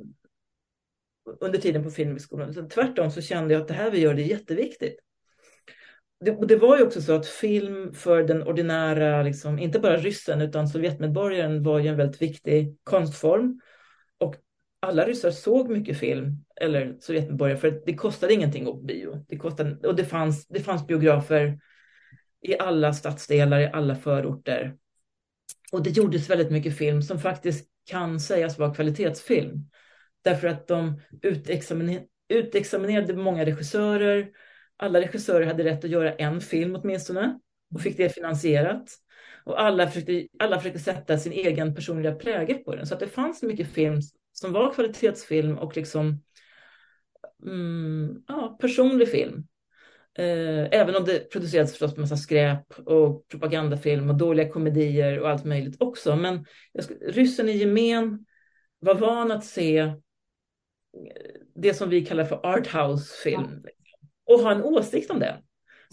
under 1.40 1.58
tiden 1.58 1.84
på 1.84 1.90
Filmhögskolan. 1.90 2.68
Tvärtom 2.68 3.10
så 3.10 3.22
kände 3.22 3.54
jag 3.54 3.60
att 3.62 3.68
det 3.68 3.74
här 3.74 3.90
vi 3.90 4.00
gör 4.00 4.14
det 4.14 4.22
är 4.22 4.26
jätteviktigt. 4.26 4.96
Det, 6.20 6.46
det, 6.46 6.56
var 6.56 6.78
ju 6.78 6.84
också 6.84 7.02
så 7.02 7.14
att 7.14 7.26
film 7.26 7.94
för 7.94 8.22
den 8.22 8.42
ordinära, 8.42 9.22
liksom, 9.22 9.58
inte 9.58 9.78
bara 9.78 9.96
ryssen 9.96 10.40
utan 10.40 10.68
sovjetmedborgaren 10.68 11.62
var 11.62 11.78
ju 11.78 11.88
en 11.88 11.96
väldigt 11.96 12.22
viktig 12.22 12.78
konstform. 12.84 13.60
Och 14.18 14.36
alla 14.80 15.06
ryssar 15.06 15.30
såg 15.30 15.70
mycket 15.70 15.98
film, 15.98 16.44
eller 16.60 16.96
sovjetmedborgare, 17.00 17.58
för 17.58 17.82
det 17.86 17.94
kostade 17.94 18.34
ingenting 18.34 18.68
att 18.68 18.82
bio. 18.82 19.24
Det 19.28 19.36
kostade, 19.36 19.88
och 19.88 19.96
det 19.96 20.04
fanns, 20.04 20.46
det 20.46 20.60
fanns 20.60 20.86
biografer 20.86 21.58
i 22.40 22.58
alla 22.58 22.92
stadsdelar, 22.92 23.60
i 23.60 23.70
alla 23.72 23.96
förorter. 23.96 24.76
Och 25.72 25.82
det 25.82 25.90
gjordes 25.90 26.30
väldigt 26.30 26.50
mycket 26.50 26.76
film 26.78 27.02
som 27.02 27.18
faktiskt 27.18 27.68
kan 27.90 28.20
sägas 28.20 28.58
vara 28.58 28.74
kvalitetsfilm. 28.74 29.70
Därför 30.24 30.48
att 30.48 30.68
de 30.68 31.00
utexaminer 31.22 32.02
utexaminerade 32.28 33.14
många 33.14 33.44
regissörer. 33.44 34.30
Alla 34.76 35.00
regissörer 35.00 35.46
hade 35.46 35.64
rätt 35.64 35.84
att 35.84 35.90
göra 35.90 36.14
en 36.14 36.40
film 36.40 36.76
åtminstone 36.76 37.38
och 37.74 37.80
fick 37.80 37.96
det 37.96 38.08
finansierat. 38.08 38.88
Och 39.44 39.62
alla 39.62 39.88
försökte, 39.88 40.26
alla 40.38 40.58
försökte 40.58 40.78
sätta 40.78 41.18
sin 41.18 41.32
egen 41.32 41.74
personliga 41.74 42.14
prägel 42.14 42.58
på 42.58 42.76
den. 42.76 42.86
Så 42.86 42.94
att 42.94 43.00
det 43.00 43.08
fanns 43.08 43.42
mycket 43.42 43.68
film 43.68 44.00
som 44.32 44.52
var 44.52 44.74
kvalitetsfilm 44.74 45.58
och 45.58 45.76
liksom 45.76 46.22
mm, 47.46 48.22
ja, 48.28 48.58
personlig 48.60 49.08
film. 49.08 49.46
Eh, 50.18 50.68
även 50.80 50.96
om 50.96 51.04
det 51.04 51.30
producerades 51.30 51.70
förstås 51.70 51.96
massa 51.96 52.16
skräp 52.16 52.78
och 52.78 53.28
propagandafilm 53.28 54.10
och 54.10 54.16
dåliga 54.16 54.48
komedier 54.48 55.20
och 55.20 55.30
allt 55.30 55.44
möjligt 55.44 55.76
också. 55.80 56.16
Men 56.16 56.46
ryssen 57.06 57.48
i 57.48 57.56
gemen 57.56 58.26
var 58.78 58.94
van 58.94 59.32
att 59.32 59.44
se 59.44 59.94
det 61.54 61.74
som 61.74 61.90
vi 61.90 62.06
kallar 62.06 62.24
för 62.24 62.46
arthouse-film. 62.46 63.60
Ja. 63.64 63.70
Och 64.34 64.40
ha 64.40 64.52
en 64.52 64.62
åsikt 64.62 65.10
om 65.10 65.18
det. 65.18 65.42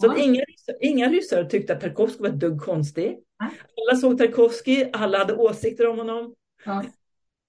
Så 0.00 0.06
ja. 0.06 0.18
inga, 0.18 0.42
inga 0.80 1.08
ryssar 1.08 1.44
tyckte 1.44 1.72
att 1.72 1.80
Tarkovsky 1.80 2.22
var 2.22 2.28
ett 2.28 2.40
dugg 2.40 2.60
konstig. 2.60 3.18
Ja. 3.38 3.50
Alla 3.76 4.00
såg 4.00 4.18
Tarkovsky, 4.18 4.84
alla 4.92 5.18
hade 5.18 5.34
åsikter 5.34 5.86
om 5.86 5.98
honom. 5.98 6.34
Ja. 6.64 6.84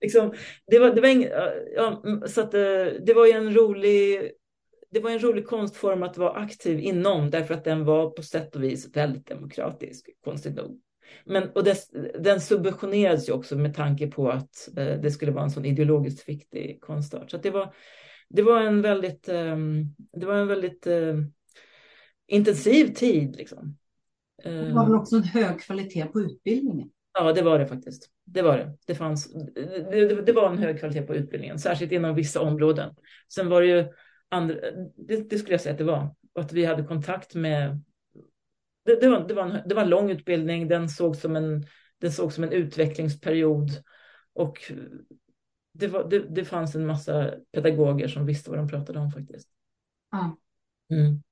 Liksom, 0.01 0.34
det 0.68 0.80
var, 0.80 0.89
det 0.89 1.01
var 1.01 1.08
ing, 1.08 1.28
ja, 1.76 2.04
så 2.28 2.41
att, 2.41 2.51
det 2.51 3.14
var 3.16 3.26
ju 3.26 3.32
en 3.32 3.54
rolig 3.54 4.32
det 4.93 4.99
var 4.99 5.10
en 5.10 5.20
rolig 5.20 5.47
konstform 5.47 6.04
att 6.04 6.18
vara 6.18 6.32
aktiv 6.32 6.80
inom 6.80 7.30
därför 7.30 7.54
att 7.54 7.64
den 7.64 7.86
var 7.86 8.10
på 8.10 8.24
sätt 8.24 8.56
och 8.56 8.64
vis 8.64 8.95
väldigt 8.95 9.28
demokratisk, 9.28 10.10
konstigt 10.24 10.56
nog. 10.56 10.80
Men, 11.26 11.49
och 11.49 11.64
dess, 11.64 11.89
den 12.20 12.41
subventionerades 12.41 13.30
ju 13.30 13.34
också 13.34 13.55
med 13.55 13.76
tanke 13.76 14.07
på 14.07 14.30
att 14.30 14.70
eh, 14.78 14.99
det 15.01 15.11
skulle 15.11 15.32
vara 15.32 15.43
en 15.43 15.51
sån 15.51 15.66
ideologiskt 15.66 16.30
viktig 16.30 16.82
konstart. 16.82 17.32
Så 17.32 17.38
det, 17.38 17.49
var, 17.49 17.74
det 18.30 18.41
var 18.41 18.61
en 18.61 18.82
väldigt, 18.82 19.30
eh, 19.30 19.57
det 20.14 20.26
var 20.26 20.36
en 20.36 20.47
väldigt 20.47 20.88
eh, 20.88 21.16
intensiv 22.28 22.93
tid. 22.93 23.36
Liksom. 23.36 23.78
Det 24.43 24.74
var 24.74 24.86
väl 24.86 24.95
också 24.95 25.16
en 25.16 25.24
hög 25.24 25.61
kvalitet 25.61 26.05
på 26.05 26.20
utbildningen? 26.20 26.89
Ja, 27.20 27.34
det 27.34 27.41
var 27.41 27.59
det 27.59 27.68
faktiskt. 27.68 28.09
Det 28.26 28.41
var 28.41 28.57
det. 28.57 28.78
Det, 28.88 28.95
fanns, 28.95 29.34
det, 29.91 30.22
det 30.26 30.34
var 30.34 30.49
en 30.51 30.57
hög 30.57 30.80
kvalitet 30.80 31.01
på 31.01 31.16
utbildningen, 31.16 31.59
särskilt 31.59 31.91
inom 31.91 32.16
vissa 32.16 32.41
områden. 32.41 32.95
Sen 33.34 33.49
var 33.49 33.61
det 33.61 33.68
ju 33.68 33.86
andra, 34.30 34.55
det, 34.95 35.30
det 35.30 35.38
skulle 35.38 35.53
jag 35.53 35.61
säga 35.61 35.72
att 35.72 35.78
det 35.78 35.84
var, 35.84 36.16
att 36.39 36.53
vi 36.53 36.66
hade 36.66 36.84
kontakt 36.84 37.36
med 37.36 37.82
det, 38.86 38.96
det, 39.02 39.10
var, 39.10 39.28
det, 39.28 39.34
var 39.34 39.44
en, 39.44 39.70
det 39.70 39.76
var 39.76 39.82
en 39.82 39.90
lång 39.90 40.12
utbildning, 40.12 40.68
den 40.68 40.90
såg 40.90 41.16
som 41.16 41.36
en, 41.36 41.66
den 41.98 42.12
såg 42.12 42.34
som 42.34 42.44
en 42.44 42.52
utvecklingsperiod. 42.52 43.70
Och 44.34 44.72
det, 45.74 45.88
var, 45.88 46.10
det, 46.10 46.20
det 46.20 46.46
fanns 46.46 46.76
en 46.76 46.86
massa 46.86 47.34
pedagoger 47.52 48.08
som 48.08 48.26
visste 48.26 48.50
vad 48.50 48.60
de 48.60 48.68
pratade 48.68 49.00
om 49.00 49.12
faktiskt. 49.12 49.50
Ja. 50.12 50.38
Mm. 50.90 51.24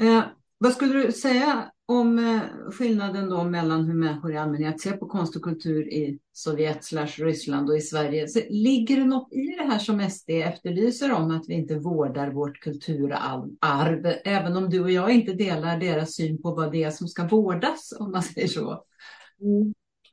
Eh, 0.00 0.24
vad 0.58 0.72
skulle 0.72 0.92
du 0.92 1.12
säga 1.12 1.72
om 1.90 2.18
eh, 2.18 2.70
skillnaden 2.70 3.28
då 3.28 3.44
mellan 3.44 3.84
hur 3.84 3.94
människor 3.94 4.32
i 4.32 4.36
allmänhet 4.36 4.80
ser 4.80 4.92
på 4.92 5.06
konst 5.06 5.36
och 5.36 5.42
kultur 5.42 5.88
i 5.88 6.18
Sovjet 6.32 6.84
slash 6.84 7.06
Ryssland 7.06 7.70
och 7.70 7.76
i 7.76 7.80
Sverige. 7.80 8.28
Så 8.28 8.40
ligger 8.48 8.96
det 8.96 9.04
något 9.04 9.32
i 9.32 9.56
det 9.58 9.62
här 9.62 9.78
som 9.78 10.10
SD 10.10 10.30
efterlyser 10.30 11.12
om 11.12 11.30
att 11.30 11.48
vi 11.48 11.54
inte 11.54 11.78
vårdar 11.78 12.30
vårt 12.30 12.60
kulturarv, 12.60 14.14
även 14.24 14.56
om 14.56 14.70
du 14.70 14.80
och 14.80 14.90
jag 14.90 15.10
inte 15.10 15.32
delar 15.32 15.80
deras 15.80 16.14
syn 16.14 16.42
på 16.42 16.54
vad 16.54 16.72
det 16.72 16.82
är 16.82 16.90
som 16.90 17.08
ska 17.08 17.26
vårdas, 17.26 17.94
om 17.98 18.10
man 18.10 18.22
säger 18.22 18.48
så? 18.48 18.84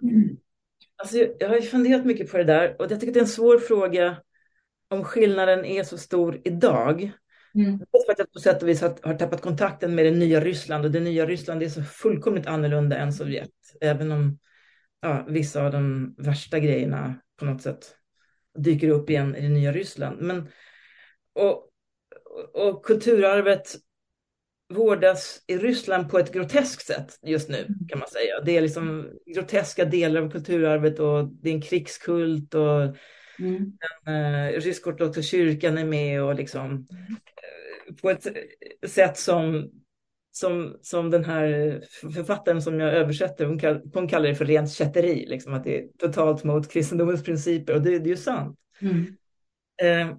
Mm. 0.01 0.37
Alltså, 0.97 1.17
jag 1.17 1.49
har 1.49 1.61
funderat 1.61 2.05
mycket 2.05 2.31
på 2.31 2.37
det 2.37 2.43
där 2.43 2.81
och 2.81 2.91
jag 2.91 2.99
tycker 2.99 3.13
det 3.13 3.19
är 3.19 3.23
en 3.23 3.27
svår 3.27 3.57
fråga 3.57 4.17
om 4.87 5.03
skillnaden 5.03 5.65
är 5.65 5.83
så 5.83 5.97
stor 5.97 6.41
idag. 6.43 7.11
Mm. 7.55 7.79
För 8.05 8.11
att 8.11 8.19
jag 8.19 8.33
på 8.33 8.39
sätt 8.39 8.63
och 8.63 8.69
vis 8.69 8.81
har, 8.81 8.97
har 9.03 9.13
tappat 9.13 9.41
kontakten 9.41 9.95
med 9.95 10.05
det 10.05 10.11
nya 10.11 10.39
Ryssland 10.39 10.85
och 10.85 10.91
det 10.91 10.99
nya 10.99 11.25
Ryssland 11.25 11.63
är 11.63 11.69
så 11.69 11.83
fullkomligt 11.83 12.47
annorlunda 12.47 12.97
än 12.97 13.13
Sovjet. 13.13 13.51
Även 13.81 14.11
om 14.11 14.39
ja, 15.01 15.25
vissa 15.29 15.65
av 15.65 15.71
de 15.71 16.15
värsta 16.17 16.59
grejerna 16.59 17.15
på 17.39 17.45
något 17.45 17.61
sätt 17.61 17.95
dyker 18.57 18.89
upp 18.89 19.09
igen 19.09 19.35
i 19.35 19.41
det 19.41 19.49
nya 19.49 19.71
Ryssland. 19.71 20.21
Men, 20.21 20.47
och, 21.33 21.69
och 22.53 22.85
kulturarvet 22.85 23.75
vårdas 24.73 25.43
i 25.47 25.57
Ryssland 25.57 26.09
på 26.09 26.19
ett 26.19 26.33
groteskt 26.33 26.85
sätt 26.85 27.19
just 27.23 27.49
nu 27.49 27.67
kan 27.89 27.99
man 27.99 28.07
säga. 28.07 28.41
Det 28.45 28.57
är 28.57 28.61
liksom 28.61 29.09
groteska 29.35 29.85
delar 29.85 30.21
av 30.21 30.31
kulturarvet 30.31 30.99
och 30.99 31.27
det 31.27 31.49
är 31.49 31.53
en 31.53 31.61
krigskult 31.61 32.53
och 32.53 32.81
mm. 33.39 33.77
den 34.03 34.15
uh, 34.15 34.59
rysk-ortodoxa 34.59 35.21
kyrkan 35.21 35.77
är 35.77 35.85
med 35.85 36.23
och 36.23 36.35
liksom 36.35 36.65
mm 36.65 36.85
på 38.01 38.09
ett 38.09 38.27
sätt 38.87 39.17
som, 39.17 39.71
som, 40.31 40.77
som 40.81 41.09
den 41.09 41.25
här 41.25 41.81
författaren 42.13 42.61
som 42.61 42.79
jag 42.79 42.93
översätter, 42.93 43.45
hon, 43.45 43.59
kall, 43.59 43.81
hon 43.93 44.07
kallar 44.07 44.29
det 44.29 44.35
för 44.35 44.45
rent 44.45 44.71
kätteri, 44.71 45.25
liksom, 45.27 45.53
att 45.53 45.63
det 45.63 45.77
är 45.77 45.87
totalt 45.97 46.43
mot 46.43 46.71
kristendomens 46.71 47.23
principer 47.23 47.73
och 47.73 47.81
det, 47.81 47.99
det 47.99 48.09
är 48.09 48.11
ju 48.11 48.17
sant. 48.17 48.59
Mm. 48.81 48.99
Eh, 49.81 50.15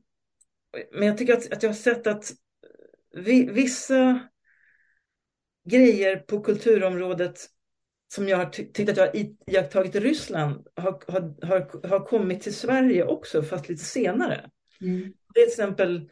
men 0.93 1.09
jag 1.09 1.19
tycker 1.19 1.33
att, 1.33 1.53
att 1.53 1.63
jag 1.63 1.71
har 1.71 1.75
sett 1.75 2.07
att 2.07 2.33
vi, 3.17 3.51
vissa 3.51 4.21
grejer 5.69 6.17
på 6.17 6.41
kulturområdet 6.41 7.51
som 8.09 8.29
jag 8.29 8.37
har 8.37 8.47
ty 8.47 8.65
tyckt 8.73 8.91
att 8.91 8.97
jag 8.97 9.07
har 9.07 9.27
iakttagit 9.47 9.95
i 9.95 10.01
Ryssland 10.01 10.67
har, 10.75 11.13
har, 11.13 11.47
har, 11.47 11.89
har 11.89 12.07
kommit 12.07 12.43
till 12.43 12.55
Sverige 12.55 13.05
också, 13.05 13.43
fast 13.43 13.69
lite 13.69 13.85
senare. 13.85 14.51
Mm. 14.81 15.13
Det 15.35 15.41
är 15.41 15.45
till 15.45 15.53
exempel 15.53 16.11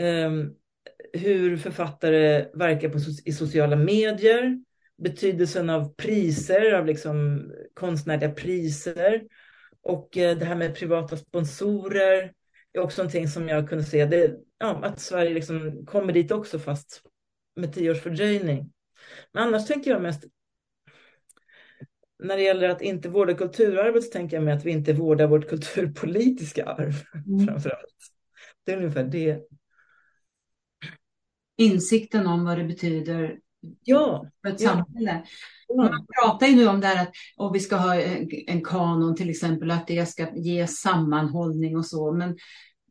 um, 0.00 0.54
hur 1.14 1.56
författare 1.56 2.46
verkar 2.54 2.88
på, 2.88 2.98
i 3.24 3.32
sociala 3.32 3.76
medier, 3.76 4.58
betydelsen 5.02 5.70
av 5.70 5.94
priser, 5.94 6.72
av 6.72 6.86
liksom 6.86 7.42
konstnärliga 7.74 8.30
priser 8.30 9.22
och 9.82 10.16
eh, 10.16 10.38
det 10.38 10.44
här 10.44 10.54
med 10.54 10.76
privata 10.76 11.16
sponsorer 11.16 12.32
är 12.72 12.80
också 12.80 13.02
någonting 13.02 13.28
som 13.28 13.48
jag 13.48 13.68
kunde 13.68 13.84
se, 13.84 14.04
det, 14.04 14.36
ja, 14.58 14.80
att 14.84 15.00
Sverige 15.00 15.34
liksom 15.34 15.86
kommer 15.86 16.12
dit 16.12 16.30
också 16.30 16.58
fast 16.58 17.02
med 17.56 17.72
tio 17.72 17.90
års 17.90 18.00
fördröjning. 18.00 18.72
Men 19.32 19.42
annars 19.42 19.66
tänker 19.66 19.90
jag 19.90 20.02
mest 20.02 20.24
när 22.18 22.36
det 22.36 22.42
gäller 22.42 22.68
att 22.68 22.82
inte 22.82 23.08
vårda 23.08 23.34
kulturarvet 23.34 24.04
så 24.04 24.10
tänker 24.10 24.36
jag 24.36 24.44
mig 24.44 24.54
att 24.54 24.64
vi 24.64 24.70
inte 24.70 24.92
vårdar 24.92 25.26
vårt 25.26 25.48
kulturpolitiska 25.48 26.64
arv 26.64 26.94
mm. 27.26 27.46
framför 27.46 27.70
allt. 27.70 28.10
Det 28.64 28.72
är 28.72 28.76
ungefär 28.76 29.04
det 29.04 29.40
insikten 31.56 32.26
om 32.26 32.44
vad 32.44 32.58
det 32.58 32.64
betyder 32.64 33.38
ja, 33.84 34.30
för 34.42 34.48
ett 34.48 34.60
ja. 34.60 34.70
samhälle. 34.70 35.24
Man 35.76 36.06
pratar 36.20 36.46
ju 36.46 36.56
nu 36.56 36.66
om 36.66 36.80
det 36.80 36.86
här 36.86 37.02
att 37.02 37.12
om 37.36 37.52
vi 37.52 37.60
ska 37.60 37.76
ha 37.76 37.94
en 38.46 38.64
kanon 38.64 39.16
till 39.16 39.30
exempel, 39.30 39.70
att 39.70 39.86
det 39.86 40.08
ska 40.08 40.34
ge 40.36 40.66
sammanhållning 40.66 41.76
och 41.76 41.86
så. 41.86 42.12
Men 42.12 42.36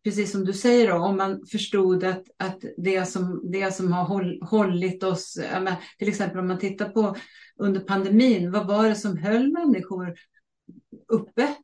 precis 0.04 0.32
som 0.32 0.46
du 0.46 0.54
säger, 0.54 0.88
då, 0.88 0.96
om 0.96 1.18
man 1.18 1.46
förstod 1.46 2.04
att, 2.04 2.24
att 2.38 2.64
det, 2.78 3.06
som, 3.06 3.52
det 3.52 3.72
som 3.72 3.92
har 3.92 4.04
håll, 4.04 4.42
hållit 4.42 5.04
oss, 5.04 5.40
menar, 5.52 5.76
till 6.00 6.10
exempel 6.10 6.40
om 6.40 6.48
man 6.48 6.60
tittar 6.60 6.90
på 6.90 7.16
under 7.60 7.80
pandemin, 7.82 8.52
vad 8.52 8.68
var 8.68 8.90
det 8.90 8.96
som 8.96 9.18
höll 9.18 9.52
människor 9.52 10.16
uppe? 11.08 11.56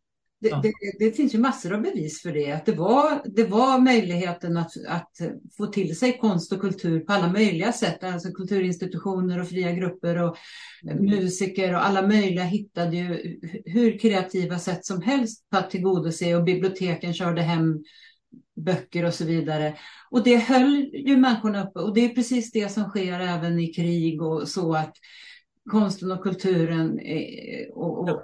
Det, 0.41 0.49
ja. 0.49 0.61
det, 0.63 1.05
det, 1.05 1.11
finns 1.11 1.35
ju 1.35 1.39
massor 1.39 1.73
av 1.73 1.81
bevis 1.81 2.21
för 2.21 2.31
det. 2.31 2.51
Att 2.51 2.65
det, 2.65 2.71
var, 2.71 3.21
det 3.25 3.43
var 3.43 3.79
möjligheten 3.79 4.57
att, 4.57 4.71
att 4.87 5.11
få 5.57 5.65
till 5.65 5.97
sig 5.99 6.17
konst 6.17 6.51
och 6.53 6.61
kultur 6.61 6.99
på 6.99 7.13
alla 7.13 7.31
möjliga 7.31 7.71
sätt. 7.71 8.03
Alltså 8.03 8.31
kulturinstitutioner 8.31 9.41
och 9.41 9.49
fria 9.49 9.71
grupper 9.71 10.21
och 10.23 10.37
mm. 10.83 11.05
musiker 11.05 11.73
och 11.73 11.85
alla 11.85 12.07
möjliga 12.07 12.43
hittade 12.43 12.97
ju 12.97 13.39
hur 13.65 13.99
kreativa 13.99 14.59
sätt 14.59 14.85
som 14.85 15.01
helst 15.01 15.49
på 15.49 15.57
att 15.57 15.71
tillgodose 15.71 16.35
och 16.35 16.43
biblioteken 16.43 17.13
körde 17.13 17.41
hem 17.41 17.83
böcker 18.55 19.05
och 19.05 19.13
så 19.13 19.25
vidare. 19.25 19.75
Och 20.11 20.23
det 20.23 20.37
höll 20.37 20.89
ju 20.93 21.17
människorna 21.17 21.67
uppe 21.67 21.79
och 21.79 21.93
det 21.93 22.05
är 22.05 22.09
precis 22.09 22.51
det 22.51 22.69
som 22.69 22.83
sker 22.83 23.19
även 23.19 23.59
i 23.59 23.73
krig 23.73 24.21
och 24.21 24.47
så 24.47 24.75
att 24.75 24.93
konsten 25.69 26.11
och 26.11 26.23
kulturen 26.23 26.99
och, 27.73 27.99
och, 27.99 28.09
och 28.09 28.21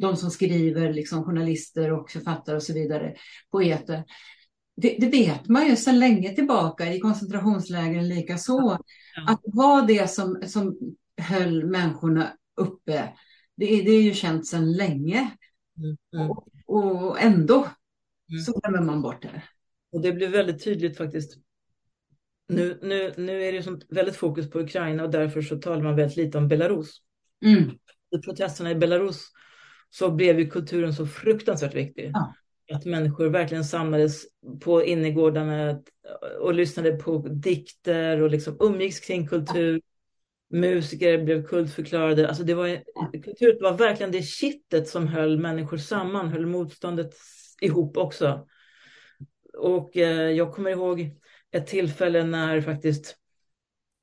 de 0.00 0.16
som 0.16 0.30
skriver, 0.30 0.92
liksom 0.92 1.24
journalister 1.24 1.92
och 1.92 2.10
författare 2.10 2.56
och 2.56 2.62
så 2.62 2.72
vidare, 2.72 3.14
poeter. 3.50 4.04
Det, 4.76 4.96
det 5.00 5.06
vet 5.06 5.48
man 5.48 5.66
ju 5.66 5.76
sedan 5.76 5.98
länge 5.98 6.34
tillbaka 6.34 6.92
i 6.92 7.00
koncentrationslägren 7.00 8.08
lika 8.08 8.38
så. 8.38 8.78
Att 9.26 9.40
var 9.44 9.86
det 9.86 10.10
som, 10.10 10.42
som 10.46 10.78
höll 11.20 11.66
människorna 11.66 12.32
uppe, 12.56 13.12
det, 13.56 13.66
det 13.66 13.90
är 13.90 14.02
ju 14.02 14.14
känt 14.14 14.46
sedan 14.46 14.72
länge. 14.72 15.30
Mm. 15.78 16.30
Och, 16.30 16.48
och, 16.66 17.20
ändå 17.20 17.56
mm. 17.56 18.40
så 18.46 18.60
glömmer 18.60 18.80
man 18.86 19.02
bort 19.02 19.22
det. 19.22 19.42
Och 19.92 20.00
det 20.00 20.12
blev 20.12 20.30
väldigt 20.30 20.64
tydligt 20.64 20.96
faktiskt 20.96 21.38
nu, 22.48 22.78
nu, 22.82 23.12
nu 23.16 23.42
är 23.42 23.52
det 23.52 23.62
sånt 23.62 23.86
väldigt 23.88 24.16
fokus 24.16 24.50
på 24.50 24.60
Ukraina 24.60 25.04
och 25.04 25.10
därför 25.10 25.42
så 25.42 25.56
talar 25.56 25.82
man 25.82 25.96
väldigt 25.96 26.16
lite 26.16 26.38
om 26.38 26.48
Belarus. 26.48 26.96
Mm. 27.44 27.70
I 28.16 28.18
protesterna 28.18 28.70
i 28.70 28.74
Belarus 28.74 29.26
så 29.90 30.10
blev 30.10 30.40
ju 30.40 30.50
kulturen 30.50 30.94
så 30.94 31.06
fruktansvärt 31.06 31.74
viktig. 31.74 32.10
Ja. 32.14 32.34
Att 32.76 32.84
människor 32.84 33.26
verkligen 33.26 33.64
samlades 33.64 34.22
på 34.60 34.84
innergårdarna 34.84 35.80
och 36.40 36.54
lyssnade 36.54 36.92
på 36.92 37.18
dikter 37.18 38.22
och 38.22 38.30
liksom 38.30 38.56
umgicks 38.60 39.00
kring 39.00 39.28
kultur. 39.28 39.74
Ja. 39.74 39.80
Musiker 40.58 41.24
blev 41.24 41.46
kultförklarade. 41.46 42.28
Alltså 42.28 42.44
det 42.44 42.54
var, 42.54 42.66
ja. 42.66 43.10
Kultur 43.12 43.62
var 43.62 43.72
verkligen 43.72 44.12
det 44.12 44.22
kittet 44.22 44.88
som 44.88 45.08
höll 45.08 45.38
människor 45.38 45.76
samman, 45.76 46.28
höll 46.28 46.46
motståndet 46.46 47.14
ihop 47.60 47.96
också. 47.96 48.46
Och 49.58 49.96
eh, 49.96 50.30
jag 50.30 50.52
kommer 50.52 50.70
ihåg 50.70 51.10
ett 51.52 51.66
tillfälle 51.66 52.24
när 52.24 52.60
faktiskt 52.60 53.16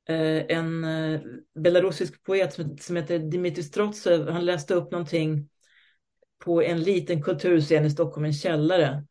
eh, 0.09 0.57
en 0.57 0.83
eh, 0.83 1.21
belarusisk 1.55 2.23
poet 2.23 2.53
som, 2.79 2.95
heter 2.95 3.19
Dimitris 3.19 3.71
Trotsev, 3.71 4.29
han 4.29 4.45
läste 4.45 4.73
upp 4.73 4.91
någonting 4.91 5.49
på 6.45 6.61
en 6.61 6.83
liten 6.83 7.21
kulturscen 7.21 7.85
i 7.85 7.89
Stockholm, 7.89 8.25
en 8.25 8.33
källare, 8.33 9.05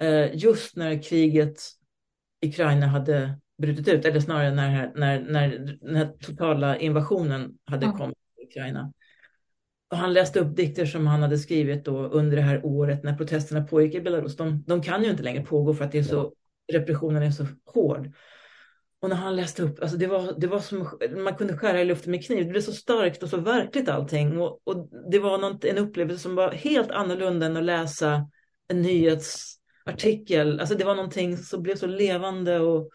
eh, 0.00 0.36
just 0.36 0.76
när 0.76 1.02
kriget 1.02 1.62
i 2.40 2.48
Ukraina 2.48 2.86
hade 2.86 3.40
brutit 3.58 3.88
ut, 3.88 4.04
eller 4.04 4.20
snarare 4.20 4.54
när, 4.54 4.92
när, 4.94 5.20
när 5.20 5.78
den 5.80 6.18
totala 6.18 6.76
invasionen 6.76 7.58
hade 7.64 7.86
mm. 7.86 7.98
kommit 7.98 8.18
till 8.36 8.46
Ukraina. 8.46 8.92
Och 9.90 9.96
han 9.96 10.12
läste 10.12 10.40
upp 10.40 10.56
dikter 10.56 10.86
som 10.86 11.06
han 11.06 11.22
hade 11.22 11.38
skrivit 11.38 11.84
då 11.84 11.98
under 11.98 12.36
det 12.36 12.42
här 12.42 12.66
året 12.66 13.02
när 13.02 13.16
protesterna 13.16 13.64
pågick 13.64 13.94
i 13.94 14.00
Belarus. 14.00 14.36
De, 14.36 14.64
de 14.66 14.82
kan 14.82 15.04
ju 15.04 15.10
inte 15.10 15.22
längre 15.22 15.42
pågå 15.42 15.74
för 15.74 15.84
att 15.84 15.92
det 15.92 15.98
är 15.98 16.02
så 16.02 16.32
repressionen 16.72 17.22
är 17.22 17.30
så 17.30 17.46
hård. 17.64 18.12
Och 19.00 19.08
när 19.08 19.16
han 19.16 19.36
läste 19.36 19.62
upp, 19.62 19.82
alltså 19.82 19.96
det 19.96 20.06
var, 20.06 20.34
det 20.40 20.46
var 20.46 20.60
som 20.60 20.88
man 21.16 21.34
kunde 21.34 21.58
skära 21.58 21.80
i 21.80 21.84
luften 21.84 22.10
med 22.10 22.26
kniv. 22.26 22.44
Det 22.44 22.50
blev 22.50 22.60
så 22.60 22.72
starkt 22.72 23.22
och 23.22 23.28
så 23.28 23.36
verkligt 23.36 23.88
allting. 23.88 24.40
Och, 24.40 24.60
och 24.64 24.88
det 25.10 25.18
var 25.18 25.38
något, 25.38 25.64
en 25.64 25.78
upplevelse 25.78 26.22
som 26.22 26.34
var 26.34 26.52
helt 26.52 26.90
annorlunda 26.90 27.46
än 27.46 27.56
att 27.56 27.64
läsa 27.64 28.28
en 28.68 28.82
nyhetsartikel. 28.82 30.60
Alltså 30.60 30.74
det 30.74 30.84
var 30.84 30.94
någonting 30.94 31.36
som 31.36 31.62
blev 31.62 31.76
så 31.76 31.86
levande 31.86 32.60
och 32.60 32.90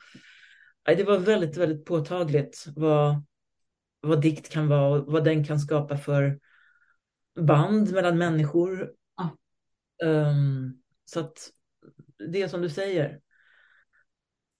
det 0.85 1.03
var 1.03 1.17
väldigt, 1.17 1.57
väldigt 1.57 1.85
påtagligt 1.85 2.65
vad, 2.75 3.23
vad 4.01 4.21
dikt 4.21 4.49
kan 4.49 4.67
vara 4.67 4.99
och 4.99 5.11
vad 5.11 5.23
den 5.23 5.43
kan 5.43 5.59
skapa 5.59 5.97
för 5.97 6.39
band 7.39 7.91
mellan 7.91 8.17
människor. 8.17 8.91
Ah. 9.15 9.29
Um, 10.05 10.81
så 11.05 11.19
att 11.19 11.51
det 12.31 12.41
är 12.41 12.47
som 12.47 12.61
du 12.61 12.69
säger, 12.69 13.19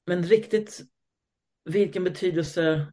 men 0.08 0.24
riktigt 0.24 0.82
vilken 1.66 2.04
betydelse 2.04 2.86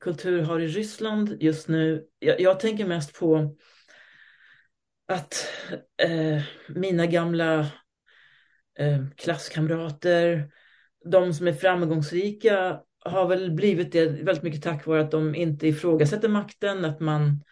kultur 0.00 0.42
har 0.42 0.60
i 0.60 0.66
Ryssland 0.66 1.36
just 1.40 1.68
nu. 1.68 2.06
Jag, 2.18 2.40
jag 2.40 2.60
tänker 2.60 2.86
mest 2.86 3.18
på 3.18 3.56
att 5.08 5.48
eh, 6.02 6.42
mina 6.68 7.06
gamla 7.06 7.60
eh, 8.78 9.04
klasskamrater, 9.16 10.50
de 11.04 11.34
som 11.34 11.48
är 11.48 11.52
framgångsrika, 11.52 12.80
har 13.04 13.28
väl 13.28 13.50
blivit 13.50 13.92
det 13.92 14.06
väldigt 14.06 14.42
mycket 14.42 14.62
tack 14.62 14.86
vare 14.86 15.00
att 15.00 15.10
de 15.10 15.34
inte 15.34 15.68
ifrågasätter 15.68 16.28
makten, 16.28 16.84
att 16.84 17.00
man, 17.00 17.44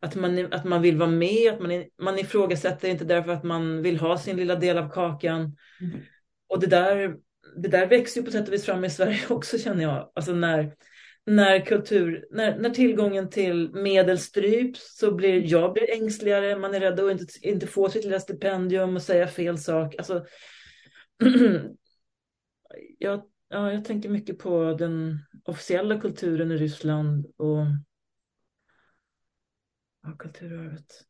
att 0.00 0.14
man, 0.14 0.52
att 0.52 0.64
man 0.64 0.82
vill 0.82 0.96
vara 0.96 1.10
med, 1.10 1.52
att 1.52 1.60
man, 1.60 1.84
man 1.98 2.18
ifrågasätter 2.18 2.88
inte 2.88 3.04
därför 3.04 3.32
att 3.32 3.44
man 3.44 3.82
vill 3.82 3.98
ha 3.98 4.18
sin 4.18 4.36
lilla 4.36 4.54
del 4.54 4.78
av 4.78 4.90
kakan. 4.90 5.56
Mm. 5.80 6.00
Och 6.48 6.60
det 6.60 6.66
där 6.66 7.16
det 7.56 7.68
där 7.68 7.86
växer 7.86 8.20
ju 8.20 8.24
på 8.24 8.32
sätt 8.32 8.48
och 8.48 8.54
vis 8.54 8.64
fram 8.64 8.84
i 8.84 8.90
Sverige 8.90 9.20
också 9.30 9.58
känner 9.58 9.82
jag. 9.82 10.12
Alltså 10.14 10.32
när, 10.32 10.74
när 11.26 11.66
kultur, 11.66 12.26
när, 12.30 12.58
när 12.58 12.70
tillgången 12.70 13.30
till 13.30 13.74
medel 13.74 14.18
stryps 14.18 14.96
så 14.98 15.14
blir 15.14 15.52
jag 15.52 15.72
blir 15.72 15.90
ängsligare, 15.90 16.56
man 16.56 16.74
är 16.74 16.80
rädd 16.80 17.00
att 17.00 17.10
inte, 17.10 17.24
inte 17.40 17.66
få 17.66 17.88
sitt 17.90 18.04
lilla 18.04 18.20
stipendium 18.20 18.96
och 18.96 19.02
säga 19.02 19.26
fel 19.26 19.58
sak. 19.58 19.94
Alltså, 19.98 20.26
jag, 22.98 23.22
ja, 23.48 23.72
jag 23.72 23.84
tänker 23.84 24.08
mycket 24.08 24.38
på 24.38 24.74
den 24.78 25.18
officiella 25.44 26.00
kulturen 26.00 26.52
i 26.52 26.56
Ryssland 26.56 27.26
och 27.36 27.64
ja, 30.02 30.16
kulturarvet. 30.18 31.04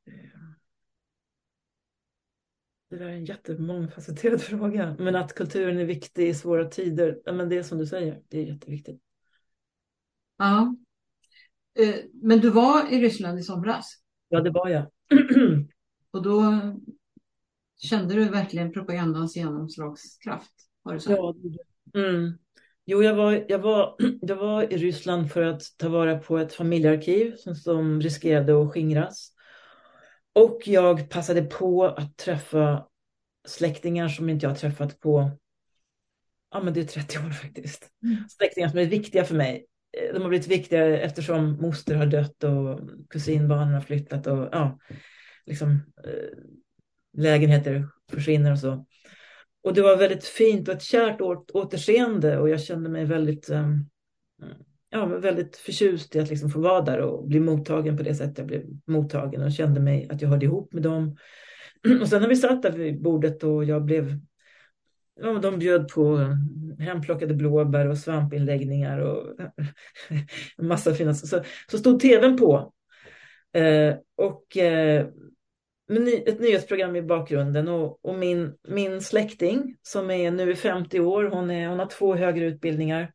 Det 2.95 2.99
där 2.99 3.09
är 3.09 3.13
en 3.13 3.25
jättemångfacetterad 3.25 4.41
fråga. 4.43 4.97
Men 4.99 5.17
att 5.17 5.35
kulturen 5.35 5.79
är 5.79 5.85
viktig 5.85 6.29
i 6.29 6.35
svåra 6.35 6.65
tider, 6.65 7.33
men 7.33 7.49
det 7.49 7.57
är 7.57 7.63
som 7.63 7.79
du 7.79 7.87
säger, 7.87 8.23
det 8.29 8.39
är 8.39 8.45
jätteviktigt. 8.45 9.03
Ja. 10.39 10.77
Eh, 11.79 11.95
men 12.13 12.41
du 12.41 12.51
var 12.51 12.93
i 12.93 13.01
Ryssland 13.01 13.39
i 13.39 13.43
somras? 13.43 13.95
Ja, 14.29 14.41
det 14.41 14.51
var 14.51 14.69
jag. 14.69 14.87
Och 16.11 16.23
då 16.23 16.43
kände 17.77 18.15
du 18.15 18.25
verkligen 18.25 18.73
propagandans 18.73 19.37
genomslagskraft? 19.37 20.55
Var 20.83 20.95
det 20.95 21.01
så? 21.01 21.13
Ja. 21.13 21.35
Mm. 22.01 22.39
Jo, 22.85 23.03
jag 23.03 23.15
var, 23.15 23.45
jag, 23.49 23.59
var, 23.59 23.97
jag 24.21 24.37
var 24.37 24.73
i 24.73 24.77
Ryssland 24.77 25.33
för 25.33 25.43
att 25.43 25.63
ta 25.77 25.89
vara 25.89 26.19
på 26.19 26.39
ett 26.39 26.53
familjearkiv 26.53 27.37
som, 27.37 27.55
som 27.55 28.01
riskerade 28.01 28.63
att 28.63 28.73
skingras. 28.73 29.34
Och 30.35 30.61
jag 30.65 31.09
passade 31.11 31.43
på 31.43 31.85
att 31.85 32.17
träffa 32.17 32.87
släktingar 33.47 34.09
som 34.09 34.29
inte 34.29 34.47
jag 34.47 34.51
har 34.51 34.57
träffat 34.57 35.01
på, 35.01 35.31
ja 36.51 36.63
men 36.63 36.75
det 36.75 36.81
är 36.81 36.85
30 36.85 37.19
år 37.19 37.31
faktiskt. 37.31 37.91
Mm. 38.03 38.17
Släktingar 38.29 38.69
som 38.69 38.79
är 38.79 38.87
viktiga 38.87 39.25
för 39.25 39.35
mig. 39.35 39.67
De 40.13 40.23
har 40.23 40.29
blivit 40.29 40.49
viktiga 40.49 41.01
eftersom 41.01 41.63
moster 41.63 41.95
har 41.95 42.07
dött 42.07 42.45
och 42.45 42.81
kusinbarnen 43.11 43.75
har 43.75 43.81
flyttat 43.81 44.27
och 44.27 44.49
ja, 44.53 44.79
liksom 45.47 45.71
eh, 46.05 46.39
lägenheter 47.17 47.89
försvinner 48.11 48.53
och 48.53 48.59
så. 48.59 48.87
Och 49.63 49.75
det 49.75 49.83
var 49.83 49.97
väldigt 49.97 50.25
fint 50.25 50.69
och 50.69 50.75
ett 50.75 50.83
kärt 50.83 51.21
återseende 51.55 52.39
och 52.39 52.49
jag 52.49 52.63
kände 52.63 52.91
mig 52.91 53.05
väldigt 53.05 53.51
um, 53.51 53.91
ja, 54.95 55.07
väldigt 55.07 55.57
förtjust 55.57 56.17
i 56.17 56.21
att 56.21 56.31
liksom 56.31 56.51
få 56.51 56.61
vara 56.61 56.81
där 56.81 56.99
och 56.99 57.29
bli 57.29 57.41
mottagen 57.41 57.97
på 57.97 58.03
det 58.03 58.15
sättet 58.15 58.39
jag 58.39 58.47
blev 58.47 58.63
mottagen 58.87 59.43
och 59.43 59.53
kände 59.53 59.81
mig 59.81 60.09
att 60.11 60.23
jag 60.23 60.29
hörde 60.29 60.47
ihop 60.47 60.73
med 60.73 60.83
dem. 60.83 61.17
Och 62.01 62.09
sen 62.09 62.23
när 62.23 62.29
vi 62.29 62.37
satt 62.37 62.63
där 62.63 62.71
vid 62.71 63.03
bordet 63.03 63.43
och 63.43 63.65
jag 63.65 63.85
blev 63.85 64.19
Ja, 65.21 65.33
de 65.33 65.59
bjöd 65.59 65.89
på 65.89 66.37
hemplockade 66.79 67.35
blåbär 67.35 67.89
och 67.89 67.99
svampinläggningar 67.99 68.99
och 68.99 69.41
en 70.59 70.67
massa 70.69 70.95
fina... 70.95 71.15
Så, 71.15 71.43
så 71.71 71.79
stod 71.79 72.01
tvn 72.01 72.37
på. 72.37 72.73
Eh, 73.53 73.95
och 74.17 74.57
eh, 74.57 75.07
ett 76.27 76.41
nyhetsprogram 76.41 76.97
i 76.97 77.03
bakgrunden 77.03 77.69
och, 77.69 78.05
och, 78.05 78.15
min, 78.15 78.55
min 78.69 79.01
släkting 79.01 79.77
som 79.83 80.11
är 80.11 80.31
nu 80.31 80.55
50 80.55 81.01
år, 81.01 81.25
hon, 81.25 81.51
är, 81.51 81.69
hon 81.69 81.79
har 81.79 81.87
två 81.87 82.15
högre 82.15 82.45
utbildningar 82.45 83.13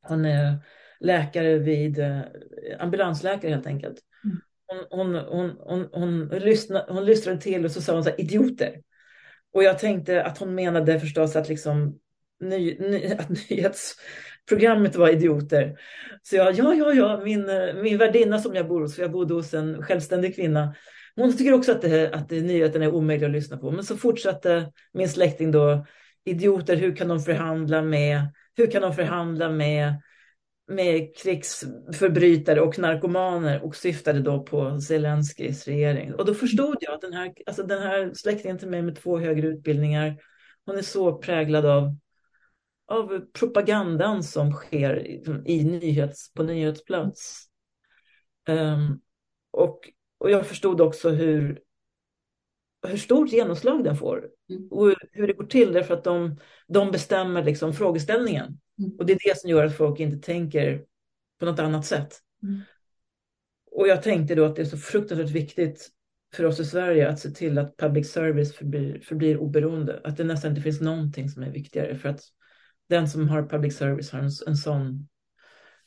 Hon 0.00 0.24
är 0.24 0.58
läkare 1.00 1.58
vid, 1.58 1.98
eh, 1.98 2.20
ambulansläkare 2.78 3.50
helt 3.50 3.66
enkelt. 3.66 3.98
Mm. 4.24 4.38
Hon, 4.90 5.14
hon, 5.14 5.14
hon, 5.14 5.56
hon, 5.60 5.88
hon, 5.92 6.28
lyssnade, 6.28 6.92
hon 6.92 7.04
lyssnade 7.04 7.40
till 7.40 7.64
och 7.64 7.70
så 7.70 7.82
sa 7.82 7.92
hon 7.94 8.04
så 8.04 8.10
här, 8.10 8.20
idioter. 8.20 8.82
Och 9.54 9.62
jag 9.62 9.78
tänkte 9.78 10.24
att 10.24 10.38
hon 10.38 10.54
menade 10.54 11.00
förstås 11.00 11.36
att 11.36 11.48
liksom 11.48 11.98
ny, 12.40 12.78
ny, 12.78 13.12
att 13.12 13.28
nyhetsprogrammet 13.50 14.96
var 14.96 15.08
idioter. 15.08 15.78
Så 16.22 16.36
jag, 16.36 16.54
ja, 16.54 16.74
ja, 16.74 16.92
ja, 16.92 17.20
min, 17.24 17.46
min 17.82 17.98
värdinna 17.98 18.38
som 18.38 18.54
jag 18.54 18.68
bor 18.68 18.80
hos, 18.80 18.94
för 18.94 19.02
jag 19.02 19.12
bodde 19.12 19.34
hos 19.34 19.54
en 19.54 19.82
självständig 19.82 20.36
kvinna, 20.36 20.74
hon 21.16 21.36
tycker 21.36 21.52
också 21.52 21.72
att, 21.72 21.82
det, 21.82 22.14
att 22.14 22.28
det, 22.28 22.40
nyheten 22.40 22.82
är 22.82 22.94
omöjlig 22.94 23.26
att 23.26 23.32
lyssna 23.32 23.56
på. 23.56 23.70
Men 23.70 23.84
så 23.84 23.96
fortsatte 23.96 24.72
min 24.92 25.08
släkting 25.08 25.50
då, 25.50 25.86
idioter, 26.24 26.76
hur 26.76 26.96
kan 26.96 27.08
de 27.08 27.20
förhandla 27.20 27.82
med, 27.82 28.20
hur 28.56 28.70
kan 28.70 28.82
de 28.82 28.94
förhandla 28.94 29.50
med, 29.50 30.02
med 30.68 31.16
krigsförbrytare 31.16 32.60
och 32.60 32.78
narkomaner 32.78 33.64
och 33.64 33.76
syftade 33.76 34.20
då 34.20 34.42
på 34.42 34.80
Zelenskyjs 34.80 35.64
regering. 35.66 36.14
Och 36.14 36.24
då 36.24 36.34
förstod 36.34 36.76
jag 36.80 36.94
att 36.94 37.00
den 37.00 37.12
här, 37.12 37.34
alltså 37.46 37.62
den 37.62 37.82
här 37.82 38.12
släktingen 38.14 38.58
till 38.58 38.68
mig 38.68 38.82
med 38.82 38.96
två 38.96 39.18
högre 39.18 39.48
utbildningar, 39.48 40.16
hon 40.66 40.78
är 40.78 40.82
så 40.82 41.18
präglad 41.18 41.66
av 41.66 41.96
av 42.88 43.20
propagandan 43.32 44.22
som 44.22 44.52
sker 44.52 45.06
i 45.48 45.64
nyhets, 45.64 46.32
på 46.34 46.42
nyhetsplats. 46.42 47.46
Um, 48.48 49.00
och, 49.50 49.80
och 50.18 50.30
jag 50.30 50.46
förstod 50.46 50.80
också 50.80 51.10
hur, 51.10 51.60
hur 52.82 52.96
stort 52.96 53.32
genomslag 53.32 53.84
den 53.84 53.96
får 53.96 54.28
mm. 54.50 54.68
och 54.70 54.94
hur 55.12 55.26
det 55.26 55.32
går 55.32 55.46
till 55.46 55.72
därför 55.72 55.94
att 55.94 56.04
de, 56.04 56.36
de 56.68 56.90
bestämmer 56.90 57.44
liksom 57.44 57.72
frågeställningen. 57.72 58.60
Mm. 58.78 58.96
Och 58.98 59.06
det 59.06 59.12
är 59.12 59.28
det 59.28 59.38
som 59.38 59.50
gör 59.50 59.64
att 59.64 59.76
folk 59.76 60.00
inte 60.00 60.26
tänker 60.26 60.84
på 61.38 61.44
något 61.44 61.58
annat 61.58 61.86
sätt. 61.86 62.18
Mm. 62.42 62.60
Och 63.70 63.88
jag 63.88 64.02
tänkte 64.02 64.34
då 64.34 64.44
att 64.44 64.56
det 64.56 64.62
är 64.62 64.66
så 64.66 64.76
fruktansvärt 64.76 65.30
viktigt 65.30 65.88
för 66.34 66.44
oss 66.44 66.60
i 66.60 66.64
Sverige 66.64 67.08
att 67.08 67.20
se 67.20 67.30
till 67.30 67.58
att 67.58 67.76
public 67.76 68.12
service 68.12 68.54
förblir, 68.54 69.00
förblir 69.00 69.36
oberoende. 69.36 70.00
Att 70.04 70.16
det 70.16 70.24
nästan 70.24 70.50
inte 70.50 70.62
finns 70.62 70.80
någonting 70.80 71.28
som 71.28 71.42
är 71.42 71.50
viktigare 71.50 71.94
för 71.94 72.08
att 72.08 72.20
den 72.88 73.08
som 73.08 73.28
har 73.28 73.42
public 73.42 73.76
service 73.76 74.10
har 74.10 74.18
en, 74.18 74.30
en 74.46 74.56
sån 74.56 75.08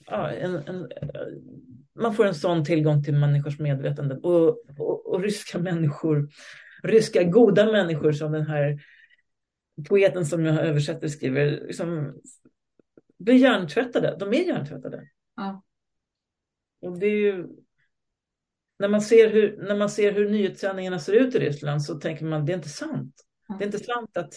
ja, 0.05 0.29
en, 0.31 0.55
en, 0.55 0.87
man 1.99 2.13
får 2.13 2.25
en 2.25 2.35
sån 2.35 2.65
tillgång 2.65 3.03
till 3.03 3.13
människors 3.13 3.59
medvetande 3.59 4.15
och, 4.15 4.47
och, 4.79 5.13
och, 5.13 5.21
ryska 5.21 5.59
människor, 5.59 6.29
ryska 6.83 7.23
goda 7.23 7.71
människor 7.71 8.11
som 8.11 8.31
den 8.31 8.47
här 8.47 8.83
poeten 9.89 10.25
som 10.25 10.45
jag 10.45 10.65
översätter 10.65 11.07
skriver, 11.07 11.51
liksom, 11.51 12.21
blir 13.19 13.35
hjärntvättade. 13.35 14.15
De 14.19 14.33
är 14.33 14.47
hjärntvättade. 14.47 15.09
Ja. 15.35 15.63
Och 16.81 16.99
det 16.99 17.05
är 17.05 17.17
ju, 17.17 17.47
när 18.79 18.87
man, 18.87 19.01
ser 19.01 19.29
hur, 19.29 19.57
när 19.57 19.75
man 19.77 19.89
ser 19.89 20.11
hur 20.11 20.29
nyhetssändningarna 20.29 20.99
ser 20.99 21.13
ut 21.13 21.35
i 21.35 21.39
Ryssland 21.39 21.83
så 21.83 21.99
tänker 21.99 22.25
man 22.25 22.45
det 22.45 22.53
är 22.53 22.57
inte 22.57 22.69
sant. 22.69 23.15
Ja. 23.47 23.55
Det 23.55 23.63
är 23.63 23.65
inte 23.65 23.79
sant 23.79 24.17
att 24.17 24.33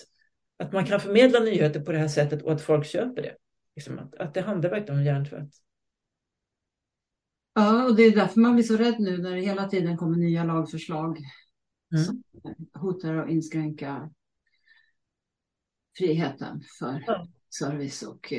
att 0.56 0.72
man 0.72 0.84
kan 0.84 1.00
förmedla 1.00 1.40
nyheter 1.40 1.80
på 1.80 1.92
det 1.92 1.98
här 1.98 2.08
sättet 2.08 2.42
och 2.42 2.52
att 2.52 2.62
folk 2.62 2.86
köper 2.86 3.22
det. 3.22 3.36
Liksom 3.76 3.98
att, 3.98 4.14
att 4.14 4.34
det 4.34 4.40
handlar 4.40 4.70
verkligen 4.70 5.00
om 5.00 5.04
hjärntvätt. 5.04 5.50
Ja, 7.54 7.84
och 7.84 7.96
det 7.96 8.02
är 8.02 8.16
därför 8.16 8.40
man 8.40 8.54
blir 8.54 8.64
så 8.64 8.76
rädd 8.76 9.00
nu 9.00 9.18
när 9.18 9.34
det 9.34 9.40
hela 9.40 9.68
tiden 9.68 9.96
kommer 9.96 10.16
nya 10.16 10.44
lagförslag 10.44 11.18
mm. 11.92 12.04
som 12.04 12.22
hotar 12.72 13.14
att 13.14 13.30
inskränka 13.30 14.10
friheten 15.98 16.62
för 16.78 17.04
ja. 17.06 17.26
service 17.58 18.02
och 18.02 18.32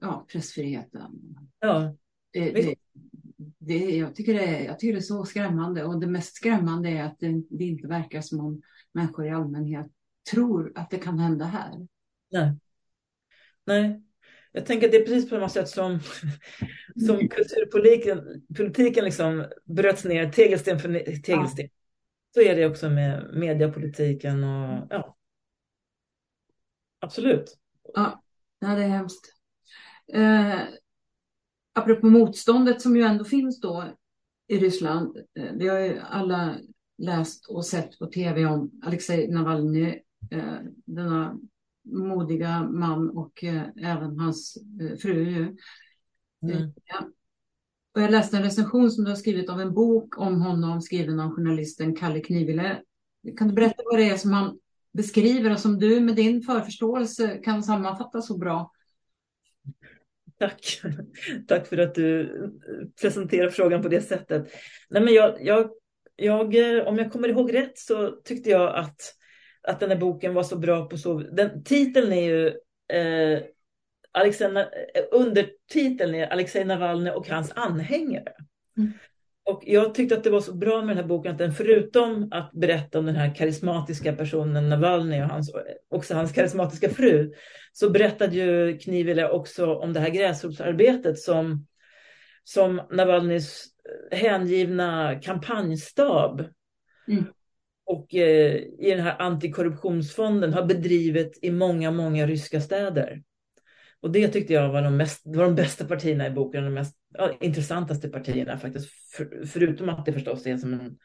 ja, 0.00 0.26
pressfriheten. 0.32 1.36
Ja. 1.60 1.96
Det, 2.32 2.50
det, 2.50 2.74
det, 3.58 3.96
jag, 3.96 4.14
tycker 4.14 4.34
det 4.34 4.44
är, 4.44 4.64
jag 4.64 4.78
tycker 4.78 4.92
det 4.92 4.98
är 4.98 5.02
så 5.02 5.24
skrämmande 5.24 5.84
och 5.84 6.00
det 6.00 6.06
mest 6.06 6.36
skrämmande 6.36 6.88
är 6.88 7.04
att 7.04 7.18
det, 7.18 7.42
det 7.50 7.64
inte 7.64 7.88
verkar 7.88 8.20
som 8.20 8.40
om 8.40 8.62
människor 8.92 9.26
i 9.26 9.30
allmänhet 9.30 9.86
tror 10.30 10.72
att 10.74 10.90
det 10.90 10.98
kan 10.98 11.18
hända 11.18 11.44
här. 11.44 11.86
Nej. 12.30 12.58
Nej. 13.64 14.02
Jag 14.52 14.66
tänker 14.66 14.86
att 14.86 14.92
det 14.92 14.98
är 14.98 15.06
precis 15.06 15.30
på 15.30 15.36
samma 15.36 15.48
sätt 15.48 15.68
som, 15.68 16.00
som 17.06 17.14
mm. 17.14 17.28
kulturpolitiken 17.28 18.44
politiken 18.56 19.04
liksom 19.04 19.46
bröts 19.64 20.04
ner 20.04 20.30
tegelsten 20.30 20.78
för 20.78 21.22
tegelsten. 21.22 21.68
Så 22.34 22.40
är 22.40 22.56
det 22.56 22.66
också 22.66 22.90
med 22.90 23.30
mediepolitiken 23.34 24.44
och 24.44 24.86
ja. 24.90 25.16
Absolut. 26.98 27.58
Ja, 27.94 28.22
det 28.60 28.66
är 28.66 28.88
hemskt. 28.88 29.34
Eh, 30.12 30.60
apropå 31.72 32.06
motståndet 32.06 32.82
som 32.82 32.96
ju 32.96 33.02
ändå 33.02 33.24
finns 33.24 33.60
då 33.60 33.84
i 34.46 34.58
Ryssland. 34.58 35.16
Eh, 35.38 35.52
vi 35.54 35.68
har 35.68 35.78
ju 35.78 35.98
alla 35.98 36.58
läst 36.98 37.46
och 37.46 37.66
sett 37.66 37.98
på 37.98 38.06
tv 38.06 38.46
om 38.46 38.80
Alexej 38.82 39.28
Navalny 39.28 40.00
eh, 40.30 40.58
denna 40.84 41.38
modiga 41.84 42.62
man 42.62 43.10
och 43.10 43.44
eh, 43.44 43.62
även 43.76 44.18
hans 44.18 44.58
eh, 44.80 44.96
fru. 44.96 45.56
Mm. 46.42 46.56
Eh, 46.56 46.68
ja. 46.84 47.08
Och 47.94 48.00
jag 48.00 48.10
läste 48.10 48.36
en 48.36 48.42
recension 48.42 48.90
som 48.90 49.04
du 49.04 49.10
har 49.10 49.16
skrivit 49.16 49.50
av 49.50 49.60
en 49.60 49.74
bok 49.74 50.18
om 50.18 50.42
honom 50.42 50.80
skriven 50.80 51.20
av 51.20 51.30
journalisten 51.30 51.96
Kalle 51.96 52.20
Knivile. 52.20 52.82
Kan 53.38 53.48
du 53.48 53.54
berätta 53.54 53.82
vad 53.84 53.98
det 53.98 54.10
är 54.10 54.16
som 54.16 54.32
han 54.32 54.58
beskriver 54.92 55.52
och 55.52 55.60
som 55.60 55.78
du 55.78 56.00
med 56.00 56.16
din 56.16 56.42
förförståelse 56.42 57.38
kan 57.44 57.62
sammanfatta 57.62 58.22
så 58.22 58.38
bra? 58.38 58.70
Tack. 60.38 60.80
Tack 61.48 61.66
för 61.66 61.78
att 61.78 61.94
du 61.94 62.32
presenterar 63.00 63.48
frågan 63.48 63.82
på 63.82 63.88
det 63.88 64.00
sättet. 64.00 64.52
Nej, 64.90 65.02
men 65.02 65.14
jag, 65.14 65.36
jag, 65.40 65.70
jag, 66.16 66.46
om 66.86 66.98
jag 66.98 67.12
kommer 67.12 67.28
ihåg 67.28 67.54
rätt 67.54 67.78
så 67.78 68.10
tyckte 68.10 68.50
jag 68.50 68.76
att 68.76 69.00
att 69.68 69.80
den 69.80 69.90
här 69.90 69.96
boken 69.96 70.34
var 70.34 70.42
så 70.42 70.58
bra 70.58 70.86
på 70.86 70.98
så... 70.98 71.18
Den, 71.18 71.64
titeln 71.64 72.12
är 72.12 72.22
ju... 72.22 72.46
Eh, 72.98 73.42
Alexej, 74.14 74.56
eh, 74.56 75.04
undertiteln 75.10 76.14
är 76.14 76.26
Alexej 76.26 76.64
Navalny 76.64 77.10
och 77.10 77.28
hans 77.28 77.52
anhängare. 77.52 78.32
Mm. 78.76 78.92
Och 79.44 79.62
jag 79.66 79.94
tyckte 79.94 80.14
att 80.14 80.24
det 80.24 80.30
var 80.30 80.40
så 80.40 80.54
bra 80.54 80.78
med 80.82 80.88
den 80.88 80.96
här 80.96 81.08
boken 81.08 81.32
att 81.32 81.38
den 81.38 81.52
förutom 81.52 82.28
att 82.32 82.52
berätta 82.52 82.98
om 82.98 83.06
den 83.06 83.16
här 83.16 83.34
karismatiska 83.34 84.12
personen 84.12 84.68
Navalny 84.68 85.22
och 85.22 85.28
hans, 85.28 85.52
också 85.90 86.14
hans 86.14 86.32
karismatiska 86.32 86.88
fru 86.88 87.32
så 87.72 87.90
berättade 87.90 88.36
ju 88.36 88.78
Knivile 88.78 89.28
också 89.28 89.74
om 89.74 89.92
det 89.92 90.00
här 90.00 90.10
gräsrotsarbetet 90.10 91.18
som, 91.18 91.66
som 92.44 92.82
Navalnys 92.90 93.64
hängivna 94.10 95.20
kampanjstab 95.22 96.44
mm 97.08 97.24
och 97.86 98.14
eh, 98.14 98.54
i 98.56 98.90
den 98.90 99.00
här 99.00 99.22
antikorruptionsfonden 99.22 100.54
har 100.54 100.62
bedrivit 100.62 101.38
i 101.42 101.50
många, 101.50 101.90
många 101.90 102.26
ryska 102.26 102.60
städer. 102.60 103.22
Och 104.04 104.12
det 104.12 104.28
tyckte 104.28 104.52
jag 104.52 104.72
var 104.72 104.82
de, 104.82 104.96
mest, 104.96 105.22
var 105.24 105.44
de 105.44 105.54
bästa 105.54 105.84
partierna 105.84 106.26
i 106.26 106.30
boken, 106.30 106.64
de 106.64 106.74
mest 106.74 106.96
ja, 107.18 107.32
intressantaste 107.40 108.08
partierna 108.08 108.58
faktiskt. 108.58 108.90
För, 109.16 109.46
förutom 109.46 109.88
att 109.88 110.06
det 110.06 110.12
förstås 110.12 110.46
är 110.46 110.56
som 110.56 110.72
en, 110.72 110.96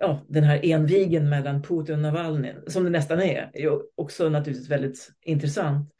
ja, 0.00 0.26
den 0.28 0.44
här 0.44 0.60
envigen 0.62 1.28
mellan 1.28 1.62
Putin 1.62 1.94
och 1.94 2.00
Navalny, 2.00 2.54
som 2.66 2.84
det 2.84 2.90
nästan 2.90 3.20
är, 3.20 3.50
är 3.54 3.80
också 3.94 4.28
naturligtvis 4.28 4.70
väldigt 4.70 5.10
intressant. 5.22 5.92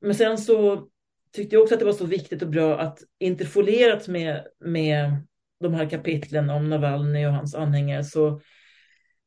Men 0.00 0.14
sen 0.14 0.38
så 0.38 0.88
tyckte 1.32 1.56
jag 1.56 1.62
också 1.62 1.74
att 1.74 1.80
det 1.80 1.86
var 1.86 1.92
så 1.92 2.06
viktigt 2.06 2.42
och 2.42 2.50
bra 2.50 2.78
att 2.78 2.98
interfolerat 3.18 4.08
med, 4.08 4.46
med 4.60 5.16
de 5.60 5.74
här 5.74 5.90
kapitlen 5.90 6.50
om 6.50 6.70
Navalny 6.70 7.26
och 7.26 7.32
hans 7.32 7.54
anhängare 7.54 8.04
så 8.04 8.40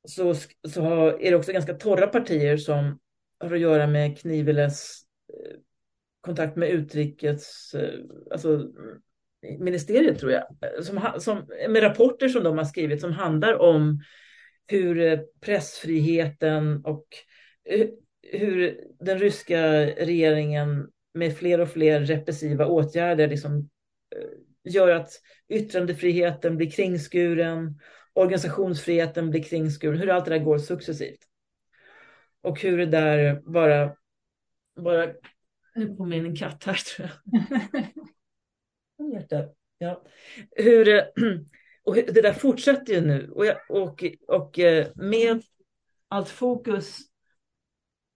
så, 0.07 0.35
så 0.69 1.07
är 1.19 1.31
det 1.31 1.35
också 1.35 1.51
ganska 1.51 1.73
torra 1.73 2.07
partier 2.07 2.57
som 2.57 2.99
har 3.39 3.53
att 3.53 3.59
göra 3.59 3.87
med 3.87 4.19
Kniveles 4.19 5.01
eh, 5.33 5.57
kontakt 6.27 6.55
med 6.55 6.69
utrikes, 6.69 7.73
eh, 7.73 7.99
alltså 8.31 8.67
ministeriet 9.59 10.19
tror 10.19 10.31
jag, 10.31 10.43
som, 10.85 11.01
som, 11.19 11.37
med 11.69 11.83
rapporter 11.83 12.27
som 12.27 12.43
de 12.43 12.57
har 12.57 12.65
skrivit 12.65 13.01
som 13.01 13.11
handlar 13.11 13.61
om 13.61 14.01
hur 14.67 15.01
eh, 15.01 15.19
pressfriheten 15.41 16.85
och 16.85 17.07
eh, 17.69 17.87
hur 18.31 18.81
den 18.99 19.19
ryska 19.19 19.61
regeringen 19.85 20.87
med 21.13 21.37
fler 21.37 21.59
och 21.59 21.69
fler 21.69 21.99
repressiva 21.99 22.65
åtgärder 22.65 23.27
liksom 23.27 23.69
gör 24.63 24.87
att 24.87 25.09
yttrandefriheten 25.49 26.57
blir 26.57 26.71
kringskuren 26.71 27.79
organisationsfriheten 28.17 29.29
blir 29.29 29.43
kringskuren, 29.43 29.99
hur 29.99 30.09
allt 30.09 30.25
det 30.25 30.31
där 30.31 30.43
går 30.43 30.57
successivt. 30.57 31.19
Och 32.41 32.61
hur 32.61 32.77
det 32.77 32.85
där 32.85 33.41
bara, 33.45 33.95
bara 34.75 35.07
nu 35.77 35.95
kommer 35.95 36.15
in 36.15 36.25
en 36.25 36.35
katt 36.35 36.63
här 36.63 36.73
tror 36.73 37.09
jag. 38.97 39.37
ja. 39.77 40.03
Hur, 40.51 40.87
och 41.83 41.95
det 41.95 42.21
där 42.21 42.33
fortsätter 42.33 42.93
ju 42.93 43.01
nu 43.01 43.29
och, 43.29 43.45
och, 43.83 44.03
och 44.27 44.59
eh, 44.59 44.87
med 44.95 45.43
allt 46.07 46.29
fokus 46.29 46.97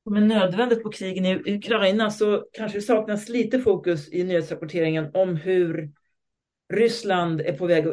som 0.04 0.16
är 0.16 0.22
nödvändigt 0.22 0.84
på 0.84 0.92
krigen 0.92 1.26
i 1.26 1.56
Ukraina 1.56 2.12
så 2.12 2.46
kanske 2.54 2.78
det 2.78 2.82
saknas 2.82 3.30
lite 3.30 3.60
fokus 3.60 4.14
i 4.14 4.24
nyhetsrapporteringen 4.24 5.12
om 5.14 5.36
hur 5.36 5.92
Ryssland 6.74 7.42
är 7.42 7.54
på 7.54 7.66
väg 7.66 7.88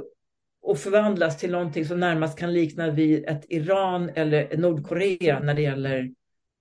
att 0.67 0.81
förvandlas 0.81 1.39
till 1.39 1.51
någonting 1.51 1.85
som 1.85 2.01
närmast 2.01 2.39
kan 2.39 2.53
likna 2.53 2.91
vid 2.91 3.25
ett 3.29 3.45
Iran 3.49 4.11
eller 4.15 4.57
Nordkorea 4.57 5.41
när 5.41 5.55
det 5.55 5.63
gäller, 5.63 6.11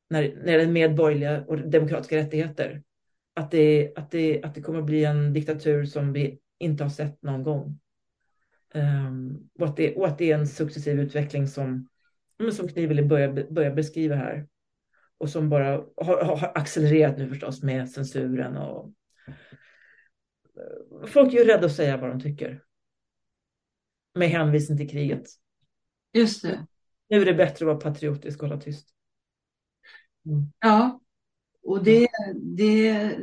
när, 0.09 0.21
när 0.21 0.43
det 0.43 0.51
gäller 0.51 0.67
medborgerliga 0.67 1.43
och 1.47 1.57
demokratiska 1.69 2.17
rättigheter. 2.17 2.83
Att 3.37 3.51
det, 3.51 3.93
att, 3.95 4.11
det, 4.11 4.43
att 4.43 4.55
det 4.55 4.61
kommer 4.61 4.79
att 4.79 4.85
bli 4.85 5.05
en 5.05 5.33
diktatur 5.33 5.85
som 5.85 6.13
vi 6.13 6.39
inte 6.57 6.83
har 6.83 6.89
sett 6.89 7.21
någon 7.21 7.43
gång. 7.43 7.79
Um, 8.73 9.49
och, 9.59 9.65
att 9.65 9.77
det, 9.77 9.95
och 9.95 10.07
att 10.07 10.17
det 10.17 10.31
är 10.31 10.37
en 10.37 10.47
successiv 10.47 10.99
utveckling 10.99 11.47
som, 11.47 11.87
som 12.53 12.67
Kniveli 12.67 13.03
börjar, 13.03 13.51
börjar 13.51 13.71
beskriva 13.71 14.15
här 14.15 14.47
och 15.17 15.29
som 15.29 15.49
bara 15.49 15.83
har, 15.97 16.23
har, 16.23 16.51
accelererat 16.55 17.17
nu 17.17 17.29
förstås 17.29 17.63
med 17.63 17.89
censuren 17.89 18.57
och 18.57 18.93
eh, 19.27 21.07
folk 21.07 21.33
är 21.33 21.37
ju 21.37 21.43
rädda 21.43 21.65
att 21.65 21.75
säga 21.75 21.97
vad 21.97 22.09
de 22.09 22.19
tycker. 22.19 22.63
Med 24.15 24.29
hänvisning 24.29 24.77
till 24.77 24.89
kriget. 24.89 25.27
Just 26.13 26.41
det. 26.41 26.65
Nu 27.09 27.21
är 27.21 27.25
det 27.25 27.33
bättre 27.33 27.65
att 27.65 27.67
vara 27.67 27.91
patriotisk 27.91 28.43
och 28.43 28.49
hålla 28.49 28.61
tyst. 28.61 28.89
Mm. 30.25 30.51
Ja, 30.59 30.99
och 31.67 31.83
det, 31.83 32.07
det, 32.35 33.17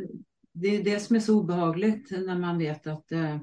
det 0.52 0.68
är 0.68 0.84
det 0.84 1.00
som 1.00 1.16
är 1.16 1.20
så 1.20 1.38
obehagligt 1.38 2.10
när 2.10 2.38
man 2.38 2.58
vet 2.58 2.86
att 2.86 3.12
eh, 3.12 3.38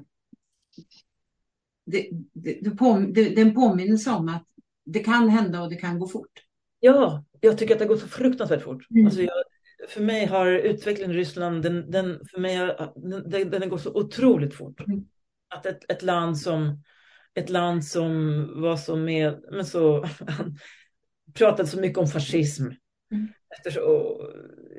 det, 1.86 2.08
det, 2.32 2.58
det, 2.60 2.70
det, 3.12 3.34
det 3.34 3.40
är 3.40 3.46
en 3.46 3.54
påminnelse 3.54 4.10
om 4.10 4.28
att 4.28 4.46
det 4.84 4.98
kan 4.98 5.28
hända 5.28 5.62
och 5.62 5.70
det 5.70 5.76
kan 5.76 5.98
gå 5.98 6.08
fort. 6.08 6.44
Ja, 6.80 7.24
jag 7.40 7.58
tycker 7.58 7.74
att 7.74 7.78
det 7.78 7.84
har 7.84 7.88
gått 7.88 8.00
så 8.00 8.08
fruktansvärt 8.08 8.62
fort. 8.62 8.90
Mm. 8.90 9.06
Alltså 9.06 9.22
jag, 9.22 9.44
för 9.88 10.00
mig 10.00 10.26
har 10.26 10.46
utvecklingen 10.46 11.10
i 11.10 11.18
Ryssland, 11.18 11.62
den, 11.62 11.90
den, 11.90 12.20
för 12.30 12.40
mig 12.40 12.56
den, 13.26 13.50
den 13.50 13.62
har 13.62 13.68
gått 13.68 13.82
så 13.82 13.94
otroligt 13.94 14.54
fort. 14.54 14.80
Mm. 14.80 15.04
Att 15.54 15.66
ett, 15.66 15.90
ett, 15.90 16.02
land 16.02 16.38
som, 16.38 16.82
ett 17.34 17.50
land 17.50 17.84
som 17.84 18.46
var 18.60 18.76
så 18.76 18.96
med, 18.96 19.44
men 19.52 19.66
så, 19.66 20.04
pratade 21.34 21.68
så 21.68 21.80
mycket 21.80 21.98
om 21.98 22.06
fascism. 22.06 22.64
Mm. 23.12 23.28
Eftersom, 23.56 23.84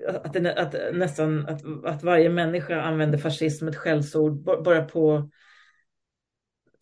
att, 0.08 0.34
det, 0.34 0.54
att, 0.54 0.96
nästan, 0.96 1.48
att, 1.50 1.86
att 1.86 2.04
varje 2.04 2.30
människa 2.30 2.82
använder 2.82 3.18
fascism 3.18 3.68
ett 3.68 3.76
skällsord 3.76 4.44
bara 4.64 4.86
på 4.86 5.30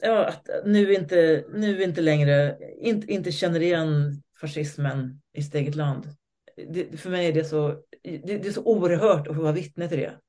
ja, 0.02 0.26
att 0.26 0.49
nu 0.66 0.93
inte, 0.93 1.45
nu 1.54 1.84
inte 1.84 2.02
längre 2.02 2.58
inte, 2.78 3.14
inte 3.14 3.32
känner 3.32 3.60
igen 3.60 4.22
fascismen 4.41 5.22
i 5.34 5.43
sitt 5.43 5.56
eget 5.56 5.76
land. 5.76 6.08
Det, 6.70 6.99
för 6.99 7.10
mig 7.10 7.28
är 7.28 7.34
det 7.34 7.43
så, 7.43 7.84
det, 8.04 8.18
det, 8.18 8.47
är 8.47 8.52
så 8.52 8.64
oerhört 8.64 9.28
att 9.28 9.36
få 9.36 9.41
vara 9.41 9.52
vittne 9.52 9.89
till 9.89 9.97
det. 9.97 10.20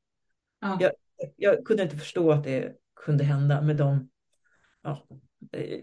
Ja. 0.61 0.79
Jag, 0.81 0.93
jag, 1.37 1.64
kunde 1.64 1.83
inte 1.83 1.97
förstå 1.97 2.33
att 2.33 2.45
det 2.45 2.77
kunde 2.95 3.25
hända 3.25 3.61
med 3.61 3.77
dem. 3.77 4.11
Ja, 4.83 5.07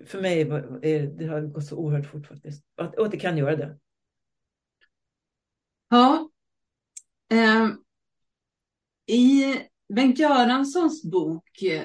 för 0.06 0.22
mig 0.22 0.44
var, 0.44 0.80
det 1.18 1.26
har 1.26 1.42
gått 1.42 1.66
så 1.66 1.78
oerhört 1.78 2.06
fort 2.06 2.28
faktiskt. 2.28 2.64
Och 2.98 3.06
att 3.06 3.12
det 3.12 3.20
kan 3.20 3.38
göra 3.38 3.56
det. 3.56 3.78
Ja. 5.90 6.30
Eh, 7.32 7.68
I 9.08 9.56
Bengt 9.94 10.20
Göranssons 10.20 11.04
bok 11.04 11.62
eh, 11.62 11.84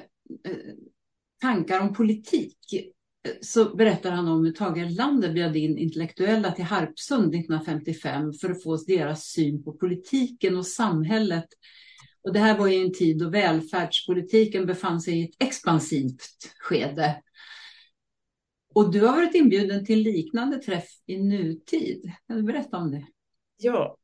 Tankar 1.41 1.81
om 1.81 1.95
politik 1.95 2.59
eh, 2.73 3.33
så 3.41 3.77
berättar 3.77 4.11
han 4.11 4.29
om 4.29 4.45
hur 4.45 4.53
Tage 4.53 4.79
Erlander 4.79 5.33
bjöd 5.33 5.57
in 5.57 5.79
intellektuella 5.79 6.53
till 6.53 6.65
Harpsund 6.65 7.35
1955 7.35 8.33
för 8.33 8.51
att 8.51 8.63
få 8.63 8.77
deras 8.77 9.25
syn 9.25 9.65
på 9.65 9.73
politiken 9.73 10.57
och 10.57 10.67
samhället. 10.67 11.47
Och 12.23 12.33
det 12.33 12.41
här 12.41 12.59
var 12.59 12.69
i 12.69 12.83
en 12.83 12.93
tid 12.93 13.19
då 13.19 13.31
välfärdspolitiken 13.31 14.67
befann 14.67 15.01
sig 15.01 15.21
i 15.21 15.25
ett 15.25 15.37
expansivt 15.39 16.55
skede. 16.59 17.23
Och 18.75 18.93
du 18.93 19.01
har 19.01 19.17
varit 19.17 19.35
inbjuden 19.35 19.87
till 19.87 20.03
liknande 20.03 20.59
träff 20.59 20.89
i 21.07 21.19
nutid. 21.19 22.13
Kan 22.27 22.37
du 22.37 22.43
berätta 22.43 22.77
om 22.77 22.91
det? 22.91 23.07
Ja. 23.57 23.97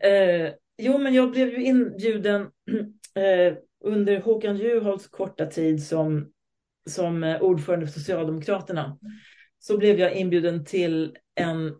Eh, 0.00 0.52
jo, 0.78 0.98
men 0.98 1.14
jag 1.14 1.30
blev 1.30 1.48
ju 1.48 1.64
inbjuden 1.64 2.42
eh, 3.14 3.56
under 3.84 4.20
Håkan 4.20 4.56
Juholts 4.56 5.08
korta 5.08 5.46
tid 5.46 5.86
som 5.86 6.32
som 6.88 7.24
eh, 7.24 7.42
ordförande 7.42 7.86
för 7.86 7.92
Socialdemokraterna 7.92 8.98
så 9.58 9.78
blev 9.78 9.98
jag 9.98 10.14
inbjuden 10.14 10.64
till 10.64 11.16
en, 11.34 11.74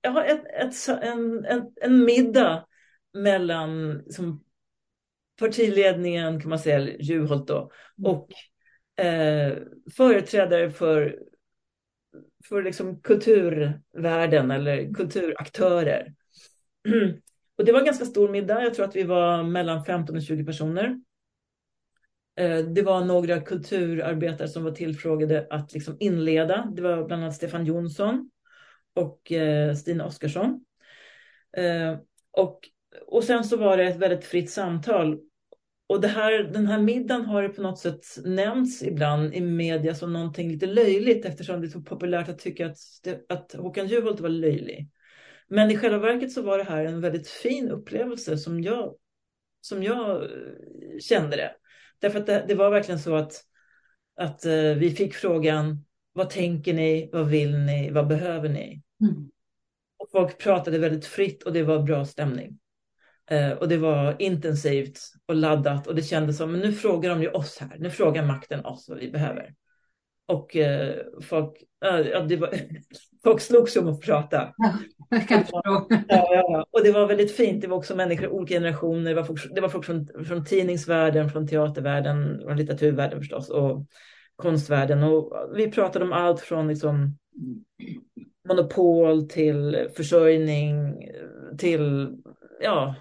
ja, 0.00 0.24
ett, 0.24 0.44
ett, 0.46 0.88
en, 1.02 1.44
en, 1.44 1.72
en 1.80 2.04
middag 2.04 2.66
mellan 3.12 4.02
som 4.10 4.44
partiledningen, 5.38 6.40
kan 6.40 6.48
man 6.48 6.58
säga, 6.58 6.96
Juholt 6.98 7.48
då, 7.48 7.70
mm. 7.98 8.10
och 8.10 8.32
eh, 9.04 9.58
företrädare 9.96 10.70
för, 10.70 11.18
för 12.48 12.62
liksom 12.62 13.00
kulturvärlden 13.00 14.50
eller 14.50 14.94
kulturaktörer. 14.94 16.14
Och 17.58 17.64
det 17.64 17.72
var 17.72 17.78
en 17.78 17.86
ganska 17.86 18.04
stor 18.04 18.28
middag. 18.28 18.62
Jag 18.62 18.74
tror 18.74 18.84
att 18.86 18.96
vi 18.96 19.02
var 19.02 19.42
mellan 19.42 19.84
15 19.84 20.16
och 20.16 20.22
20 20.22 20.44
personer. 20.44 21.00
Eh, 22.36 22.58
det 22.58 22.82
var 22.82 23.04
några 23.04 23.40
kulturarbetare 23.40 24.48
som 24.48 24.64
var 24.64 24.70
tillfrågade 24.70 25.46
att 25.50 25.72
liksom 25.74 25.96
inleda. 26.00 26.72
Det 26.76 26.82
var 26.82 27.04
bland 27.04 27.22
annat 27.22 27.34
Stefan 27.34 27.66
Jonsson 27.66 28.30
och 28.94 29.32
eh, 29.32 29.74
Stina 29.74 30.06
Oskarsson. 30.06 30.64
Eh, 31.56 31.98
och, 32.30 32.60
och 33.06 33.24
sen 33.24 33.44
så 33.44 33.56
var 33.56 33.76
det 33.76 33.84
ett 33.84 33.96
väldigt 33.96 34.24
fritt 34.24 34.50
samtal. 34.50 35.20
Och 35.86 36.00
det 36.00 36.08
här, 36.08 36.32
den 36.32 36.66
här 36.66 36.78
middagen 36.78 37.24
har 37.24 37.48
på 37.48 37.62
något 37.62 37.78
sätt 37.78 38.04
nämnts 38.24 38.82
ibland 38.82 39.34
i 39.34 39.40
media 39.40 39.94
som 39.94 40.12
någonting 40.12 40.52
lite 40.52 40.66
löjligt 40.66 41.24
eftersom 41.24 41.60
det 41.60 41.66
är 41.66 41.70
så 41.70 41.80
populärt 41.80 42.28
att 42.28 42.38
tycka 42.38 42.66
att, 42.66 42.78
att 43.28 43.52
Håkan 43.52 43.86
Juholt 43.86 44.20
var 44.20 44.28
löjlig. 44.28 44.88
Men 45.54 45.70
i 45.70 45.76
själva 45.76 45.98
verket 45.98 46.32
så 46.32 46.42
var 46.42 46.58
det 46.58 46.64
här 46.64 46.84
en 46.84 47.00
väldigt 47.00 47.28
fin 47.28 47.70
upplevelse 47.70 48.38
som 48.38 48.60
jag, 48.60 48.94
som 49.60 49.82
jag 49.82 50.30
kände 51.00 51.36
det. 51.36 51.54
Därför 51.98 52.20
att 52.20 52.26
det, 52.26 52.44
det 52.48 52.54
var 52.54 52.70
verkligen 52.70 52.98
så 52.98 53.14
att, 53.14 53.32
att 54.16 54.46
uh, 54.46 54.74
vi 54.74 54.90
fick 54.90 55.14
frågan, 55.14 55.84
vad 56.12 56.30
tänker 56.30 56.74
ni, 56.74 57.10
vad 57.12 57.28
vill 57.28 57.58
ni, 57.58 57.90
vad 57.90 58.06
behöver 58.06 58.48
ni? 58.48 58.82
Mm. 59.00 59.30
Och 59.96 60.10
folk 60.12 60.38
pratade 60.38 60.78
väldigt 60.78 61.06
fritt 61.06 61.42
och 61.42 61.52
det 61.52 61.62
var 61.62 61.82
bra 61.82 62.04
stämning. 62.04 62.58
Uh, 63.32 63.50
och 63.50 63.68
det 63.68 63.76
var 63.76 64.16
intensivt 64.18 65.00
och 65.26 65.34
laddat 65.34 65.86
och 65.86 65.94
det 65.94 66.02
kändes 66.02 66.36
som, 66.36 66.52
men 66.52 66.60
nu 66.60 66.72
frågar 66.72 67.10
de 67.10 67.22
ju 67.22 67.28
oss 67.28 67.58
här, 67.58 67.76
nu 67.78 67.90
frågar 67.90 68.26
makten 68.26 68.64
oss 68.64 68.88
vad 68.88 68.98
vi 68.98 69.10
behöver. 69.10 69.54
Och 70.26 70.56
uh, 70.56 71.22
folk, 71.22 71.62
ja, 71.80 72.20
det 72.20 72.36
var, 72.36 72.54
folk 73.24 73.40
slogs 73.40 73.76
om 73.76 73.88
att 73.88 74.00
prata. 74.00 74.54
Ja, 74.56 74.74
jag 75.10 75.28
kan 75.28 75.40
förstå. 75.40 75.86
Ja, 75.90 75.98
ja, 76.08 76.66
och 76.70 76.84
det 76.84 76.92
var 76.92 77.06
väldigt 77.06 77.36
fint. 77.36 77.60
Det 77.62 77.68
var 77.68 77.76
också 77.76 77.96
människor 77.96 78.24
i 78.24 78.28
olika 78.28 78.54
generationer. 78.54 79.10
Det 79.10 79.14
var 79.14 79.24
folk, 79.24 79.54
det 79.54 79.60
var 79.60 79.68
folk 79.68 79.84
från, 79.84 80.08
från 80.24 80.44
tidningsvärlden, 80.44 81.30
från 81.30 81.48
teatervärlden, 81.48 82.40
från 82.42 82.56
litteraturvärlden 82.56 83.18
förstås 83.18 83.50
och 83.50 83.86
konstvärlden. 84.36 85.02
Och 85.02 85.32
vi 85.56 85.70
pratade 85.70 86.04
om 86.04 86.12
allt 86.12 86.40
från 86.40 86.68
liksom 86.68 87.18
monopol 88.48 89.28
till 89.28 89.88
försörjning 89.96 90.94
till 91.58 92.16
ja, 92.60 92.94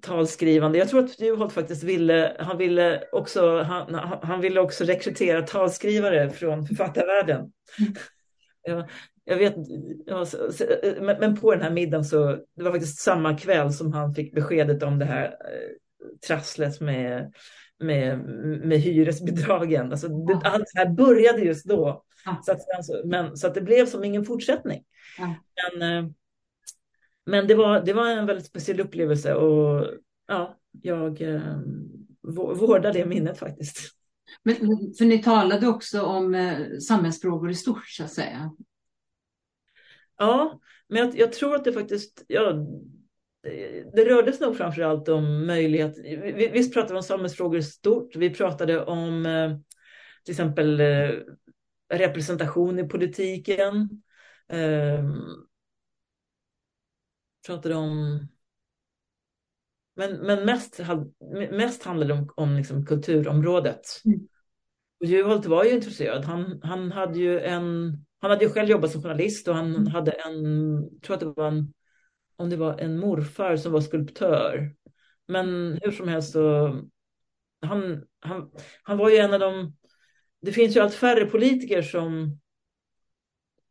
talskrivande. 0.00 0.78
Jag 0.78 0.88
tror 0.88 1.04
att 1.04 1.20
Juholt 1.20 1.52
faktiskt 1.52 1.82
ville, 1.82 2.36
han 2.38 2.58
ville 2.58 3.02
också, 3.12 3.62
han, 3.62 3.94
han 4.22 4.40
ville 4.40 4.60
också 4.60 4.84
rekrytera 4.84 5.42
talskrivare 5.42 6.30
från 6.30 6.66
författarvärlden. 6.66 7.52
Ja, 8.62 8.88
jag 9.24 9.36
vet, 9.36 9.54
ja, 10.06 10.26
men 11.00 11.36
på 11.36 11.52
den 11.52 11.62
här 11.62 11.70
middagen 11.70 12.04
så, 12.04 12.38
det 12.56 12.62
var 12.62 12.70
faktiskt 12.70 12.98
samma 12.98 13.38
kväll 13.38 13.72
som 13.72 13.92
han 13.92 14.14
fick 14.14 14.34
beskedet 14.34 14.82
om 14.82 14.98
det 14.98 15.04
här 15.04 15.24
eh, 15.24 15.76
trasslet 16.26 16.80
med, 16.80 17.32
med, 17.78 18.18
med 18.64 18.78
hyresbidragen. 18.78 19.90
Alltså, 19.90 20.08
det, 20.08 20.34
allt 20.44 20.64
det 20.74 20.78
här 20.78 20.88
började 20.90 21.40
just 21.40 21.66
då. 21.66 22.04
Så, 22.42 22.52
att, 22.52 22.60
men, 23.04 23.36
så 23.36 23.46
att 23.46 23.54
det 23.54 23.60
blev 23.60 23.86
som 23.86 24.04
ingen 24.04 24.24
fortsättning. 24.24 24.84
Men, 25.78 26.04
eh, 26.04 26.10
men 27.26 27.46
det, 27.46 27.54
var, 27.54 27.80
det 27.80 27.92
var 27.92 28.08
en 28.08 28.26
väldigt 28.26 28.46
speciell 28.46 28.80
upplevelse 28.80 29.34
och 29.34 29.86
ja, 30.26 30.58
jag 30.82 31.20
eh, 31.20 31.58
vårdar 32.32 32.92
det 32.92 33.06
minnet 33.06 33.38
faktiskt. 33.38 33.78
Men, 34.42 34.56
för 34.98 35.04
ni 35.04 35.22
talade 35.22 35.66
också 35.66 36.02
om 36.02 36.34
eh, 36.34 36.78
samhällsfrågor 36.88 37.50
i 37.50 37.54
stort 37.54 37.88
så 37.88 38.04
att 38.04 38.12
säga. 38.12 38.50
Ja, 40.18 40.60
men 40.88 40.98
jag, 40.98 41.18
jag 41.18 41.32
tror 41.32 41.54
att 41.54 41.64
det 41.64 41.72
faktiskt, 41.72 42.24
ja, 42.26 42.52
det, 43.42 43.90
det 43.94 44.04
rörde 44.04 44.32
sig 44.32 44.46
nog 44.46 44.56
framför 44.56 44.82
allt 44.82 45.08
om 45.08 45.46
möjlighet. 45.46 45.98
Visst 46.52 46.74
pratade 46.74 46.92
vi 46.92 46.98
om 46.98 47.02
samhällsfrågor 47.02 47.58
i 47.58 47.62
stort. 47.62 48.16
Vi 48.16 48.30
pratade 48.30 48.84
om 48.84 49.26
eh, 49.26 49.56
till 50.24 50.32
exempel 50.32 50.80
eh, 50.80 51.10
representation 51.92 52.78
i 52.78 52.88
politiken. 52.88 53.88
Pratade 57.46 57.74
om 57.74 58.20
men, 60.00 60.16
men 60.16 60.44
mest, 60.44 60.80
mest 61.50 61.82
handlade 61.82 62.14
det 62.14 62.20
om, 62.20 62.32
om 62.36 62.56
liksom 62.56 62.86
kulturområdet. 62.86 63.86
Mm. 64.04 64.28
Och 65.00 65.06
Juholt 65.06 65.46
var 65.46 65.64
ju 65.64 65.70
intresserad. 65.70 66.24
Han, 66.24 66.60
han, 66.62 66.92
hade 66.92 67.18
ju 67.18 67.40
en, 67.40 67.96
han 68.20 68.30
hade 68.30 68.44
ju 68.44 68.50
själv 68.50 68.68
jobbat 68.68 68.90
som 68.90 69.02
journalist 69.02 69.48
och 69.48 69.54
han 69.54 69.74
mm. 69.74 69.86
hade 69.86 70.12
en, 70.12 71.00
tror 71.00 71.14
att 71.14 71.20
det 71.20 71.32
var 71.36 71.48
en, 71.48 71.72
om 72.36 72.50
det 72.50 72.56
var 72.56 72.78
en 72.78 72.98
morfar 72.98 73.56
som 73.56 73.72
var 73.72 73.80
skulptör. 73.80 74.74
Men 75.28 75.78
hur 75.82 75.90
som 75.90 76.08
helst 76.08 76.32
så, 76.32 76.66
han, 77.60 78.04
han, 78.20 78.50
han 78.82 78.98
var 78.98 79.10
ju 79.10 79.16
en 79.16 79.34
av 79.34 79.40
de, 79.40 79.76
det 80.42 80.52
finns 80.52 80.76
ju 80.76 80.80
allt 80.80 80.94
färre 80.94 81.26
politiker 81.26 81.82
som 81.82 82.40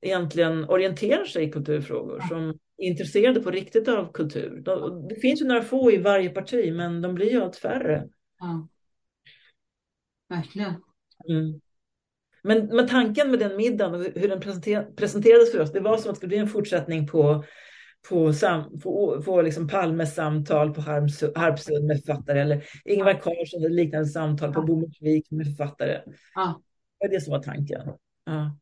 egentligen 0.01 0.69
orienterar 0.69 1.25
sig 1.25 1.43
i 1.43 1.51
kulturfrågor, 1.51 2.19
som 2.29 2.59
intresserade 2.79 3.41
på 3.41 3.51
riktigt 3.51 3.87
av 3.87 4.11
kultur. 4.11 4.63
Det 5.09 5.15
finns 5.15 5.41
ju 5.41 5.45
några 5.45 5.61
få 5.61 5.91
i 5.91 5.97
varje 5.97 6.29
parti, 6.29 6.73
men 6.73 7.01
de 7.01 7.15
blir 7.15 7.31
ju 7.31 7.41
allt 7.41 7.55
färre. 7.55 8.07
Ja. 8.39 8.67
Verkligen. 10.29 10.73
Mm. 11.29 11.61
Men, 12.43 12.65
men 12.65 12.87
tanken 12.87 13.31
med 13.31 13.39
den 13.39 13.57
middagen 13.57 13.95
och 13.95 14.05
hur 14.15 14.29
den 14.29 14.39
presenterades 14.95 15.51
för 15.51 15.61
oss, 15.61 15.71
det 15.71 15.79
var 15.79 15.97
som 15.97 16.11
att 16.11 16.21
det 16.21 16.27
bli 16.27 16.37
en 16.37 16.47
fortsättning 16.47 17.07
på, 17.07 17.43
på, 18.09 18.33
sam, 18.33 18.79
på, 18.79 19.21
på 19.25 19.41
liksom 19.41 19.67
Palmes 19.67 20.15
samtal 20.15 20.73
på 20.73 20.81
Harpsund 20.81 21.87
med 21.87 22.03
författare 22.05 22.39
eller 22.39 22.63
Ingvar 22.85 23.13
Carlsson 23.13 23.63
och 23.63 23.71
liknande 23.71 24.07
samtal 24.07 24.53
på 24.53 24.61
Bommersvik 24.61 25.31
med 25.31 25.45
författare. 25.45 26.01
Ja. 26.35 26.61
Det 26.99 27.07
var 27.07 27.13
det 27.13 27.21
som 27.21 27.31
var 27.31 27.43
tanken. 27.43 27.81
Ja. 28.25 28.57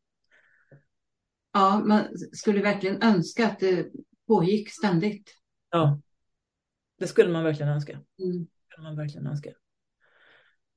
ja, 1.52 1.82
man 1.84 2.04
skulle 2.32 2.62
verkligen 2.62 3.02
önska 3.02 3.46
att 3.46 3.58
det 3.58 3.86
pågick 4.28 4.70
ständigt. 4.70 5.34
Ja, 5.70 6.00
det 6.98 7.06
skulle 7.06 7.30
man 7.30 7.44
verkligen 7.44 7.72
önska. 7.72 7.92
Mm. 7.92 8.44
Det 8.44 8.64
skulle 8.70 8.84
man 8.84 8.96
verkligen 8.96 9.26
önska. 9.26 9.50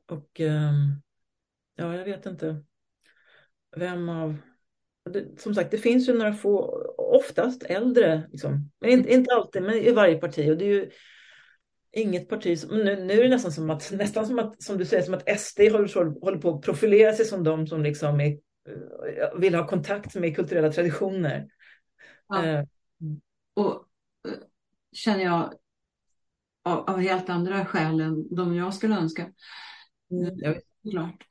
Och 0.05 0.39
um, 0.39 1.01
ja, 1.75 1.95
jag 1.95 2.05
vet 2.05 2.25
inte 2.25 2.63
vem 3.75 4.09
av... 4.09 4.37
Det, 5.09 5.41
som 5.41 5.55
sagt, 5.55 5.71
det 5.71 5.77
finns 5.77 6.09
ju 6.09 6.13
några 6.13 6.33
få, 6.33 6.83
oftast 6.97 7.63
äldre, 7.63 8.27
liksom. 8.31 8.71
men 8.79 8.89
inte, 8.89 9.13
inte 9.13 9.33
alltid, 9.33 9.61
men 9.61 9.75
i 9.75 9.91
varje 9.91 10.15
parti. 10.15 10.51
Och 10.51 10.57
det 10.57 10.65
är 10.65 10.73
ju 10.73 10.91
inget 11.91 12.29
parti 12.29 12.59
som, 12.59 12.77
nu, 12.77 13.03
nu 13.03 13.13
är 13.13 13.23
det 13.23 13.29
nästan 13.29 13.51
som 13.51 13.69
att, 13.69 13.91
nästan 13.93 14.27
som 14.27 14.39
att, 14.39 14.63
som 14.63 14.77
du 14.77 14.85
säger, 14.85 15.03
som 15.03 15.13
att 15.13 15.39
SD 15.39 15.59
håller, 15.59 16.21
håller 16.21 16.37
på 16.37 16.49
att 16.49 16.61
profilera 16.61 17.13
sig 17.13 17.25
som 17.25 17.43
de 17.43 17.67
som 17.67 17.83
liksom 17.83 18.21
är, 18.21 18.31
eh, 18.31 19.39
vill 19.39 19.55
ha 19.55 19.67
kontakt 19.67 20.15
med 20.15 20.35
kulturella 20.35 20.71
traditioner. 20.71 21.47
Ja. 22.27 22.65
Och 23.53 23.73
uh, 24.27 24.33
känner 24.91 25.23
jag 25.23 25.53
av, 26.63 26.89
av, 26.89 26.99
helt 26.99 27.29
andra 27.29 27.65
skäl 27.65 28.01
än 28.01 28.35
de 28.35 28.55
jag 28.55 28.73
skulle 28.73 28.95
önska. 28.95 29.31
Mm. 30.11 30.55
Klart. 30.91 31.23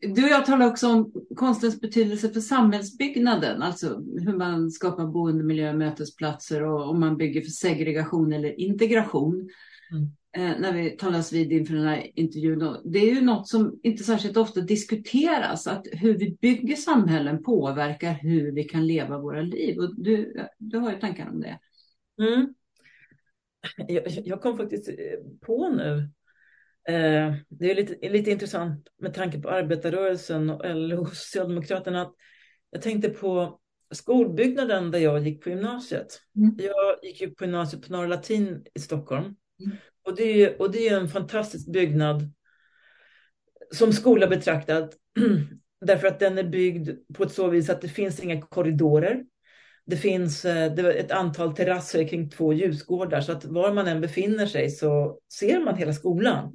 Du 0.00 0.24
och 0.24 0.30
jag 0.30 0.46
talar 0.46 0.66
också 0.66 0.88
om 0.88 1.12
konstens 1.36 1.80
betydelse 1.80 2.30
för 2.30 2.40
samhällsbyggnaden, 2.40 3.62
alltså 3.62 4.02
hur 4.20 4.36
man 4.36 4.70
skapar 4.70 5.06
boendemiljö, 5.06 5.72
mötesplatser 5.72 6.62
och 6.62 6.90
om 6.90 7.00
man 7.00 7.16
bygger 7.16 7.40
för 7.40 7.50
segregation 7.50 8.32
eller 8.32 8.60
integration. 8.60 9.48
Mm. 9.90 10.10
Eh, 10.36 10.58
när 10.58 10.72
vi 10.72 10.90
talas 10.90 11.32
vid 11.32 11.52
inför 11.52 11.74
den 11.74 11.86
här 11.86 12.10
intervjun. 12.14 12.76
Det 12.84 12.98
är 12.98 13.14
ju 13.14 13.20
något 13.20 13.48
som 13.48 13.80
inte 13.82 14.04
särskilt 14.04 14.36
ofta 14.36 14.60
diskuteras, 14.60 15.66
att 15.66 15.86
hur 15.92 16.18
vi 16.18 16.36
bygger 16.40 16.76
samhällen 16.76 17.42
påverkar 17.42 18.12
hur 18.12 18.52
vi 18.52 18.64
kan 18.64 18.86
leva 18.86 19.18
våra 19.18 19.42
liv. 19.42 19.78
Och 19.78 19.94
du, 19.96 20.46
du 20.58 20.78
har 20.78 20.92
ju 20.92 20.98
tankar 20.98 21.28
om 21.28 21.40
det. 21.40 21.58
Mm. 22.22 22.54
Jag, 23.88 24.02
jag 24.08 24.42
kom 24.42 24.56
faktiskt 24.56 24.90
på 25.40 25.68
nu 25.68 26.08
Eh, 26.88 27.34
det 27.48 27.70
är 27.70 27.74
lite, 27.74 28.08
lite 28.08 28.30
intressant 28.30 28.88
med 28.98 29.14
tanke 29.14 29.40
på 29.40 29.50
arbetarrörelsen 29.50 30.50
och 30.50 30.76
LO 30.76 31.00
och 31.00 31.08
Socialdemokraterna. 31.08 32.02
Att 32.02 32.14
jag 32.70 32.82
tänkte 32.82 33.08
på 33.08 33.60
skolbyggnaden 33.90 34.90
där 34.90 34.98
jag 34.98 35.26
gick 35.26 35.42
på 35.42 35.50
gymnasiet. 35.50 36.20
Mm. 36.36 36.56
Jag 36.58 36.98
gick 37.02 37.20
ju 37.20 37.30
på 37.30 37.44
gymnasiet 37.44 37.86
på 37.86 37.92
Norra 37.92 38.06
Latin 38.06 38.64
i 38.74 38.80
Stockholm. 38.80 39.24
Mm. 39.24 39.76
Och, 40.08 40.14
det 40.14 40.44
är, 40.44 40.60
och 40.60 40.70
det 40.70 40.88
är 40.88 41.00
en 41.00 41.08
fantastisk 41.08 41.66
byggnad 41.66 42.32
som 43.74 43.92
skola 43.92 44.26
betraktad. 44.26 44.94
Därför 45.80 46.06
att 46.06 46.20
den 46.20 46.38
är 46.38 46.44
byggd 46.44 46.90
på 47.14 47.22
ett 47.22 47.32
så 47.32 47.48
vis 47.48 47.70
att 47.70 47.80
det 47.80 47.88
finns 47.88 48.20
inga 48.20 48.42
korridorer. 48.42 49.24
Det 49.86 49.96
finns 49.96 50.44
eh, 50.44 50.74
det 50.74 50.92
ett 50.92 51.10
antal 51.10 51.56
terrasser 51.56 52.08
kring 52.08 52.30
två 52.30 52.52
ljusgårdar 52.52 53.20
så 53.20 53.32
att 53.32 53.44
var 53.44 53.72
man 53.72 53.86
än 53.86 54.00
befinner 54.00 54.46
sig 54.46 54.70
så 54.70 55.18
ser 55.32 55.60
man 55.60 55.76
hela 55.76 55.92
skolan. 55.92 56.52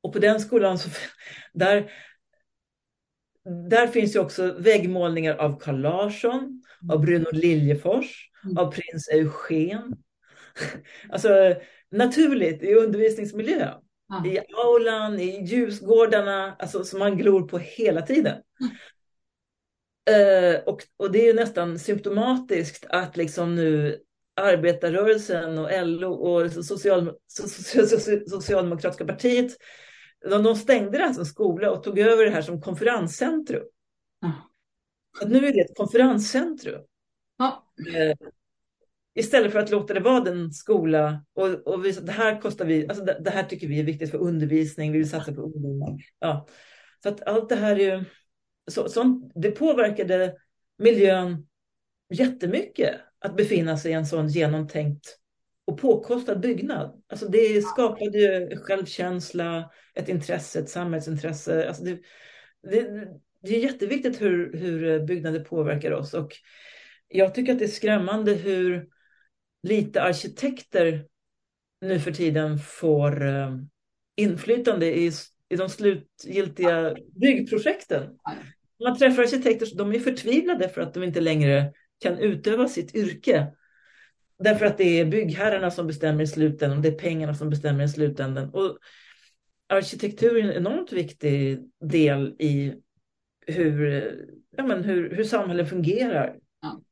Och 0.00 0.12
på 0.12 0.18
den 0.18 0.40
skolan 0.40 0.78
så 0.78 0.90
där, 1.52 1.90
där 3.68 3.86
finns 3.86 4.16
ju 4.16 4.20
också 4.20 4.52
väggmålningar 4.58 5.34
av 5.34 5.60
Carl 5.60 5.80
Larsson, 5.80 6.62
av 6.92 7.00
Bruno 7.00 7.30
Liljefors, 7.32 8.30
mm. 8.44 8.58
av 8.58 8.72
prins 8.72 9.08
Eugen. 9.08 10.02
Alltså 11.10 11.54
naturligt 11.90 12.62
i 12.62 12.74
undervisningsmiljö. 12.74 13.74
Ja. 14.08 14.26
I 14.26 14.40
aulan, 14.54 15.20
i 15.20 15.44
ljusgårdarna, 15.44 16.56
alltså 16.58 16.84
som 16.84 16.98
man 16.98 17.16
glor 17.16 17.48
på 17.48 17.58
hela 17.58 18.02
tiden. 18.02 18.42
Mm. 18.60 18.72
Uh, 20.10 20.60
och, 20.66 20.82
och 20.96 21.12
det 21.12 21.28
är 21.28 21.34
nästan 21.34 21.78
symptomatiskt 21.78 22.86
att 22.88 23.16
liksom 23.16 23.54
nu 23.54 23.98
arbetarrörelsen 24.40 25.58
och 25.58 25.86
LO 25.86 26.12
och 26.12 26.52
social, 26.52 27.12
social, 27.26 27.86
social, 27.86 28.28
Socialdemokratiska 28.28 29.04
partiet 29.04 29.56
de, 30.30 30.42
de 30.42 30.56
stängde 30.56 30.98
den 30.98 31.14
som 31.14 31.24
skola 31.24 31.70
och 31.70 31.82
tog 31.82 31.98
över 31.98 32.24
det 32.24 32.30
här 32.30 32.42
som 32.42 32.60
konferenscentrum. 32.60 33.64
Att 35.20 35.30
nu 35.30 35.46
är 35.46 35.52
det 35.52 35.60
ett 35.60 35.76
konferenscentrum. 35.76 36.82
Ja. 37.38 37.66
Istället 39.14 39.52
för 39.52 39.58
att 39.58 39.70
låta 39.70 39.94
det 39.94 40.00
vara 40.00 40.20
den 40.20 40.52
skola 40.52 41.24
och, 41.34 41.48
och 41.48 41.84
visa 41.84 42.00
att 42.00 42.06
det 42.06 42.12
här 42.12 42.40
kostar 42.40 42.64
vi, 42.64 42.88
alltså 42.88 43.04
det, 43.04 43.20
det, 43.20 43.30
här 43.30 43.42
tycker 43.42 43.68
vi 43.68 43.80
är 43.80 43.84
viktigt 43.84 44.10
för 44.10 44.18
undervisning, 44.18 44.92
vi 44.92 44.98
vill 44.98 45.10
satsa 45.10 45.34
på 45.34 45.40
ungdomar. 45.40 45.98
Ja. 46.18 46.46
Så 47.02 47.08
att 47.08 47.22
allt 47.22 47.48
det 47.48 47.56
här 47.56 47.80
är 47.80 47.96
ju 47.96 48.04
så, 48.70 48.88
sånt, 48.88 49.32
det 49.34 49.50
påverkade 49.50 50.34
miljön 50.78 51.46
jättemycket 52.10 52.94
att 53.18 53.36
befinna 53.36 53.76
sig 53.76 53.90
i 53.90 53.94
en 53.94 54.06
sån 54.06 54.28
genomtänkt 54.28 55.18
och 55.64 55.80
påkostad 55.80 56.40
byggnad. 56.40 57.02
Alltså 57.08 57.28
det 57.28 57.62
skapade 57.62 58.18
ju 58.18 58.56
självkänsla, 58.56 59.70
ett 59.94 60.08
intresse, 60.08 60.60
ett 60.60 60.68
samhällsintresse. 60.68 61.68
Alltså 61.68 61.84
det, 61.84 61.98
det, 62.62 63.08
det 63.42 63.56
är 63.56 63.60
jätteviktigt 63.60 64.20
hur, 64.20 64.56
hur 64.56 65.06
byggnader 65.06 65.44
påverkar 65.44 65.92
oss 65.92 66.14
och 66.14 66.32
jag 67.08 67.34
tycker 67.34 67.52
att 67.52 67.58
det 67.58 67.64
är 67.64 67.68
skrämmande 67.68 68.32
hur 68.32 68.88
lite 69.62 70.02
arkitekter 70.02 71.06
nu 71.80 72.00
för 72.00 72.12
tiden 72.12 72.58
får 72.58 73.26
eh, 73.26 73.56
inflytande 74.16 74.98
i 74.98 75.12
i 75.52 75.56
de 75.56 75.68
slutgiltiga 75.68 76.96
byggprojekten. 77.20 78.18
Man 78.84 78.98
träffar 78.98 79.22
arkitekter 79.22 79.76
de 79.76 79.92
är 79.92 79.98
förtvivlade 79.98 80.68
för 80.68 80.80
att 80.80 80.94
de 80.94 81.02
inte 81.02 81.20
längre 81.20 81.72
kan 82.00 82.18
utöva 82.18 82.68
sitt 82.68 82.94
yrke. 82.94 83.52
Därför 84.38 84.66
att 84.66 84.78
det 84.78 85.00
är 85.00 85.04
byggherrarna 85.04 85.70
som 85.70 85.86
bestämmer 85.86 86.22
i 86.22 86.26
slutändan, 86.26 86.82
det 86.82 86.88
är 86.88 86.98
pengarna 86.98 87.34
som 87.34 87.50
bestämmer 87.50 87.84
i 87.84 87.88
slutändan. 87.88 88.50
Och 88.50 88.78
arkitektur 89.68 90.36
är 90.36 90.42
en 90.42 90.56
enormt 90.56 90.92
viktig 90.92 91.60
del 91.80 92.36
i 92.38 92.74
hur, 93.46 93.86
ja 94.56 94.66
men 94.66 94.84
hur, 94.84 95.16
hur 95.16 95.24
samhället 95.24 95.68
fungerar. 95.68 96.36
Ja. 96.62 96.82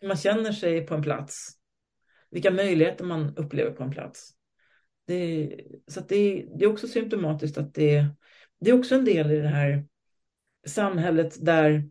Hur 0.00 0.08
man 0.08 0.16
känner 0.16 0.52
sig 0.52 0.86
på 0.86 0.94
en 0.94 1.02
plats. 1.02 1.57
Vilka 2.30 2.50
möjligheter 2.50 3.04
man 3.04 3.36
upplever 3.36 3.70
på 3.70 3.82
en 3.82 3.90
plats. 3.90 4.34
Det, 5.06 5.56
så 5.86 6.00
det, 6.00 6.46
det, 6.58 6.64
är 6.64 6.72
också 6.72 6.88
symptomatiskt 6.88 7.58
att 7.58 7.74
det, 7.74 8.06
det 8.60 8.70
är 8.70 8.78
också 8.78 8.94
en 8.94 9.04
del 9.04 9.30
i 9.30 9.40
det 9.40 9.48
här 9.48 9.84
samhället 10.66 11.44
där, 11.44 11.88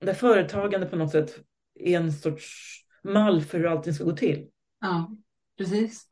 där 0.00 0.14
företagande 0.14 0.86
på 0.86 0.96
något 0.96 1.10
sätt 1.10 1.40
är 1.74 1.96
en 1.96 2.12
sorts 2.12 2.78
mall 3.02 3.42
för 3.42 3.58
hur 3.58 3.66
allting 3.66 3.94
ska 3.94 4.04
gå 4.04 4.16
till. 4.16 4.48
Ja, 4.80 5.16
precis. 5.58 6.06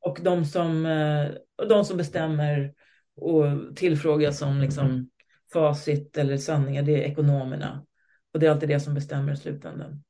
Och 0.00 0.18
de 0.22 0.44
som, 0.44 0.86
eh, 0.86 1.30
de 1.68 1.84
som 1.84 1.96
bestämmer 1.96 2.74
och 3.14 3.76
tillfrågas 3.76 4.42
om 4.42 4.60
liksom 4.60 5.10
facit 5.52 6.16
eller 6.16 6.36
sanningar, 6.36 6.82
det 6.82 7.04
är 7.04 7.10
ekonomerna. 7.10 7.86
Och 8.32 8.40
det 8.40 8.46
är 8.46 8.50
alltid 8.50 8.68
det 8.68 8.80
som 8.80 8.94
bestämmer 8.94 9.32
i 9.32 9.36
slutändan. 9.36 10.04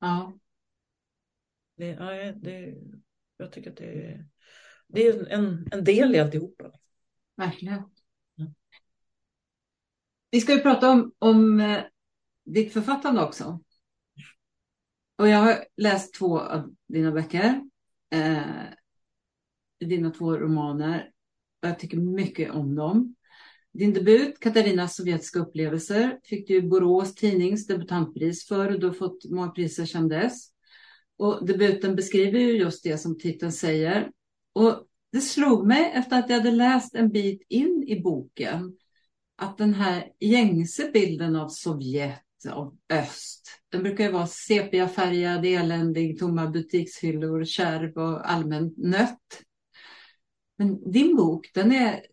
Ja. 0.00 0.38
Det, 1.76 1.86
ja, 1.86 2.32
det, 2.32 2.74
jag 3.36 3.52
tycker 3.52 3.70
att 3.70 3.76
det 3.76 4.04
är, 4.04 4.28
det 4.88 5.06
är 5.06 5.26
en, 5.26 5.68
en 5.72 5.84
del 5.84 6.14
i 6.14 6.18
alltihopa. 6.18 6.72
Verkligen. 7.36 7.82
Mm. 8.38 8.54
Vi 10.30 10.40
ska 10.40 10.52
ju 10.52 10.60
prata 10.60 10.90
om, 10.90 11.12
om 11.18 11.60
eh, 11.60 11.82
ditt 12.44 12.72
författande 12.72 13.22
också. 13.22 13.60
Och 15.16 15.28
jag 15.28 15.38
har 15.38 15.64
läst 15.76 16.14
två 16.14 16.40
av 16.40 16.74
dina 16.86 17.12
böcker. 17.12 17.60
Eh, 18.10 18.42
dina 19.80 20.10
två 20.10 20.36
romaner. 20.36 21.10
Jag 21.60 21.78
tycker 21.78 21.96
mycket 21.96 22.50
om 22.50 22.74
dem. 22.74 23.14
Din 23.72 23.92
debut, 23.92 24.40
Katarinas 24.40 24.96
sovjetiska 24.96 25.38
upplevelser, 25.38 26.20
fick 26.24 26.48
du 26.48 26.62
Borås 26.62 27.14
Tidnings 27.14 27.66
debutantpris 27.66 28.46
för 28.46 28.72
och 28.72 28.80
du 28.80 28.86
har 28.86 28.94
fått 28.94 29.24
många 29.30 29.50
priser 29.50 29.86
sedan 29.86 30.08
dess. 30.08 30.55
Och 31.18 31.46
debuten 31.46 31.96
beskriver 31.96 32.38
ju 32.38 32.58
just 32.58 32.84
det 32.84 32.98
som 32.98 33.18
titeln 33.18 33.52
säger. 33.52 34.10
Och 34.52 34.86
det 35.12 35.20
slog 35.20 35.66
mig 35.66 35.92
efter 35.94 36.18
att 36.18 36.30
jag 36.30 36.36
hade 36.36 36.50
läst 36.50 36.94
en 36.94 37.08
bit 37.08 37.42
in 37.48 37.84
i 37.88 38.00
boken 38.00 38.76
att 39.36 39.58
den 39.58 39.74
här 39.74 40.08
gängse 40.20 40.90
bilden 40.92 41.36
av 41.36 41.48
Sovjet, 41.48 42.22
av 42.50 42.76
öst, 42.92 43.60
den 43.68 43.82
brukar 43.82 44.04
ju 44.04 44.10
vara 44.10 44.26
sepiafärgad, 44.26 45.46
eländig, 45.46 46.18
tomma 46.18 46.46
butikshyllor, 46.46 47.44
kärv 47.44 47.96
och 47.96 48.30
allmänt 48.30 48.78
nött. 48.78 49.42
Men 50.58 50.92
din 50.92 51.16
bok, 51.16 51.50
den 51.54 51.72
är 51.72 52.06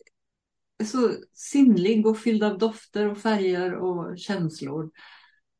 så 0.85 1.11
sinnlig 1.33 2.07
och 2.07 2.19
fylld 2.19 2.43
av 2.43 2.57
dofter 2.57 3.11
och 3.11 3.17
färger 3.17 3.73
och 3.73 4.17
känslor. 4.17 4.91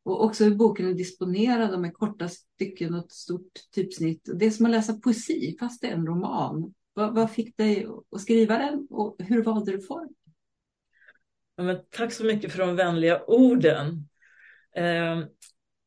Och 0.04 0.24
också 0.24 0.43
hur 0.43 0.56
boken 0.56 0.88
är 0.88 0.93
disponerad 0.93 1.80
med 1.80 1.93
korta 1.93 2.30
stycken 2.30 2.93
och 2.93 3.06
ett 3.06 3.12
stort 3.12 3.51
typsnitt. 3.76 4.30
Det 4.36 4.45
är 4.45 4.51
som 4.51 4.66
att 4.66 4.72
läsa 4.72 4.93
poesi 4.93 5.56
fast 5.60 5.82
det 5.82 5.88
är 5.88 5.93
en 5.93 6.08
roman. 6.08 6.74
Vad, 6.93 7.16
vad 7.16 7.32
fick 7.32 7.58
dig 7.58 7.88
att 8.12 8.22
skriva 8.22 8.58
den 8.58 8.88
och 8.89 9.16
hur 9.20 9.43
valde 9.43 9.72
du 9.72 9.82
form? 9.82 10.14
Ja, 11.56 11.84
tack 11.89 12.14
så 12.14 12.24
mycket 12.24 12.51
för 12.51 12.60
de 12.60 12.76
vänliga 12.76 13.24
orden. 13.24 14.10
Eh, 14.76 15.20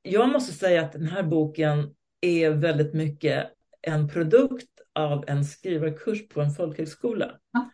jag 0.02 0.28
måste 0.28 0.52
säga 0.52 0.82
att 0.82 0.92
den 0.92 1.06
här 1.06 1.22
boken 1.22 1.94
är 2.20 2.50
väldigt 2.50 2.94
mycket 2.94 3.52
en 3.82 4.08
produkt 4.08 4.70
av 4.92 5.24
en 5.26 5.44
skrivarkurs 5.44 6.28
på 6.28 6.40
en 6.40 6.50
folkhögskola. 6.50 7.38
Ja. 7.52 7.70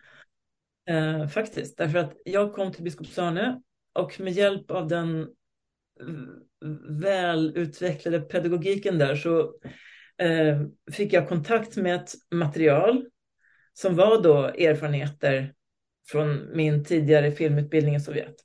Eh, 0.95 1.29
faktiskt, 1.29 1.79
därför 1.79 1.99
att 1.99 2.17
jag 2.25 2.53
kom 2.53 2.73
till 2.73 2.85
Biskopsörne 2.85 3.63
och 3.93 4.21
med 4.21 4.33
hjälp 4.33 4.71
av 4.71 4.89
den 4.89 5.29
välutvecklade 7.01 8.21
pedagogiken 8.21 8.99
där 8.99 9.17
så 9.17 9.41
eh, 10.19 10.63
fick 10.93 11.13
jag 11.13 11.29
kontakt 11.29 11.77
med 11.77 11.95
ett 11.95 12.13
material 12.31 13.07
som 13.73 13.97
var 13.97 14.23
då 14.23 14.45
erfarenheter 14.45 15.55
från 16.09 16.57
min 16.57 16.85
tidigare 16.85 17.33
filmutbildning 17.33 17.95
i 17.95 18.01
Sovjet. 18.01 18.37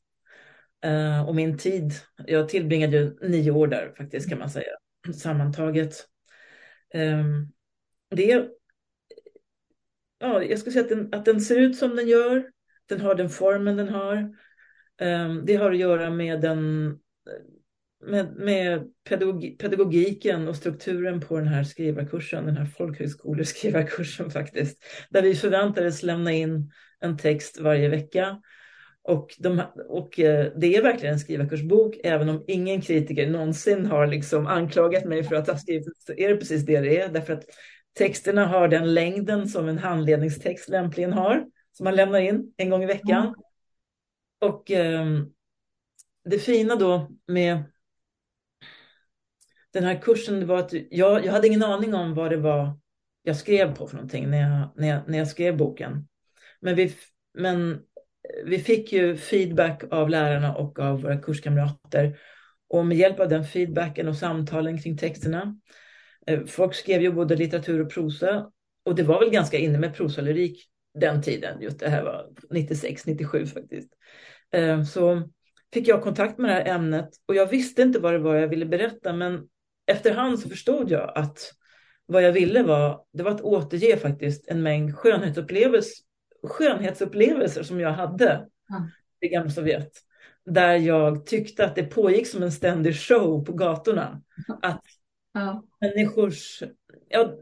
Eh, 0.83 1.27
och 1.27 1.35
min 1.35 1.57
tid, 1.57 1.93
jag 2.27 2.49
tillbringade 2.49 2.97
ju 2.97 3.17
nio 3.21 3.51
år 3.51 3.67
där 3.67 3.93
faktiskt 3.97 4.29
kan 4.29 4.39
man 4.39 4.49
säga, 4.49 4.71
sammantaget. 5.15 6.07
Ehm, 6.93 7.47
det 8.09 8.47
ja, 10.19 10.43
jag 10.43 10.59
skulle 10.59 10.73
säga 10.73 10.83
att 10.83 10.89
den, 10.89 11.13
att 11.13 11.25
den 11.25 11.41
ser 11.41 11.59
ut 11.59 11.77
som 11.77 11.95
den 11.95 12.07
gör, 12.07 12.51
den 12.85 13.01
har 13.01 13.15
den 13.15 13.29
formen 13.29 13.77
den 13.77 13.89
har. 13.89 14.35
Ehm, 14.97 15.45
det 15.45 15.55
har 15.55 15.71
att 15.71 15.77
göra 15.77 16.09
med 16.09 16.41
den 16.41 16.93
med, 18.05 18.35
med 18.35 18.91
pedagog, 19.09 19.55
pedagogiken 19.59 20.47
och 20.47 20.55
strukturen 20.55 21.21
på 21.21 21.37
den 21.37 21.47
här 21.47 21.63
skrivarkursen, 21.63 22.45
den 22.45 22.57
här 22.57 22.65
folkhögskoleskrivarkursen 22.65 24.31
faktiskt, 24.31 24.83
där 25.09 25.21
vi 25.21 25.35
förväntades 25.35 26.03
lämna 26.03 26.31
in 26.31 26.71
en 26.99 27.17
text 27.17 27.59
varje 27.59 27.89
vecka. 27.89 28.41
Och, 29.03 29.35
de, 29.39 29.61
och 29.89 30.19
eh, 30.19 30.51
det 30.55 30.75
är 30.75 30.81
verkligen 30.81 31.13
en 31.13 31.19
skrivarkursbok, 31.19 31.95
även 32.03 32.29
om 32.29 32.43
ingen 32.47 32.81
kritiker 32.81 33.29
någonsin 33.29 33.85
har 33.85 34.07
liksom 34.07 34.47
anklagat 34.47 35.05
mig 35.05 35.23
för 35.23 35.35
att 35.35 35.47
ha 35.47 35.57
skrivit, 35.57 35.97
så 35.97 36.13
är 36.13 36.29
det 36.29 36.37
precis 36.37 36.65
det 36.65 36.81
det 36.81 37.01
är, 37.01 37.09
därför 37.09 37.33
att 37.33 37.43
texterna 37.97 38.45
har 38.45 38.67
den 38.67 38.93
längden 38.93 39.47
som 39.47 39.67
en 39.67 39.77
handledningstext 39.77 40.69
lämpligen 40.69 41.13
har, 41.13 41.45
som 41.71 41.83
man 41.83 41.95
lämnar 41.95 42.19
in 42.19 42.53
en 42.57 42.69
gång 42.69 42.83
i 42.83 42.85
veckan. 42.85 43.23
Mm. 43.23 43.35
Och 44.41 44.71
um, 44.71 45.33
det 46.29 46.39
fina 46.39 46.75
då 46.75 47.11
med 47.27 47.63
den 49.73 49.83
här 49.83 50.01
kursen 50.01 50.47
var 50.47 50.57
att 50.57 50.73
jag, 50.89 51.25
jag 51.25 51.31
hade 51.31 51.47
ingen 51.47 51.63
aning 51.63 51.93
om 51.93 52.13
vad 52.13 52.31
det 52.31 52.37
var 52.37 52.79
jag 53.27 53.35
skrev 53.35 53.75
på 53.75 53.87
för 53.87 53.95
någonting 53.95 54.29
när 54.29 54.41
jag, 54.41 54.69
när 54.75 54.87
jag, 54.87 55.01
när 55.07 55.17
jag 55.17 55.27
skrev 55.27 55.57
boken. 55.57 56.07
Men 56.59 56.75
vi, 56.75 56.95
men 57.33 57.81
vi 58.45 58.59
fick 58.59 58.93
ju 58.93 59.17
feedback 59.17 59.83
av 59.91 60.09
lärarna 60.09 60.55
och 60.55 60.79
av 60.79 61.01
våra 61.01 61.21
kurskamrater. 61.21 62.19
Och 62.69 62.85
med 62.85 62.97
hjälp 62.97 63.19
av 63.19 63.29
den 63.29 63.43
feedbacken 63.43 64.07
och 64.07 64.15
samtalen 64.15 64.81
kring 64.81 64.97
texterna. 64.97 65.59
Eh, 66.27 66.45
folk 66.45 66.75
skrev 66.75 67.01
ju 67.01 67.11
både 67.11 67.35
litteratur 67.35 67.81
och 67.81 67.91
prosa. 67.91 68.51
Och 68.83 68.95
det 68.95 69.03
var 69.03 69.19
väl 69.19 69.29
ganska 69.29 69.57
inne 69.57 69.77
med 69.77 69.95
prosalyrik 69.95 70.69
den 70.93 71.21
tiden. 71.21 71.61
Just 71.61 71.79
det 71.79 71.89
här 71.89 72.03
var 72.03 72.29
96, 72.49 73.05
97 73.05 73.45
faktiskt. 73.45 73.89
Eh, 74.51 74.83
så 74.83 75.29
fick 75.73 75.87
jag 75.87 76.03
kontakt 76.03 76.37
med 76.37 76.49
det 76.49 76.53
här 76.53 76.75
ämnet 76.75 77.09
och 77.25 77.35
jag 77.35 77.45
visste 77.45 77.81
inte 77.81 77.99
vad 77.99 78.13
det 78.13 78.19
var 78.19 78.35
jag 78.35 78.47
ville 78.47 78.65
berätta 78.65 79.13
men 79.13 79.47
efterhand 79.87 80.39
så 80.39 80.49
förstod 80.49 80.91
jag 80.91 81.11
att 81.15 81.53
vad 82.05 82.23
jag 82.23 82.31
ville 82.31 82.63
var, 82.63 83.05
det 83.13 83.23
var 83.23 83.31
att 83.31 83.41
återge 83.41 83.97
faktiskt 83.97 84.47
en 84.47 84.63
mängd 84.63 84.95
skönhetsupplevelser, 84.95 86.05
skönhetsupplevelser 86.43 87.63
som 87.63 87.79
jag 87.79 87.91
hade 87.91 88.47
ja. 88.69 88.89
i 89.21 89.27
gamla 89.27 89.49
Sovjet. 89.49 89.91
Där 90.45 90.75
jag 90.75 91.25
tyckte 91.25 91.65
att 91.65 91.75
det 91.75 91.83
pågick 91.83 92.27
som 92.27 92.43
en 92.43 92.51
ständig 92.51 92.95
show 92.95 93.45
på 93.45 93.53
gatorna. 93.53 94.21
Att 94.61 94.83
ja. 95.33 95.63
människors... 95.81 96.63
Ja, 97.09 97.33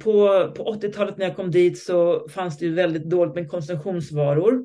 på 0.00 0.28
på 0.56 0.74
80-talet 0.74 1.18
när 1.18 1.26
jag 1.26 1.36
kom 1.36 1.50
dit 1.50 1.78
så 1.78 2.28
fanns 2.28 2.58
det 2.58 2.64
ju 2.66 2.74
väldigt 2.74 3.10
dåligt 3.10 3.34
med 3.34 3.50
konsumtionsvaror. 3.50 4.64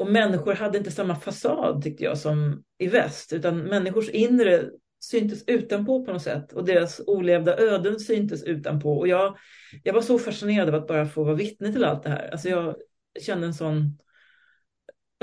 Och 0.00 0.10
människor 0.10 0.54
hade 0.54 0.78
inte 0.78 0.90
samma 0.90 1.16
fasad 1.16 1.82
tyckte 1.82 2.04
jag 2.04 2.18
som 2.18 2.64
i 2.78 2.86
väst, 2.86 3.32
utan 3.32 3.58
människors 3.58 4.08
inre 4.08 4.70
syntes 5.00 5.44
utanpå 5.46 6.04
på 6.04 6.12
något 6.12 6.22
sätt 6.22 6.52
och 6.52 6.64
deras 6.64 7.00
olevda 7.06 7.58
öden 7.58 8.00
syntes 8.00 8.42
utanpå. 8.42 8.98
Och 8.98 9.08
jag, 9.08 9.36
jag 9.82 9.94
var 9.94 10.00
så 10.00 10.18
fascinerad 10.18 10.68
av 10.68 10.74
att 10.74 10.86
bara 10.86 11.06
få 11.06 11.24
vara 11.24 11.34
vittne 11.34 11.72
till 11.72 11.84
allt 11.84 12.02
det 12.02 12.08
här. 12.08 12.28
Alltså 12.28 12.48
jag 12.48 12.76
kände 13.20 13.46
en 13.46 13.54
sån... 13.54 13.98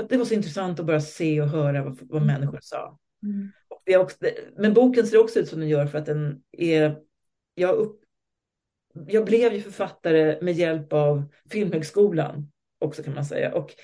Att 0.02 0.08
det 0.08 0.16
var 0.16 0.24
så 0.24 0.34
intressant 0.34 0.80
att 0.80 0.86
bara 0.86 1.00
se 1.00 1.40
och 1.40 1.48
höra 1.48 1.84
vad, 1.84 1.98
vad 2.02 2.26
människor 2.26 2.58
sa. 2.62 2.98
Mm. 3.22 3.52
Och 3.68 3.82
det 3.86 3.96
också, 3.96 4.16
men 4.56 4.74
boken 4.74 5.06
ser 5.06 5.18
också 5.18 5.40
ut 5.40 5.48
som 5.48 5.60
den 5.60 5.68
gör 5.68 5.86
för 5.86 5.98
att 5.98 6.06
den 6.06 6.42
är... 6.52 6.98
Jag, 7.54 7.74
upp, 7.74 8.00
jag 9.08 9.24
blev 9.24 9.54
ju 9.54 9.60
författare 9.60 10.38
med 10.42 10.54
hjälp 10.54 10.92
av 10.92 11.22
Filmhögskolan 11.50 12.50
också 12.78 13.02
kan 13.02 13.14
man 13.14 13.24
säga. 13.24 13.54
Och 13.54 13.74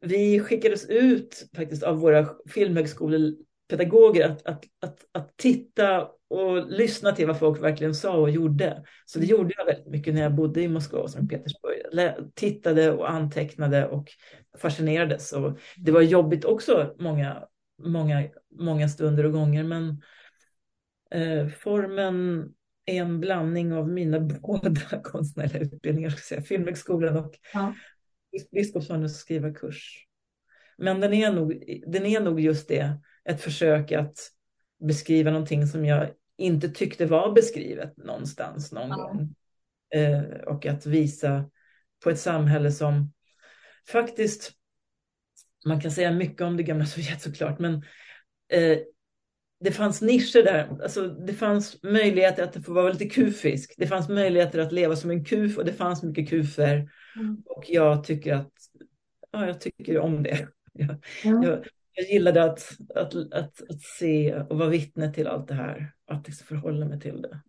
vi 0.00 0.40
skickades 0.40 0.86
ut 0.88 1.48
faktiskt 1.56 1.82
av 1.82 1.98
våra 1.98 2.28
filmhögskolepedagoger 2.48 4.28
att, 4.28 4.46
att, 4.46 4.64
att, 4.80 5.06
att 5.12 5.36
titta 5.36 6.08
och 6.30 6.70
lyssna 6.70 7.12
till 7.12 7.26
vad 7.26 7.38
folk 7.38 7.62
verkligen 7.62 7.94
sa 7.94 8.16
och 8.16 8.30
gjorde. 8.30 8.84
Så 9.04 9.18
det 9.18 9.26
gjorde 9.26 9.54
jag 9.56 9.64
väldigt 9.64 9.86
mycket 9.86 10.14
när 10.14 10.22
jag 10.22 10.34
bodde 10.34 10.62
i 10.62 10.68
Moskva 10.68 10.98
och 10.98 11.10
Sankt 11.10 11.30
Petersburg. 11.30 11.76
Jag 11.92 12.34
tittade 12.34 12.92
och 12.92 13.10
antecknade 13.10 13.88
och 13.88 14.08
fascinerades. 14.58 15.32
Och 15.32 15.58
det 15.76 15.92
var 15.92 16.02
jobbigt 16.02 16.44
också 16.44 16.94
många, 16.98 17.44
många, 17.82 18.28
många 18.58 18.88
stunder 18.88 19.26
och 19.26 19.32
gånger, 19.32 19.64
men 19.64 20.02
eh, 21.10 21.48
formen 21.48 22.52
en 22.96 23.20
blandning 23.20 23.72
av 23.72 23.88
mina 23.88 24.20
båda 24.42 25.02
konstnärliga 25.02 25.62
utbildningar, 25.62 26.10
ska 26.10 26.20
säga, 26.20 26.42
Filmhögskolan 26.42 27.16
och 27.16 27.34
ja. 27.52 27.74
Biskopsson 28.52 29.08
skrivarkurs. 29.08 30.06
Men 30.78 31.00
den 31.00 31.14
är, 31.14 31.32
nog, 31.32 31.64
den 31.86 32.06
är 32.06 32.20
nog 32.20 32.40
just 32.40 32.68
det, 32.68 33.00
ett 33.24 33.40
försök 33.40 33.92
att 33.92 34.18
beskriva 34.80 35.30
någonting 35.30 35.66
som 35.66 35.84
jag 35.84 36.10
inte 36.36 36.68
tyckte 36.68 37.06
var 37.06 37.32
beskrivet 37.32 37.96
någonstans 37.96 38.72
någon 38.72 38.88
ja. 38.88 38.96
gång. 38.96 39.34
Eh, 39.94 40.22
och 40.22 40.66
att 40.66 40.86
visa 40.86 41.50
på 42.04 42.10
ett 42.10 42.20
samhälle 42.20 42.72
som 42.72 43.12
faktiskt, 43.88 44.52
man 45.66 45.80
kan 45.80 45.90
säga 45.90 46.12
mycket 46.12 46.40
om 46.40 46.56
det 46.56 46.62
gamla 46.62 46.86
Sovjet 46.86 47.22
såklart, 47.22 47.58
men 47.58 47.74
eh, 48.48 48.78
det 49.60 49.72
fanns 49.72 50.02
nischer 50.02 50.42
där. 50.42 50.82
Alltså, 50.82 51.08
det 51.08 51.32
fanns 51.32 51.82
möjligheter 51.82 52.42
att 52.42 52.64
få 52.64 52.72
vara 52.72 52.92
lite 52.92 53.08
kufisk. 53.08 53.74
Det 53.76 53.86
fanns 53.86 54.08
möjligheter 54.08 54.58
att 54.58 54.72
leva 54.72 54.96
som 54.96 55.10
en 55.10 55.24
kuf 55.24 55.58
och 55.58 55.64
det 55.64 55.72
fanns 55.72 56.02
mycket 56.02 56.28
kufer. 56.28 56.90
Mm. 57.16 57.42
Och 57.46 57.64
jag 57.68 58.04
tycker 58.04 58.34
att 58.34 58.52
ja, 59.30 59.46
jag 59.46 59.60
tycker 59.60 59.98
om 59.98 60.22
det. 60.22 60.48
Jag, 60.72 60.96
mm. 61.24 61.42
jag, 61.42 61.66
jag 61.92 62.10
gillade 62.10 62.44
att, 62.44 62.78
att, 62.94 63.14
att, 63.14 63.62
att, 63.70 63.82
se 63.98 64.34
och 64.34 64.58
vara 64.58 64.68
vittne 64.68 65.14
till 65.14 65.26
allt 65.26 65.48
det 65.48 65.54
här. 65.54 65.92
Att 66.06 66.26
liksom 66.26 66.46
förhålla 66.46 66.86
mig 66.86 67.00
till 67.00 67.22
det. 67.22 67.40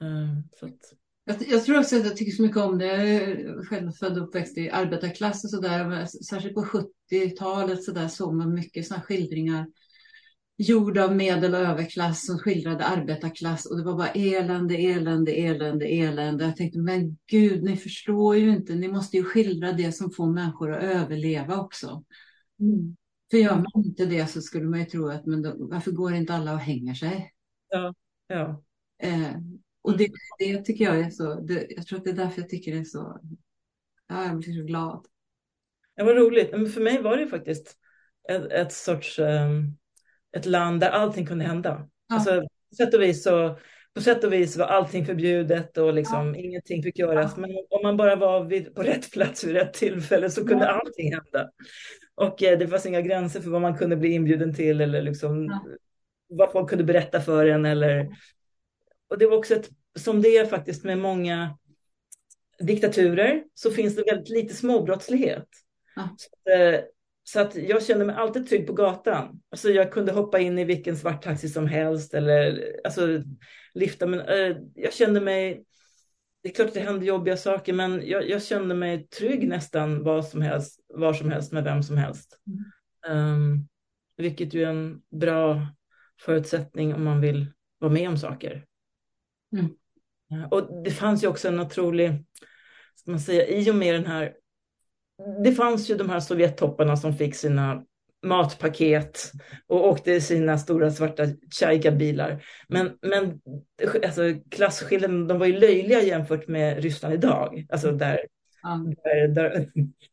Mm, 0.00 0.42
så 0.60 0.66
att... 0.66 0.92
jag, 1.24 1.36
jag, 1.48 1.64
tror 1.64 1.78
också 1.78 1.96
att 1.96 2.04
jag 2.04 2.16
tycker 2.16 2.32
så 2.32 2.42
mycket 2.42 2.56
om 2.56 2.78
det. 2.78 2.86
Jag 2.86 3.08
är 3.08 3.64
själv 3.64 3.92
född 3.92 4.18
och 4.18 4.28
uppväxt 4.28 4.58
i 4.58 4.70
arbetarklass 4.70 5.44
och 5.44 5.50
sådär. 5.50 6.06
Särskilt 6.06 6.54
på 6.54 6.64
70-talet 6.64 7.84
så 7.84 7.92
där 7.92 8.08
såg 8.08 8.34
man 8.34 8.54
mycket 8.54 8.86
sådana 8.86 9.02
skildringar 9.02 9.66
gjord 10.56 10.98
av 10.98 11.16
medel 11.16 11.54
och 11.54 11.60
överklass 11.60 12.26
som 12.26 12.38
skildrade 12.38 12.84
arbetarklass 12.84 13.66
och 13.66 13.76
det 13.76 13.84
var 13.84 13.96
bara 13.96 14.08
elände, 14.08 14.76
elände, 14.76 15.32
elände, 15.32 15.86
elände. 15.86 16.44
Jag 16.44 16.56
tänkte, 16.56 16.78
men 16.78 17.18
gud, 17.26 17.62
ni 17.62 17.76
förstår 17.76 18.36
ju 18.36 18.50
inte, 18.50 18.74
ni 18.74 18.88
måste 18.88 19.16
ju 19.16 19.24
skildra 19.24 19.72
det 19.72 19.92
som 19.92 20.10
får 20.10 20.26
människor 20.26 20.72
att 20.72 20.82
överleva 20.82 21.60
också. 21.60 22.04
Mm. 22.60 22.96
För 23.30 23.38
gör 23.38 23.54
man 23.56 23.84
inte 23.84 24.06
det 24.06 24.26
så 24.26 24.40
skulle 24.40 24.64
man 24.64 24.80
ju 24.80 24.84
tro 24.84 25.08
att, 25.08 25.26
men 25.26 25.42
då, 25.42 25.54
varför 25.58 25.90
går 25.90 26.14
inte 26.14 26.34
alla 26.34 26.52
och 26.52 26.58
hänger 26.58 26.94
sig? 26.94 27.32
Ja, 27.68 27.94
ja. 28.26 28.62
Eh, 29.02 29.36
och 29.82 29.98
det, 29.98 30.08
det 30.38 30.62
tycker 30.62 30.84
jag 30.84 31.00
är 31.00 31.10
så, 31.10 31.40
det, 31.40 31.66
jag 31.68 31.86
tror 31.86 31.98
att 31.98 32.04
det 32.04 32.10
är 32.10 32.14
därför 32.14 32.40
jag 32.40 32.48
tycker 32.48 32.72
det 32.72 32.80
är 32.80 32.84
så, 32.84 33.20
ja, 34.08 34.26
jag 34.26 34.38
blir 34.38 34.60
så 34.60 34.66
glad. 34.66 35.06
Ja, 35.94 36.04
vad 36.04 36.16
roligt. 36.16 36.50
Men 36.52 36.66
för 36.66 36.80
mig 36.80 37.02
var 37.02 37.16
det 37.16 37.26
faktiskt 37.26 37.76
ett, 38.28 38.52
ett 38.52 38.72
sorts 38.72 39.18
um 39.18 39.76
ett 40.36 40.46
land 40.46 40.80
där 40.80 40.90
allting 40.90 41.26
kunde 41.26 41.44
hända. 41.44 41.88
Ja. 42.08 42.14
Alltså, 42.14 42.40
på, 42.40 42.76
sätt 42.76 42.94
och 42.94 43.02
vis 43.02 43.22
så, 43.22 43.58
på 43.94 44.00
sätt 44.00 44.24
och 44.24 44.32
vis 44.32 44.56
var 44.56 44.66
allting 44.66 45.06
förbjudet 45.06 45.78
och 45.78 45.94
liksom 45.94 46.34
ja. 46.34 46.40
ingenting 46.40 46.82
fick 46.82 46.98
göras. 46.98 47.32
Ja. 47.36 47.40
Men 47.40 47.50
om 47.50 47.82
man 47.82 47.96
bara 47.96 48.16
var 48.16 48.44
vid, 48.44 48.74
på 48.74 48.82
rätt 48.82 49.12
plats 49.12 49.44
vid 49.44 49.54
rätt 49.54 49.74
tillfälle 49.74 50.30
så 50.30 50.46
kunde 50.46 50.68
allting 50.68 51.12
hända. 51.14 51.50
Och 52.14 52.42
eh, 52.42 52.58
det 52.58 52.68
fanns 52.68 52.86
inga 52.86 53.00
gränser 53.00 53.40
för 53.40 53.50
vad 53.50 53.62
man 53.62 53.76
kunde 53.76 53.96
bli 53.96 54.12
inbjuden 54.12 54.54
till 54.54 54.80
eller 54.80 55.02
liksom 55.02 55.60
vad 56.28 56.52
folk 56.52 56.68
kunde 56.68 56.84
berätta 56.84 57.20
för 57.20 57.46
en. 57.46 57.64
Eller... 57.64 58.08
Och 59.08 59.18
det 59.18 59.26
var 59.26 59.36
också 59.36 59.54
ett, 59.54 59.70
som 59.98 60.22
det 60.22 60.36
är 60.36 60.46
faktiskt 60.46 60.84
med 60.84 60.98
många 60.98 61.58
diktaturer 62.58 63.44
så 63.54 63.70
finns 63.70 63.96
det 63.96 64.04
väldigt 64.10 64.28
lite 64.28 64.54
småbrottslighet. 64.54 65.48
Ja. 65.96 66.16
Så, 66.18 66.52
eh, 66.52 66.80
så 67.28 67.40
att 67.40 67.54
jag 67.56 67.82
kände 67.82 68.04
mig 68.04 68.16
alltid 68.16 68.48
trygg 68.48 68.66
på 68.66 68.72
gatan. 68.72 69.40
Alltså 69.50 69.70
jag 69.70 69.92
kunde 69.92 70.12
hoppa 70.12 70.38
in 70.38 70.58
i 70.58 70.64
vilken 70.64 70.96
svart 70.96 71.22
taxi 71.22 71.48
som 71.48 71.66
helst 71.66 72.14
eller 72.14 72.72
alltså, 72.84 73.22
lifta. 73.74 74.06
Men 74.06 74.20
äh, 74.20 74.56
jag 74.74 74.92
kände 74.92 75.20
mig, 75.20 75.64
det 76.42 76.48
är 76.48 76.52
klart 76.54 76.68
att 76.68 76.74
det 76.74 76.80
hände 76.80 77.06
jobbiga 77.06 77.36
saker, 77.36 77.72
men 77.72 78.02
jag, 78.08 78.28
jag, 78.28 78.42
kände 78.42 78.74
mig 78.74 79.08
trygg 79.08 79.48
nästan 79.48 80.02
var 80.02 80.22
som 80.22 80.42
helst, 80.42 80.80
var 80.88 81.12
som 81.12 81.30
helst 81.30 81.52
med 81.52 81.64
vem 81.64 81.82
som 81.82 81.96
helst. 81.96 82.40
Mm. 83.06 83.32
Um, 83.32 83.68
vilket 84.16 84.54
ju 84.54 84.62
är 84.62 84.70
en 84.70 85.02
bra 85.10 85.66
förutsättning 86.20 86.94
om 86.94 87.04
man 87.04 87.20
vill 87.20 87.52
vara 87.78 87.92
med 87.92 88.08
om 88.08 88.16
saker. 88.16 88.64
Mm. 89.52 89.76
Och 90.50 90.82
det 90.84 90.90
fanns 90.90 91.24
ju 91.24 91.28
också 91.28 91.48
en 91.48 91.60
otrolig, 91.60 92.24
ska 92.94 93.10
man 93.10 93.20
säga, 93.20 93.46
i 93.46 93.70
och 93.70 93.74
med 93.74 93.94
den 93.94 94.06
här 94.06 94.34
det 95.44 95.52
fanns 95.52 95.90
ju 95.90 95.96
de 95.96 96.10
här 96.10 96.20
Sovjettopparna 96.20 96.96
som 96.96 97.14
fick 97.16 97.34
sina 97.34 97.84
matpaket 98.22 99.32
och 99.66 99.88
åkte 99.88 100.12
i 100.12 100.20
sina 100.20 100.58
stora 100.58 100.90
svarta 100.90 101.24
Chaika-bilar. 101.60 102.44
Men, 102.68 102.90
men 103.02 103.40
alltså, 104.04 104.22
klasskillnaden, 104.50 105.26
de 105.26 105.38
var 105.38 105.46
ju 105.46 105.58
löjliga 105.58 106.02
jämfört 106.02 106.48
med 106.48 106.82
Ryssland 106.82 107.14
idag. 107.14 107.66
Alltså 107.68 107.92
där, 107.92 108.20
mm. 108.66 108.94
där, 109.04 109.28
där, 109.28 109.68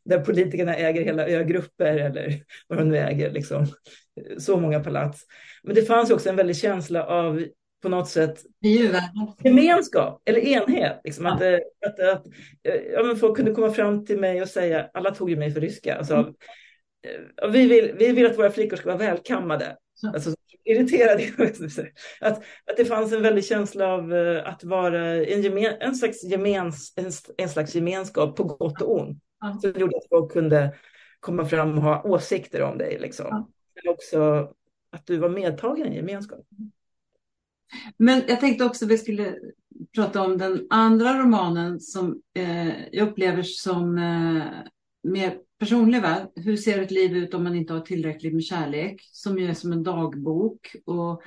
där, 0.06 0.20
politikerna 0.20 0.76
äger 0.76 1.04
hela 1.04 1.28
ögrupper 1.28 1.98
eller 1.98 2.44
vad 2.68 2.80
de 2.80 2.90
nu 2.90 2.98
äger, 2.98 3.32
liksom. 3.32 3.68
så 4.38 4.58
många 4.58 4.80
palats. 4.80 5.22
Men 5.64 5.76
det 5.76 5.82
fanns 5.82 6.12
också 6.12 6.30
en 6.30 6.36
väldig 6.36 6.58
känsla 6.58 7.06
av 7.06 7.46
på 7.84 7.90
något 7.90 8.10
sätt 8.10 8.44
gemenskap 9.44 10.22
eller 10.26 10.40
enhet. 10.40 11.02
Liksom, 11.04 11.26
ja. 11.26 11.34
att, 11.34 11.42
eh, 11.42 11.58
att, 11.86 12.00
att, 12.00 12.28
eh, 12.64 12.82
ja, 12.94 13.16
folk 13.16 13.36
kunde 13.36 13.52
komma 13.52 13.72
fram 13.72 14.06
till 14.06 14.20
mig 14.20 14.42
och 14.42 14.48
säga, 14.48 14.90
alla 14.94 15.12
tog 15.12 15.30
ju 15.30 15.36
mig 15.36 15.52
för 15.52 15.62
ryska, 15.62 15.96
alltså, 15.98 16.16
mm. 16.16 16.34
Eh, 17.42 17.50
vi, 17.50 17.68
vill, 17.68 17.96
vi 17.98 18.12
vill 18.12 18.26
att 18.26 18.38
våra 18.38 18.52
flickor 18.52 18.78
ska 18.78 18.86
vara 18.86 18.98
välkammade. 18.98 19.78
Ja. 20.02 20.10
Alltså, 20.14 20.36
irriterade. 20.64 21.24
att, 22.22 22.38
att 22.38 22.78
det 22.78 22.86
fanns 22.86 23.14
en 23.14 23.22
väldig 23.22 23.46
känsla 23.46 23.88
av 23.88 24.14
att 24.46 24.64
vara 24.64 25.02
en, 25.26 25.42
gemen, 25.42 25.74
en, 25.80 25.96
slags, 25.96 26.24
gemens, 26.24 26.94
en, 26.96 27.12
en 27.38 27.50
slags 27.50 27.76
gemenskap 27.76 28.36
på 28.36 28.44
gott 28.44 28.82
och 28.82 29.02
ont. 29.02 29.20
Ja. 29.40 29.60
Som 29.62 29.82
gjorde 29.82 29.98
att 29.98 30.10
folk 30.10 30.32
kunde 30.32 30.76
komma 31.20 31.46
fram 31.46 31.78
och 31.78 31.84
ha 31.84 32.04
åsikter 32.04 32.62
om 32.62 32.78
dig. 32.78 32.98
Liksom. 33.00 33.54
Men 33.76 33.94
också 33.94 34.50
att 34.92 35.08
du 35.08 35.18
var 35.18 35.30
medtagen 35.30 35.94
i 35.94 35.96
gemenskap. 35.96 36.46
Men 38.04 38.24
jag 38.28 38.40
tänkte 38.40 38.66
också 38.66 38.86
att 38.86 38.92
vi 38.92 38.98
skulle 38.98 39.36
prata 39.96 40.22
om 40.22 40.38
den 40.38 40.68
andra 40.70 41.20
romanen 41.20 41.80
som 41.80 42.22
eh, 42.34 42.86
jag 42.92 43.08
upplever 43.08 43.44
som 43.44 43.98
eh, 43.98 44.44
mer 45.04 45.38
personlig. 45.60 46.02
Va? 46.02 46.32
Hur 46.36 46.58
ser 46.58 46.82
ett 46.82 46.92
liv 46.92 47.18
ut 47.18 47.34
om 47.34 47.44
man 47.44 47.56
inte 47.56 47.74
har 47.74 47.82
tillräckligt 47.82 48.34
med 48.34 48.44
kärlek? 48.44 49.02
Som 49.12 49.40
ju 49.40 49.50
är 49.50 49.54
som 49.54 49.72
en 49.72 49.84
dagbok. 49.84 50.76
Och 50.86 51.22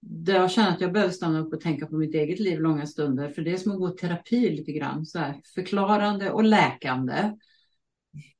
där 0.00 0.34
jag 0.34 0.50
känner 0.50 0.70
att 0.70 0.80
jag 0.80 0.92
behöver 0.92 1.12
stanna 1.12 1.40
upp 1.40 1.52
och 1.54 1.60
tänka 1.60 1.86
på 1.86 1.96
mitt 1.96 2.14
eget 2.14 2.40
liv 2.40 2.60
långa 2.60 2.86
stunder. 2.86 3.28
För 3.28 3.42
det 3.42 3.52
är 3.52 3.56
som 3.56 3.72
att 3.72 3.78
gå 3.78 3.94
i 3.94 3.96
terapi 3.96 4.50
lite 4.50 4.72
grann. 4.72 5.06
Så 5.06 5.18
här, 5.18 5.40
förklarande 5.54 6.30
och 6.30 6.44
läkande. 6.44 7.32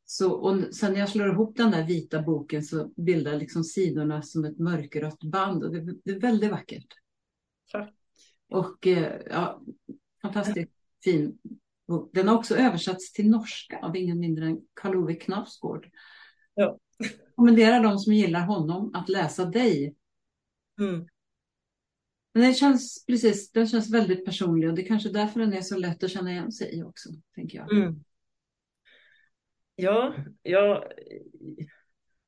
Så, 0.04 0.32
och 0.32 0.74
sen 0.74 0.92
när 0.92 1.00
jag 1.00 1.08
slår 1.08 1.28
ihop 1.28 1.56
den 1.56 1.70
där 1.70 1.86
vita 1.86 2.22
boken 2.22 2.62
så 2.62 2.90
bildar 2.96 3.36
liksom 3.36 3.64
sidorna 3.64 4.22
som 4.22 4.44
ett 4.44 4.58
mörkrött 4.58 5.22
band. 5.22 5.64
Och 5.64 5.72
det, 5.72 5.94
det 6.04 6.10
är 6.10 6.20
väldigt 6.20 6.50
vackert. 6.50 7.03
Och 8.50 8.86
eh, 8.86 9.20
ja, 9.30 9.62
fantastiskt 10.22 10.72
fin 11.04 11.38
bok. 11.88 12.10
Den 12.12 12.28
har 12.28 12.36
också 12.36 12.56
översatts 12.56 13.12
till 13.12 13.30
norska 13.30 13.78
av 13.78 13.96
ingen 13.96 14.20
mindre 14.20 14.46
än 14.46 14.60
Karl-Ove 14.74 15.14
Knausgård. 15.14 15.90
Ja. 16.54 16.78
Kommenderar 17.34 17.82
de 17.82 17.98
som 17.98 18.12
gillar 18.12 18.46
honom 18.46 18.94
att 18.94 19.08
läsa 19.08 19.44
dig. 19.44 19.94
Mm. 20.80 21.06
Men 22.32 22.42
den 22.42 22.54
känns, 22.54 23.04
precis, 23.06 23.50
den 23.52 23.68
känns 23.68 23.90
väldigt 23.94 24.24
personlig 24.24 24.68
och 24.68 24.74
det 24.74 24.82
är 24.82 24.86
kanske 24.88 25.08
därför 25.08 25.40
den 25.40 25.52
är 25.52 25.60
så 25.60 25.78
lätt 25.78 26.04
att 26.04 26.10
känna 26.10 26.30
igen 26.30 26.52
sig 26.52 26.78
i 26.78 26.82
också, 26.82 27.08
tänker 27.34 27.58
jag. 27.58 27.72
Mm. 27.72 28.04
Ja, 29.76 30.14
jag, 30.42 30.84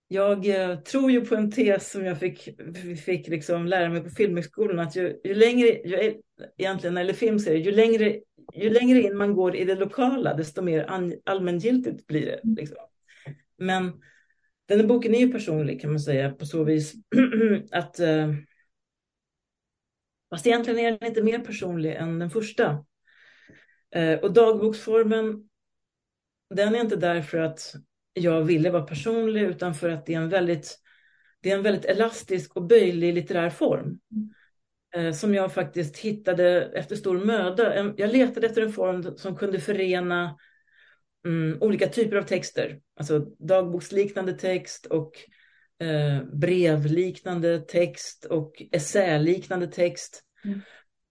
jag 0.08 0.46
eh, 0.46 0.78
tror 0.78 1.10
ju 1.10 1.26
på 1.26 1.34
en 1.34 1.50
tes 1.50 1.90
som 1.90 2.04
jag 2.04 2.18
fick, 2.18 2.48
fick 3.04 3.28
liksom 3.28 3.66
lära 3.66 3.88
mig 3.88 4.04
på 4.04 4.10
Filmhögskolan 4.10 4.78
att 4.78 4.96
ju, 4.96 5.20
ju 5.24 5.34
längre, 5.34 5.68
ju, 5.68 6.20
egentligen 6.56 6.94
när 6.94 7.04
det 7.04 7.54
ju 7.56 7.72
längre, 7.72 8.20
ju 8.54 8.70
längre 8.70 9.02
in 9.02 9.16
man 9.16 9.34
går 9.34 9.56
i 9.56 9.64
det 9.64 9.74
lokala 9.74 10.34
desto 10.34 10.62
mer 10.62 11.10
allmängiltigt 11.24 12.06
blir 12.06 12.26
det. 12.26 12.40
Mm. 12.44 12.56
Liksom. 12.56 12.76
Men 13.58 13.92
den 14.66 14.80
här 14.80 14.86
boken 14.86 15.14
är 15.14 15.18
ju 15.18 15.32
personlig 15.32 15.80
kan 15.80 15.90
man 15.90 16.00
säga 16.00 16.30
på 16.30 16.46
så 16.46 16.64
vis 16.64 16.94
att 17.70 18.00
eh, 18.00 18.32
fast 20.30 20.46
egentligen 20.46 20.80
är 20.80 20.98
den 20.98 21.08
inte 21.08 21.22
mer 21.22 21.38
personlig 21.38 21.94
än 21.94 22.18
den 22.18 22.30
första. 22.30 22.84
Eh, 23.94 24.18
och 24.18 24.32
dagboksformen 24.32 25.48
den 26.54 26.74
är 26.74 26.80
inte 26.80 26.96
där 26.96 27.22
för 27.22 27.38
att 27.38 27.74
jag 28.18 28.44
ville 28.44 28.70
vara 28.70 28.82
personlig 28.82 29.42
utan 29.42 29.74
för 29.74 29.88
att 29.88 30.06
det 30.06 30.14
är 30.14 30.20
en 30.20 30.28
väldigt, 30.28 30.78
det 31.40 31.50
är 31.50 31.56
en 31.56 31.62
väldigt 31.62 31.84
elastisk 31.84 32.56
och 32.56 32.66
böjlig 32.66 33.14
litterär 33.14 33.50
form. 33.50 33.98
Mm. 34.14 35.12
Som 35.14 35.34
jag 35.34 35.54
faktiskt 35.54 35.98
hittade 35.98 36.70
efter 36.74 36.96
stor 36.96 37.24
möda. 37.24 37.94
Jag 37.96 38.12
letade 38.12 38.46
efter 38.46 38.62
en 38.62 38.72
form 38.72 39.16
som 39.16 39.36
kunde 39.36 39.60
förena 39.60 40.36
mm, 41.26 41.62
olika 41.62 41.88
typer 41.88 42.16
av 42.16 42.22
texter. 42.22 42.80
Alltså 42.96 43.18
dagboksliknande 43.38 44.32
text 44.32 44.86
och 44.86 45.12
eh, 45.86 46.24
brevliknande 46.24 47.60
text 47.60 48.24
och 48.24 48.62
essäliknande 48.72 49.66
text. 49.66 50.22
Mm. 50.44 50.60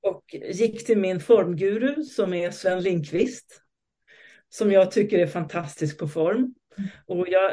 Och 0.02 0.24
gick 0.34 0.86
till 0.86 0.98
min 0.98 1.20
formguru 1.20 2.04
som 2.04 2.34
är 2.34 2.52
Sven 2.52 2.84
Lindqvist. 2.84 3.62
Som 4.50 4.72
jag 4.72 4.92
tycker 4.92 5.20
är 5.20 5.28
fantastisk 5.28 6.00
på 6.00 6.08
form. 6.08 6.54
Och 7.06 7.28
jag, 7.30 7.52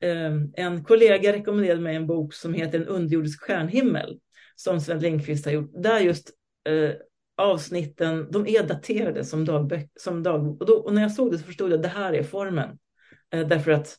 eh, 0.00 0.32
en 0.54 0.84
kollega 0.84 1.32
rekommenderade 1.32 1.80
mig 1.80 1.96
en 1.96 2.06
bok 2.06 2.34
som 2.34 2.54
heter 2.54 2.80
En 2.80 2.86
underjordisk 2.86 3.42
stjärnhimmel 3.42 4.18
som 4.60 4.80
Sven 4.80 4.98
Lindqvist 4.98 5.44
har 5.44 5.52
gjort. 5.52 5.70
Där 5.74 6.00
just 6.00 6.30
eh, 6.68 6.92
avsnitten, 7.36 8.28
de 8.30 8.46
är 8.46 8.62
daterade 8.62 9.24
som 9.24 9.44
dagbok. 9.44 9.80
Som 9.96 10.22
dagbok. 10.22 10.60
Och, 10.60 10.66
då, 10.66 10.74
och 10.74 10.94
när 10.94 11.02
jag 11.02 11.12
såg 11.12 11.32
det 11.32 11.38
så 11.38 11.44
förstod 11.44 11.70
jag 11.70 11.76
att 11.76 11.82
det 11.82 11.88
här 11.88 12.12
är 12.12 12.22
formen. 12.22 12.78
Eh, 13.30 13.48
därför 13.48 13.70
att 13.70 13.98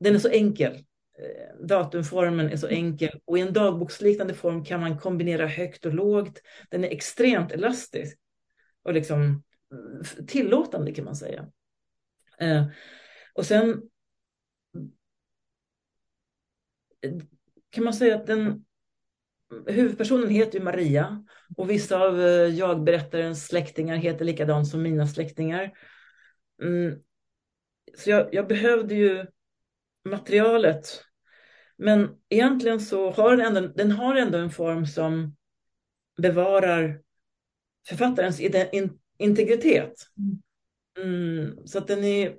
den 0.00 0.14
är 0.14 0.18
så 0.18 0.28
enkel. 0.28 0.72
Eh, 1.18 1.66
datumformen 1.66 2.50
är 2.50 2.56
så 2.56 2.66
enkel 2.66 3.20
och 3.24 3.38
i 3.38 3.40
en 3.40 3.52
dagboksliknande 3.52 4.34
form 4.34 4.64
kan 4.64 4.80
man 4.80 4.98
kombinera 4.98 5.46
högt 5.46 5.86
och 5.86 5.94
lågt. 5.94 6.40
Den 6.70 6.84
är 6.84 6.88
extremt 6.88 7.52
elastisk 7.52 8.18
och 8.82 8.94
liksom 8.94 9.42
tillåtande 10.26 10.92
kan 10.92 11.04
man 11.04 11.16
säga. 11.16 11.48
Och 13.34 13.46
sen 13.46 13.82
kan 17.70 17.84
man 17.84 17.94
säga 17.94 18.16
att 18.16 18.26
den 18.26 18.64
huvudpersonen 19.66 20.28
heter 20.28 20.58
ju 20.58 20.64
Maria 20.64 21.24
och 21.56 21.70
vissa 21.70 21.98
av 21.98 22.20
eh, 22.20 22.26
jag-berättarens 22.26 23.46
släktingar 23.46 23.96
heter 23.96 24.24
likadant 24.24 24.68
som 24.68 24.82
mina 24.82 25.06
släktingar. 25.06 25.72
Mm. 26.62 26.98
Så 27.96 28.10
jag, 28.10 28.34
jag, 28.34 28.48
behövde 28.48 28.94
ju 28.94 29.26
materialet 30.04 31.04
Men 31.76 32.16
egentligen 32.28 32.80
så 32.80 33.10
har 33.10 33.36
den 33.36 33.56
ändå, 33.56 33.68
den 33.68 33.90
har 33.90 34.16
ändå 34.16 34.38
en 34.38 34.50
form 34.50 34.86
som 34.86 35.36
bevarar 36.16 37.00
författarens 37.88 38.40
integritet. 39.18 39.92
Mm, 40.98 41.66
så 41.66 41.78
att 41.78 41.86
den 41.86 42.04
är, 42.04 42.36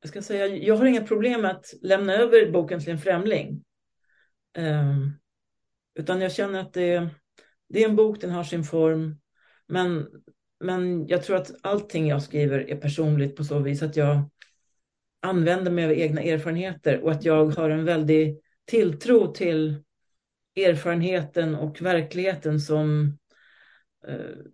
jag 0.00 0.08
ska 0.08 0.22
säga, 0.22 0.46
jag 0.46 0.76
har 0.76 0.86
inga 0.86 1.06
problem 1.06 1.40
med 1.40 1.50
att 1.50 1.74
lämna 1.82 2.14
över 2.14 2.50
boken 2.50 2.80
till 2.80 2.90
en 2.92 2.98
främling. 2.98 3.64
Um, 4.58 5.12
utan 5.94 6.20
jag 6.20 6.32
känner 6.32 6.60
att 6.60 6.72
det, 6.72 7.08
det 7.68 7.84
är 7.84 7.88
en 7.88 7.96
bok, 7.96 8.20
den 8.20 8.30
har 8.30 8.44
sin 8.44 8.64
form. 8.64 9.20
Men, 9.66 10.08
men 10.60 11.06
jag 11.06 11.22
tror 11.22 11.36
att 11.36 11.50
allting 11.62 12.08
jag 12.08 12.22
skriver 12.22 12.70
är 12.70 12.76
personligt 12.76 13.36
på 13.36 13.44
så 13.44 13.58
vis 13.58 13.82
att 13.82 13.96
jag 13.96 14.30
använder 15.22 15.70
mig 15.70 15.84
av 15.84 15.92
egna 15.92 16.22
erfarenheter 16.22 17.00
och 17.00 17.10
att 17.10 17.24
jag 17.24 17.46
har 17.46 17.70
en 17.70 17.84
väldig 17.84 18.40
tilltro 18.64 19.32
till 19.32 19.82
erfarenheten 20.56 21.54
och 21.54 21.82
verkligheten 21.82 22.60
som 22.60 23.18
uh, 24.08 24.44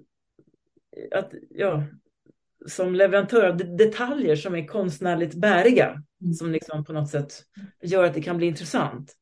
att, 1.13 1.33
ja, 1.51 1.85
som 2.67 2.95
leverantör 2.95 3.49
av 3.49 3.77
detaljer 3.77 4.37
som 4.37 4.55
är 4.55 4.67
konstnärligt 4.67 5.35
bäriga. 5.35 6.03
Mm. 6.23 6.35
Som 6.35 6.51
liksom 6.51 6.85
på 6.85 6.93
något 6.93 7.11
sätt 7.11 7.33
gör 7.83 8.05
att 8.05 8.15
det 8.15 8.23
kan 8.23 8.37
bli 8.37 8.47
intressant. 8.47 9.17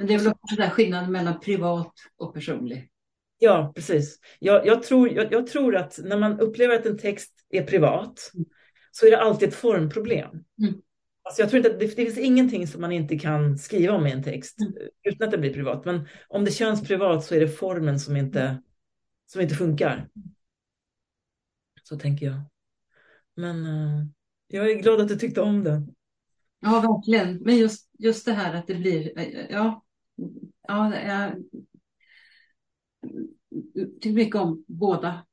Men 0.00 0.06
det 0.06 0.14
är 0.14 0.18
väl 0.18 0.28
också 0.28 0.56
där 0.56 0.70
skillnaden 0.70 1.12
mellan 1.12 1.40
privat 1.40 1.92
och 2.16 2.34
personlig? 2.34 2.90
Ja, 3.38 3.72
precis. 3.74 4.18
Jag, 4.38 4.66
jag, 4.66 4.82
tror, 4.82 5.10
jag, 5.10 5.32
jag, 5.32 5.46
tror 5.46 5.76
att 5.76 5.98
när 6.04 6.18
man 6.18 6.40
upplever 6.40 6.74
att 6.74 6.86
en 6.86 6.98
text 6.98 7.32
är 7.50 7.62
privat 7.62 8.30
mm. 8.34 8.46
så 8.90 9.06
är 9.06 9.10
det 9.10 9.20
alltid 9.20 9.48
ett 9.48 9.54
formproblem. 9.54 10.30
Mm. 10.30 10.74
Alltså 11.22 11.42
jag 11.42 11.50
tror 11.50 11.56
inte 11.56 11.70
att 11.70 11.80
det, 11.80 11.86
det, 11.86 11.92
finns 12.04 12.18
ingenting 12.18 12.66
som 12.66 12.80
man 12.80 12.92
inte 12.92 13.18
kan 13.18 13.58
skriva 13.58 13.94
om 13.94 14.06
i 14.06 14.12
en 14.12 14.22
text 14.22 14.60
mm. 14.60 14.72
utan 15.02 15.28
att 15.28 15.32
det 15.32 15.38
blir 15.38 15.54
privat. 15.54 15.84
Men 15.84 16.08
om 16.28 16.44
det 16.44 16.50
känns 16.50 16.88
privat 16.88 17.24
så 17.24 17.34
är 17.34 17.40
det 17.40 17.48
formen 17.48 18.00
som 18.00 18.16
inte, 18.16 18.62
som 19.26 19.40
inte 19.40 19.54
funkar. 19.54 20.08
Så 21.82 21.98
tänker 21.98 22.26
jag. 22.26 22.40
Men 23.36 23.66
uh, 23.66 24.04
jag 24.46 24.70
är 24.70 24.74
glad 24.74 25.00
att 25.00 25.08
du 25.08 25.16
tyckte 25.16 25.40
om 25.40 25.64
den. 25.64 25.94
Ja, 26.60 26.80
verkligen. 26.80 27.36
Men 27.36 27.56
just, 27.56 27.90
just 27.98 28.26
det 28.26 28.32
här 28.32 28.54
att 28.54 28.66
det 28.66 28.74
blir, 28.74 29.18
eh, 29.18 29.46
ja, 29.50 29.84
ja 30.68 30.94
jag 30.96 31.32
tycker 34.00 34.12
mycket 34.12 34.40
om 34.40 34.64
båda 34.68 35.26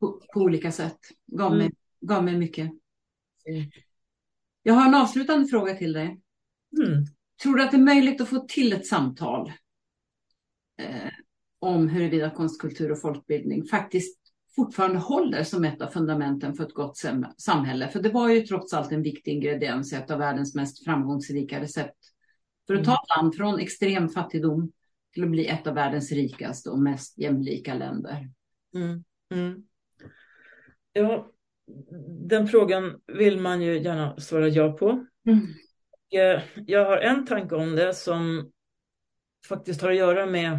på, 0.00 0.22
på 0.34 0.40
olika 0.40 0.72
sätt. 0.72 0.98
Gav, 1.26 1.52
mig, 1.52 1.66
mm. 1.66 1.76
gav 2.00 2.24
mig 2.24 2.38
mycket. 2.38 2.70
Mm. 3.48 3.70
Jag 4.62 4.74
har 4.74 4.88
en 4.88 4.94
avslutande 4.94 5.48
fråga 5.48 5.74
till 5.74 5.92
dig. 5.92 6.20
Mm. 6.82 7.04
Tror 7.42 7.56
du 7.56 7.62
att 7.62 7.70
det 7.70 7.76
är 7.76 7.82
möjligt 7.82 8.20
att 8.20 8.28
få 8.28 8.38
till 8.48 8.72
ett 8.72 8.86
samtal 8.86 9.52
eh, 10.78 11.10
om 11.58 11.88
huruvida 11.88 12.30
konstkultur 12.30 12.92
och 12.92 13.00
folkbildning 13.00 13.64
faktiskt 13.64 14.20
fortfarande 14.56 14.98
håller 14.98 15.44
som 15.44 15.64
ett 15.64 15.82
av 15.82 15.86
fundamenten 15.86 16.54
för 16.54 16.64
ett 16.64 16.74
gott 16.74 16.96
samhälle. 17.36 17.88
För 17.88 18.02
det 18.02 18.08
var 18.08 18.28
ju 18.28 18.40
trots 18.40 18.72
allt 18.72 18.92
en 18.92 19.02
viktig 19.02 19.32
ingrediens 19.32 19.92
i 19.92 19.96
ett 19.96 20.10
av 20.10 20.18
världens 20.18 20.54
mest 20.54 20.84
framgångsrika 20.84 21.60
recept. 21.60 21.98
För 22.70 22.74
att 22.74 22.84
ta 22.84 22.92
ett 22.92 23.16
land 23.16 23.36
från 23.36 23.58
extrem 23.58 24.08
fattigdom 24.08 24.72
till 25.14 25.24
att 25.24 25.30
bli 25.30 25.46
ett 25.46 25.66
av 25.66 25.74
världens 25.74 26.12
rikaste 26.12 26.70
och 26.70 26.78
mest 26.78 27.18
jämlika 27.18 27.74
länder. 27.74 28.30
Mm. 28.74 29.04
Mm. 29.34 29.62
Ja, 30.92 31.32
den 32.28 32.48
frågan 32.48 33.00
vill 33.06 33.40
man 33.40 33.62
ju 33.62 33.82
gärna 33.82 34.20
svara 34.20 34.48
ja 34.48 34.72
på. 34.72 35.06
Mm. 35.26 35.46
Jag 36.66 36.84
har 36.84 36.96
en 36.96 37.26
tanke 37.26 37.54
om 37.54 37.76
det 37.76 37.94
som 37.94 38.52
faktiskt 39.48 39.82
har 39.82 39.90
att 39.90 39.96
göra 39.96 40.26
med 40.26 40.52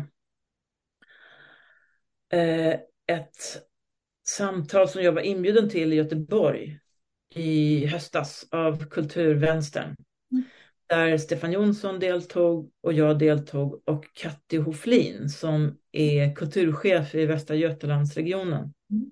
eh, 2.33 2.79
ett 3.07 3.37
samtal 4.27 4.89
som 4.89 5.03
jag 5.03 5.11
var 5.11 5.21
inbjuden 5.21 5.69
till 5.69 5.93
i 5.93 5.95
Göteborg 5.95 6.79
i 7.29 7.85
höstas 7.85 8.47
av 8.51 8.89
Kulturvänstern. 8.89 9.95
Där 10.91 11.17
Stefan 11.17 11.51
Jonsson 11.51 11.99
deltog 11.99 12.71
och 12.81 12.93
jag 12.93 13.19
deltog 13.19 13.81
och 13.85 14.05
Katti 14.13 14.57
Hoflin 14.57 15.29
som 15.29 15.77
är 15.91 16.35
kulturchef 16.35 17.15
i 17.15 17.25
Västra 17.25 17.55
Götalandsregionen. 17.55 18.73
Mm. 18.89 19.11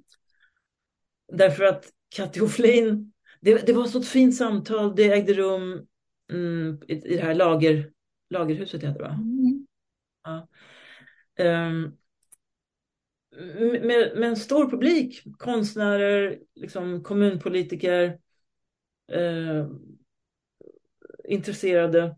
Därför 1.31 1.63
att 1.63 1.85
Katti 2.15 2.39
Hoflin, 2.39 3.13
det, 3.41 3.65
det 3.65 3.73
var 3.73 3.85
så 3.85 3.99
ett 3.99 4.07
fint 4.07 4.35
samtal, 4.35 4.95
det 4.95 5.13
ägde 5.13 5.33
rum 5.33 5.87
mm, 6.31 6.81
i, 6.87 6.93
i 6.93 7.15
det 7.15 7.21
här 7.21 7.35
lager, 7.35 7.91
lagerhuset 8.29 8.83
heter 8.83 8.99
det 8.99 9.03
va? 9.03 9.13
Mm. 9.13 9.67
Ja. 10.23 10.47
Um, 11.45 11.97
med, 13.81 14.11
med 14.17 14.23
en 14.23 14.35
stor 14.35 14.69
publik, 14.69 15.23
konstnärer, 15.37 16.39
liksom 16.55 17.03
kommunpolitiker, 17.03 18.19
eh, 19.11 19.67
intresserade. 21.29 22.15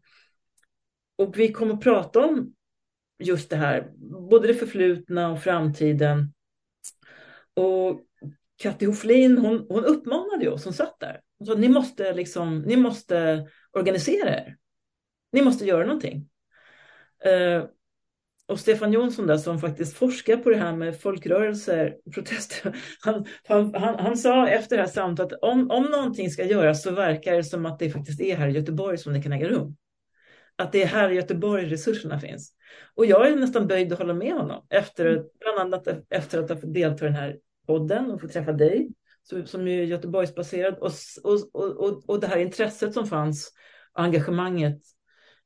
Och 1.16 1.40
vi 1.40 1.52
kommer 1.52 1.74
att 1.74 1.82
prata 1.82 2.26
om 2.26 2.54
just 3.20 3.50
det 3.50 3.56
här, 3.56 3.92
både 4.30 4.48
det 4.48 4.54
förflutna 4.54 5.32
och 5.32 5.44
framtiden. 5.44 6.34
Och 7.54 8.02
Katti 8.58 8.86
Hoflin, 8.86 9.38
hon, 9.38 9.66
hon 9.70 9.86
uppmanade 9.86 10.50
oss 10.50 10.64
som 10.64 10.74
satt 10.74 11.00
där. 11.00 11.22
Hon 11.38 11.48
sa, 11.48 11.54
ni 11.54 11.70
måste, 11.70 12.14
liksom, 12.14 12.60
ni 12.60 12.78
måste 12.78 13.48
organisera 13.72 14.30
er. 14.30 14.58
Ni 15.32 15.42
måste 15.42 15.66
göra 15.66 15.86
någonting. 15.86 16.30
Eh, 17.26 17.66
och 18.48 18.60
Stefan 18.60 18.94
Jonsson 18.94 19.28
där 19.28 19.38
som 19.38 19.60
faktiskt 19.60 19.98
forskar 19.98 20.38
på 20.38 20.50
det 20.50 20.58
här 20.58 20.76
med 20.76 21.02
folkrörelser, 21.02 21.96
protester, 22.14 22.76
han, 23.02 23.26
han, 23.44 23.76
han, 23.76 24.00
han 24.00 24.18
sa 24.18 24.48
efter 24.48 24.78
det 24.78 24.84
här 24.84 24.90
samtalet 24.90 25.34
att 25.34 25.40
om, 25.42 25.72
om 25.72 25.84
någonting 25.84 26.30
ska 26.30 26.46
göras 26.46 26.84
så 26.84 26.92
verkar 26.92 27.34
det 27.34 27.44
som 27.44 27.66
att 27.66 27.80
det 27.80 27.90
faktiskt 27.90 28.22
är 28.22 28.36
här 28.36 28.48
i 28.48 28.52
Göteborg 28.52 28.98
som 28.98 29.14
det 29.14 29.22
kan 29.22 29.34
äga 29.34 29.50
rum. 29.50 29.76
Att 30.56 30.72
det 30.72 30.84
är 30.84 30.88
här 30.88 31.10
i 31.10 31.16
Göteborg 31.16 31.66
resurserna 31.66 32.20
finns. 32.20 32.54
Och 32.96 33.06
jag 33.06 33.28
är 33.28 33.36
nästan 33.36 33.68
böjd 33.68 33.94
att 33.94 34.00
hålla 34.00 34.14
med 34.14 34.34
honom, 34.34 34.66
efter, 34.70 35.26
bland 35.40 35.60
annat 35.60 35.88
efter 36.10 36.40
att 36.40 36.50
ha 36.50 36.58
fått 36.58 36.74
delta 36.74 37.06
i 37.06 37.08
den 37.08 37.18
här 37.18 37.38
podden 37.68 38.12
och 38.12 38.22
få 38.22 38.28
träffa 38.28 38.52
dig, 38.52 38.90
som 39.46 39.68
är 39.68 39.84
Göteborgsbaserad, 39.84 40.78
och, 40.78 40.92
och, 41.24 41.78
och, 41.78 42.10
och 42.10 42.20
det 42.20 42.28
här 42.28 42.38
intresset 42.38 42.94
som 42.94 43.08
fanns, 43.08 43.54
engagemanget 43.94 44.82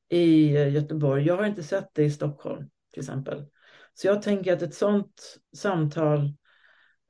i 0.09 0.51
Göteborg. 0.51 1.25
Jag 1.25 1.37
har 1.37 1.45
inte 1.45 1.63
sett 1.63 1.89
det 1.93 2.03
i 2.03 2.11
Stockholm 2.11 2.69
till 2.95 3.01
exempel. 3.01 3.45
Så 3.93 4.07
jag 4.07 4.21
tänker 4.21 4.53
att 4.53 4.61
ett 4.61 4.73
sådant 4.73 5.37
samtal 5.55 6.33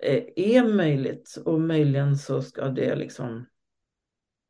eh, 0.04 0.24
är 0.36 0.64
möjligt 0.64 1.38
och 1.46 1.62
möjligen 1.62 2.18
så 2.18 2.42
ska 2.42 2.68
det 2.68 2.96
liksom 2.96 3.46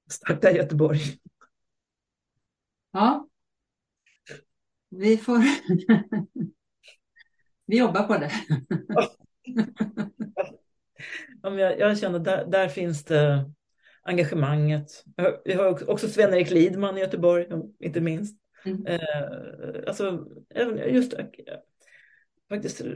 starta 0.10 0.52
i 0.52 0.57
Göteborg. 0.57 0.99
Ja, 2.91 3.28
vi 4.90 5.18
får... 5.18 5.38
vi 7.66 7.78
jobbar 7.78 8.03
på 8.03 8.18
det. 8.18 8.32
ja, 11.41 11.60
jag, 11.60 11.80
jag 11.80 11.99
känner 11.99 12.20
där, 12.20 12.45
där 12.45 12.68
finns 12.68 13.03
det 13.03 13.52
engagemanget. 14.03 15.03
Vi 15.45 15.53
har 15.53 15.90
också 15.90 16.07
Sven-Erik 16.07 16.52
Lidman 16.52 16.98
i 16.98 17.02
Göteborg, 17.02 17.48
inte 17.80 18.02
minst. 18.02 18.44
Mm. 18.65 18.85
Eh, 18.85 19.83
alltså, 19.87 20.27
just 20.87 21.13
eh, 21.13 21.25
faktiskt 22.49 22.81
eh, 22.81 22.91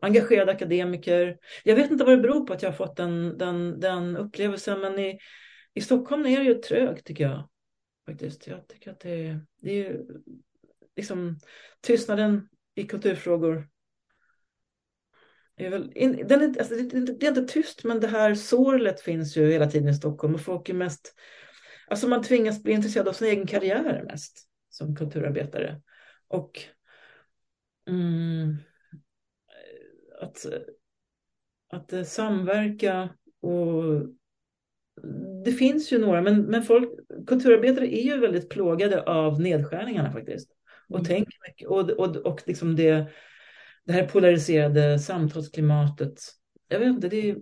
engagerade 0.00 0.52
akademiker. 0.52 1.38
Jag 1.64 1.76
vet 1.76 1.90
inte 1.90 2.04
vad 2.04 2.18
det 2.18 2.22
beror 2.22 2.46
på 2.46 2.52
att 2.52 2.62
jag 2.62 2.70
har 2.70 2.76
fått 2.76 2.96
den, 2.96 3.38
den, 3.38 3.80
den 3.80 4.16
upplevelsen, 4.16 4.80
men 4.80 4.98
i, 4.98 5.18
i 5.74 5.80
Stockholm 5.80 6.26
är 6.26 6.38
det 6.38 6.44
ju 6.44 6.54
trögt 6.54 7.06
tycker 7.06 7.24
jag. 7.24 7.48
Faktiskt. 8.06 8.46
Jag 8.46 8.68
tycker 8.68 8.90
att 8.90 9.00
det, 9.00 9.40
det 9.60 9.70
är 9.70 9.74
ju 9.74 10.06
liksom 10.96 11.38
tystnaden 11.80 12.48
i 12.74 12.84
kulturfrågor. 12.84 13.68
Är 15.56 15.70
väl, 15.70 15.92
den 16.28 16.42
är, 16.42 16.58
alltså, 16.58 16.74
det, 16.74 17.18
det, 17.18 17.26
är 17.26 17.28
inte 17.28 17.52
tyst, 17.52 17.84
men 17.84 18.00
det 18.00 18.08
här 18.08 18.34
sorlet 18.34 19.00
finns 19.00 19.36
ju 19.36 19.50
hela 19.50 19.66
tiden 19.66 19.88
i 19.88 19.94
Stockholm 19.94 20.34
och 20.34 20.40
folk 20.40 20.68
är 20.68 20.74
mest, 20.74 21.14
alltså 21.86 22.08
man 22.08 22.22
tvingas 22.22 22.62
bli 22.62 22.72
intresserad 22.72 23.08
av 23.08 23.12
sin 23.12 23.28
egen 23.28 23.46
karriär 23.46 24.02
mest 24.06 24.49
som 24.80 24.96
kulturarbetare. 24.96 25.80
Och 26.28 26.60
mm, 27.86 28.56
att, 30.20 30.46
att 31.70 32.08
samverka 32.08 33.14
och 33.40 33.84
det 35.44 35.52
finns 35.52 35.92
ju 35.92 35.98
några, 35.98 36.22
men, 36.22 36.42
men 36.42 36.62
folk, 36.62 36.90
kulturarbetare 37.26 37.94
är 37.94 38.02
ju 38.02 38.18
väldigt 38.18 38.48
plågade 38.48 39.02
av 39.02 39.40
nedskärningarna 39.40 40.12
faktiskt. 40.12 40.50
Och 40.88 40.98
mm. 40.98 41.04
tänker 41.04 41.38
mycket, 41.48 41.68
och, 41.68 41.90
och, 41.90 42.16
och 42.16 42.42
liksom 42.46 42.76
det, 42.76 43.10
det 43.84 43.92
här 43.92 44.06
polariserade 44.06 44.98
samtalsklimatet. 44.98 46.20
Jag 46.68 46.78
vet 46.78 46.88
inte, 46.88 47.08
det 47.08 47.30
är, 47.30 47.36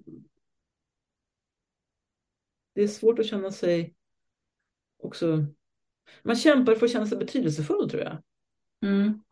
det 2.74 2.82
är 2.82 2.89
svårt 2.89 3.19
att 3.19 3.27
känna 3.27 3.51
sig 3.51 3.94
också 4.98 5.47
Man 6.23 6.37
kämpar 6.37 6.75
för 6.75 6.87
att 6.87 6.93
känna 6.93 7.07
sig 7.07 7.19
betydelsefull 7.19 7.91
tror 7.91 8.03
jag. 8.03 8.23
Mm. 8.83 9.23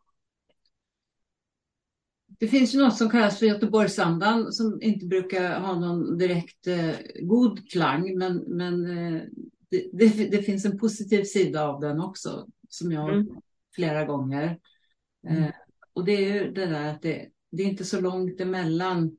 Det 2.39 2.49
finns 2.49 2.75
ju 2.75 2.79
något 2.79 2.97
som 2.97 3.11
kallas 3.11 3.39
för 3.39 3.47
Göteborgsandan 3.47 4.53
som 4.53 4.83
inte 4.83 5.07
brukar 5.07 5.61
ha 5.61 5.81
någon 5.81 6.19
direkt 6.19 6.67
eh, 6.67 6.95
god 7.23 7.71
klang, 7.71 8.19
men, 8.19 8.37
men 8.37 8.85
eh, 8.85 9.23
det, 9.71 9.91
det, 9.93 10.29
det, 10.31 10.43
finns 10.43 10.65
en 10.65 10.79
positiv 10.79 11.25
sida 11.25 11.69
av 11.69 11.81
den 11.81 12.01
också, 12.01 12.47
som 12.69 12.93
jag 12.93 13.15
mm. 13.15 13.29
flera 13.75 14.05
gånger. 14.05 14.59
Mm. 15.29 15.43
Eh, 15.43 15.51
och 15.93 16.05
det 16.05 16.13
är 16.13 16.35
ju 16.35 16.53
det 16.53 16.67
där 16.67 16.95
att 16.95 17.03
det, 17.03 17.29
det 17.51 17.63
är 17.63 17.67
inte 17.67 17.85
så 17.85 18.01
långt 18.01 18.41
emellan 18.41 19.17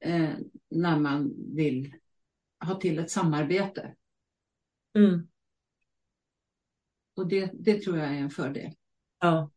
eh, 0.00 0.30
när 0.70 0.98
man 0.98 1.32
vill 1.54 1.94
ha 2.64 2.74
till 2.74 2.98
ett 2.98 3.10
samarbete. 3.10 3.94
Mm. 4.94 5.28
Och 7.14 7.28
det, 7.28 7.50
det 7.54 7.78
tror 7.78 7.98
jag 7.98 8.08
är 8.08 8.18
en 8.18 8.30
fördel. 8.30 8.72
Ja, 9.20 9.50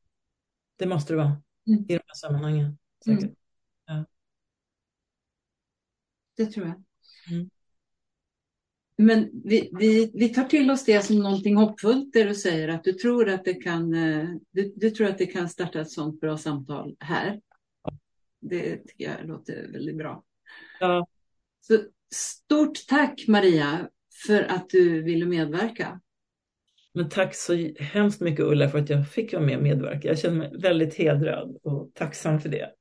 det 0.76 0.86
måste 0.86 1.14
det 1.14 1.18
vara 1.18 1.41
mm. 1.68 1.80
i 1.80 1.94
de 1.94 1.94
här 1.94 2.15
sammanhangen. 2.15 2.77
Mm. 3.07 3.36
Ja. 3.86 4.06
Det 6.38 6.45
tror 6.45 6.68
jag. 6.68 6.84
Mm. 7.36 7.49
Men 8.98 9.30
vi, 9.44 9.69
vi, 9.80 10.11
vi 10.14 10.30
tar 10.30 10.44
till 10.44 10.72
oss 10.72 10.86
det 10.86 11.02
som 11.02 11.19
någonting 11.19 11.56
hoppfullt, 11.56 12.14
det 12.14 12.23
du 12.23 12.36
säger 12.36 12.68
att 12.68 12.84
du 12.84 12.94
tror 12.94 13.30
att 13.30 13.45
det 13.45 13.53
kan, 13.53 13.94
eh, 13.94 14.30
du, 14.52 14.73
du 14.76 14.91
tror 14.91 15.07
att 15.07 15.18
det 15.18 15.26
kan 15.26 15.49
starta 15.49 15.82
ett 15.82 15.91
sådant 15.91 16.22
bra 16.22 16.38
samtal 16.38 16.95
här. 16.99 17.41
Det 18.40 18.77
tycker 18.77 19.03
jag 19.03 19.27
låter 19.27 19.72
väldigt 19.72 19.98
bra. 19.98 20.23
Ja. 20.80 21.07
Så 21.61 21.80
stort 22.14 22.88
tack 22.88 23.27
Maria 23.27 23.90
för 24.27 24.44
att 24.44 24.69
du 24.69 25.03
ville 25.03 25.26
medverka. 25.26 26.02
Men 26.95 27.09
tack 27.09 27.35
så 27.35 27.53
hemskt 27.80 28.22
mycket 28.22 28.45
Ulla 28.45 28.69
för 28.69 28.80
att 28.80 28.89
jag 28.89 29.09
fick 29.09 29.34
vara 29.34 29.43
med 29.43 29.57
och 29.57 29.63
medverka. 29.63 30.07
Jag 30.07 30.19
känner 30.19 30.38
mig 30.38 30.57
väldigt 30.57 30.95
hedrad 30.95 31.57
och 31.63 31.91
tacksam 31.93 32.39
för 32.39 32.49
det. 32.49 32.72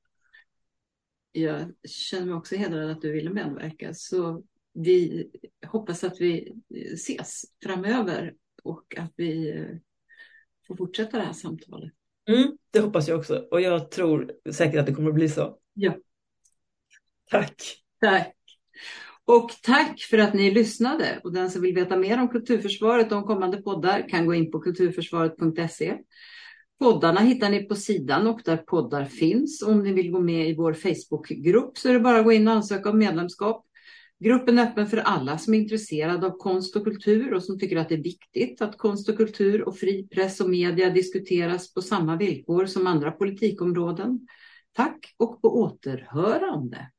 Jag 1.31 1.73
känner 1.87 2.25
mig 2.25 2.35
också 2.35 2.55
hedrad 2.55 2.89
att 2.89 3.01
du 3.01 3.11
ville 3.11 3.29
medverka. 3.29 3.93
Så 3.93 4.43
vi 4.73 5.29
hoppas 5.65 6.03
att 6.03 6.21
vi 6.21 6.55
ses 6.93 7.43
framöver 7.63 8.33
och 8.63 8.95
att 8.97 9.13
vi 9.15 9.63
får 10.67 10.75
fortsätta 10.75 11.17
det 11.17 11.23
här 11.23 11.33
samtalet. 11.33 11.93
Mm, 12.27 12.57
det 12.71 12.79
hoppas 12.79 13.07
jag 13.07 13.19
också 13.19 13.47
och 13.51 13.61
jag 13.61 13.91
tror 13.91 14.31
säkert 14.51 14.79
att 14.79 14.85
det 14.85 14.93
kommer 14.93 15.09
att 15.09 15.15
bli 15.15 15.29
så. 15.29 15.59
Ja. 15.73 15.97
Tack. 17.31 17.55
Tack. 17.99 18.34
Och 19.27 19.51
tack 19.63 20.01
för 20.01 20.17
att 20.17 20.33
ni 20.33 20.51
lyssnade. 20.51 21.19
Och 21.23 21.33
den 21.33 21.51
som 21.51 21.61
vill 21.61 21.75
veta 21.75 21.97
mer 21.97 22.21
om 22.21 22.27
Kulturförsvaret 22.27 23.11
och 23.11 23.17
om 23.17 23.23
kommande 23.23 23.57
poddar 23.57 24.09
kan 24.09 24.25
gå 24.25 24.33
in 24.33 24.51
på 24.51 24.59
kulturförsvaret.se. 24.59 25.97
Poddarna 26.79 27.21
hittar 27.21 27.49
ni 27.49 27.63
på 27.63 27.75
sidan 27.75 28.27
och 28.27 28.41
där 28.45 28.57
poddar 28.57 29.05
finns. 29.05 29.61
Om 29.61 29.83
ni 29.83 29.93
vill 29.93 30.11
gå 30.11 30.19
med 30.19 30.49
i 30.49 30.55
vår 30.55 30.73
Facebookgrupp 30.73 31.77
så 31.77 31.89
är 31.89 31.93
det 31.93 31.99
bara 31.99 32.17
att 32.17 32.25
gå 32.25 32.31
in 32.31 32.47
och 32.47 32.53
ansöka 32.53 32.89
om 32.89 32.97
medlemskap. 32.97 33.65
Gruppen 34.19 34.59
är 34.59 34.63
öppen 34.63 34.87
för 34.87 34.97
alla 34.97 35.37
som 35.37 35.53
är 35.53 35.57
intresserade 35.57 36.27
av 36.27 36.37
konst 36.37 36.75
och 36.75 36.83
kultur 36.83 37.33
och 37.33 37.43
som 37.43 37.59
tycker 37.59 37.77
att 37.77 37.89
det 37.89 37.95
är 37.95 38.03
viktigt 38.03 38.61
att 38.61 38.77
konst 38.77 39.09
och 39.09 39.17
kultur 39.17 39.67
och 39.67 39.77
fri 39.77 40.07
press 40.07 40.41
och 40.41 40.49
media 40.49 40.89
diskuteras 40.89 41.73
på 41.73 41.81
samma 41.81 42.15
villkor 42.15 42.65
som 42.65 42.87
andra 42.87 43.11
politikområden. 43.11 44.27
Tack 44.73 45.13
och 45.17 45.41
på 45.41 45.59
återhörande. 45.59 46.89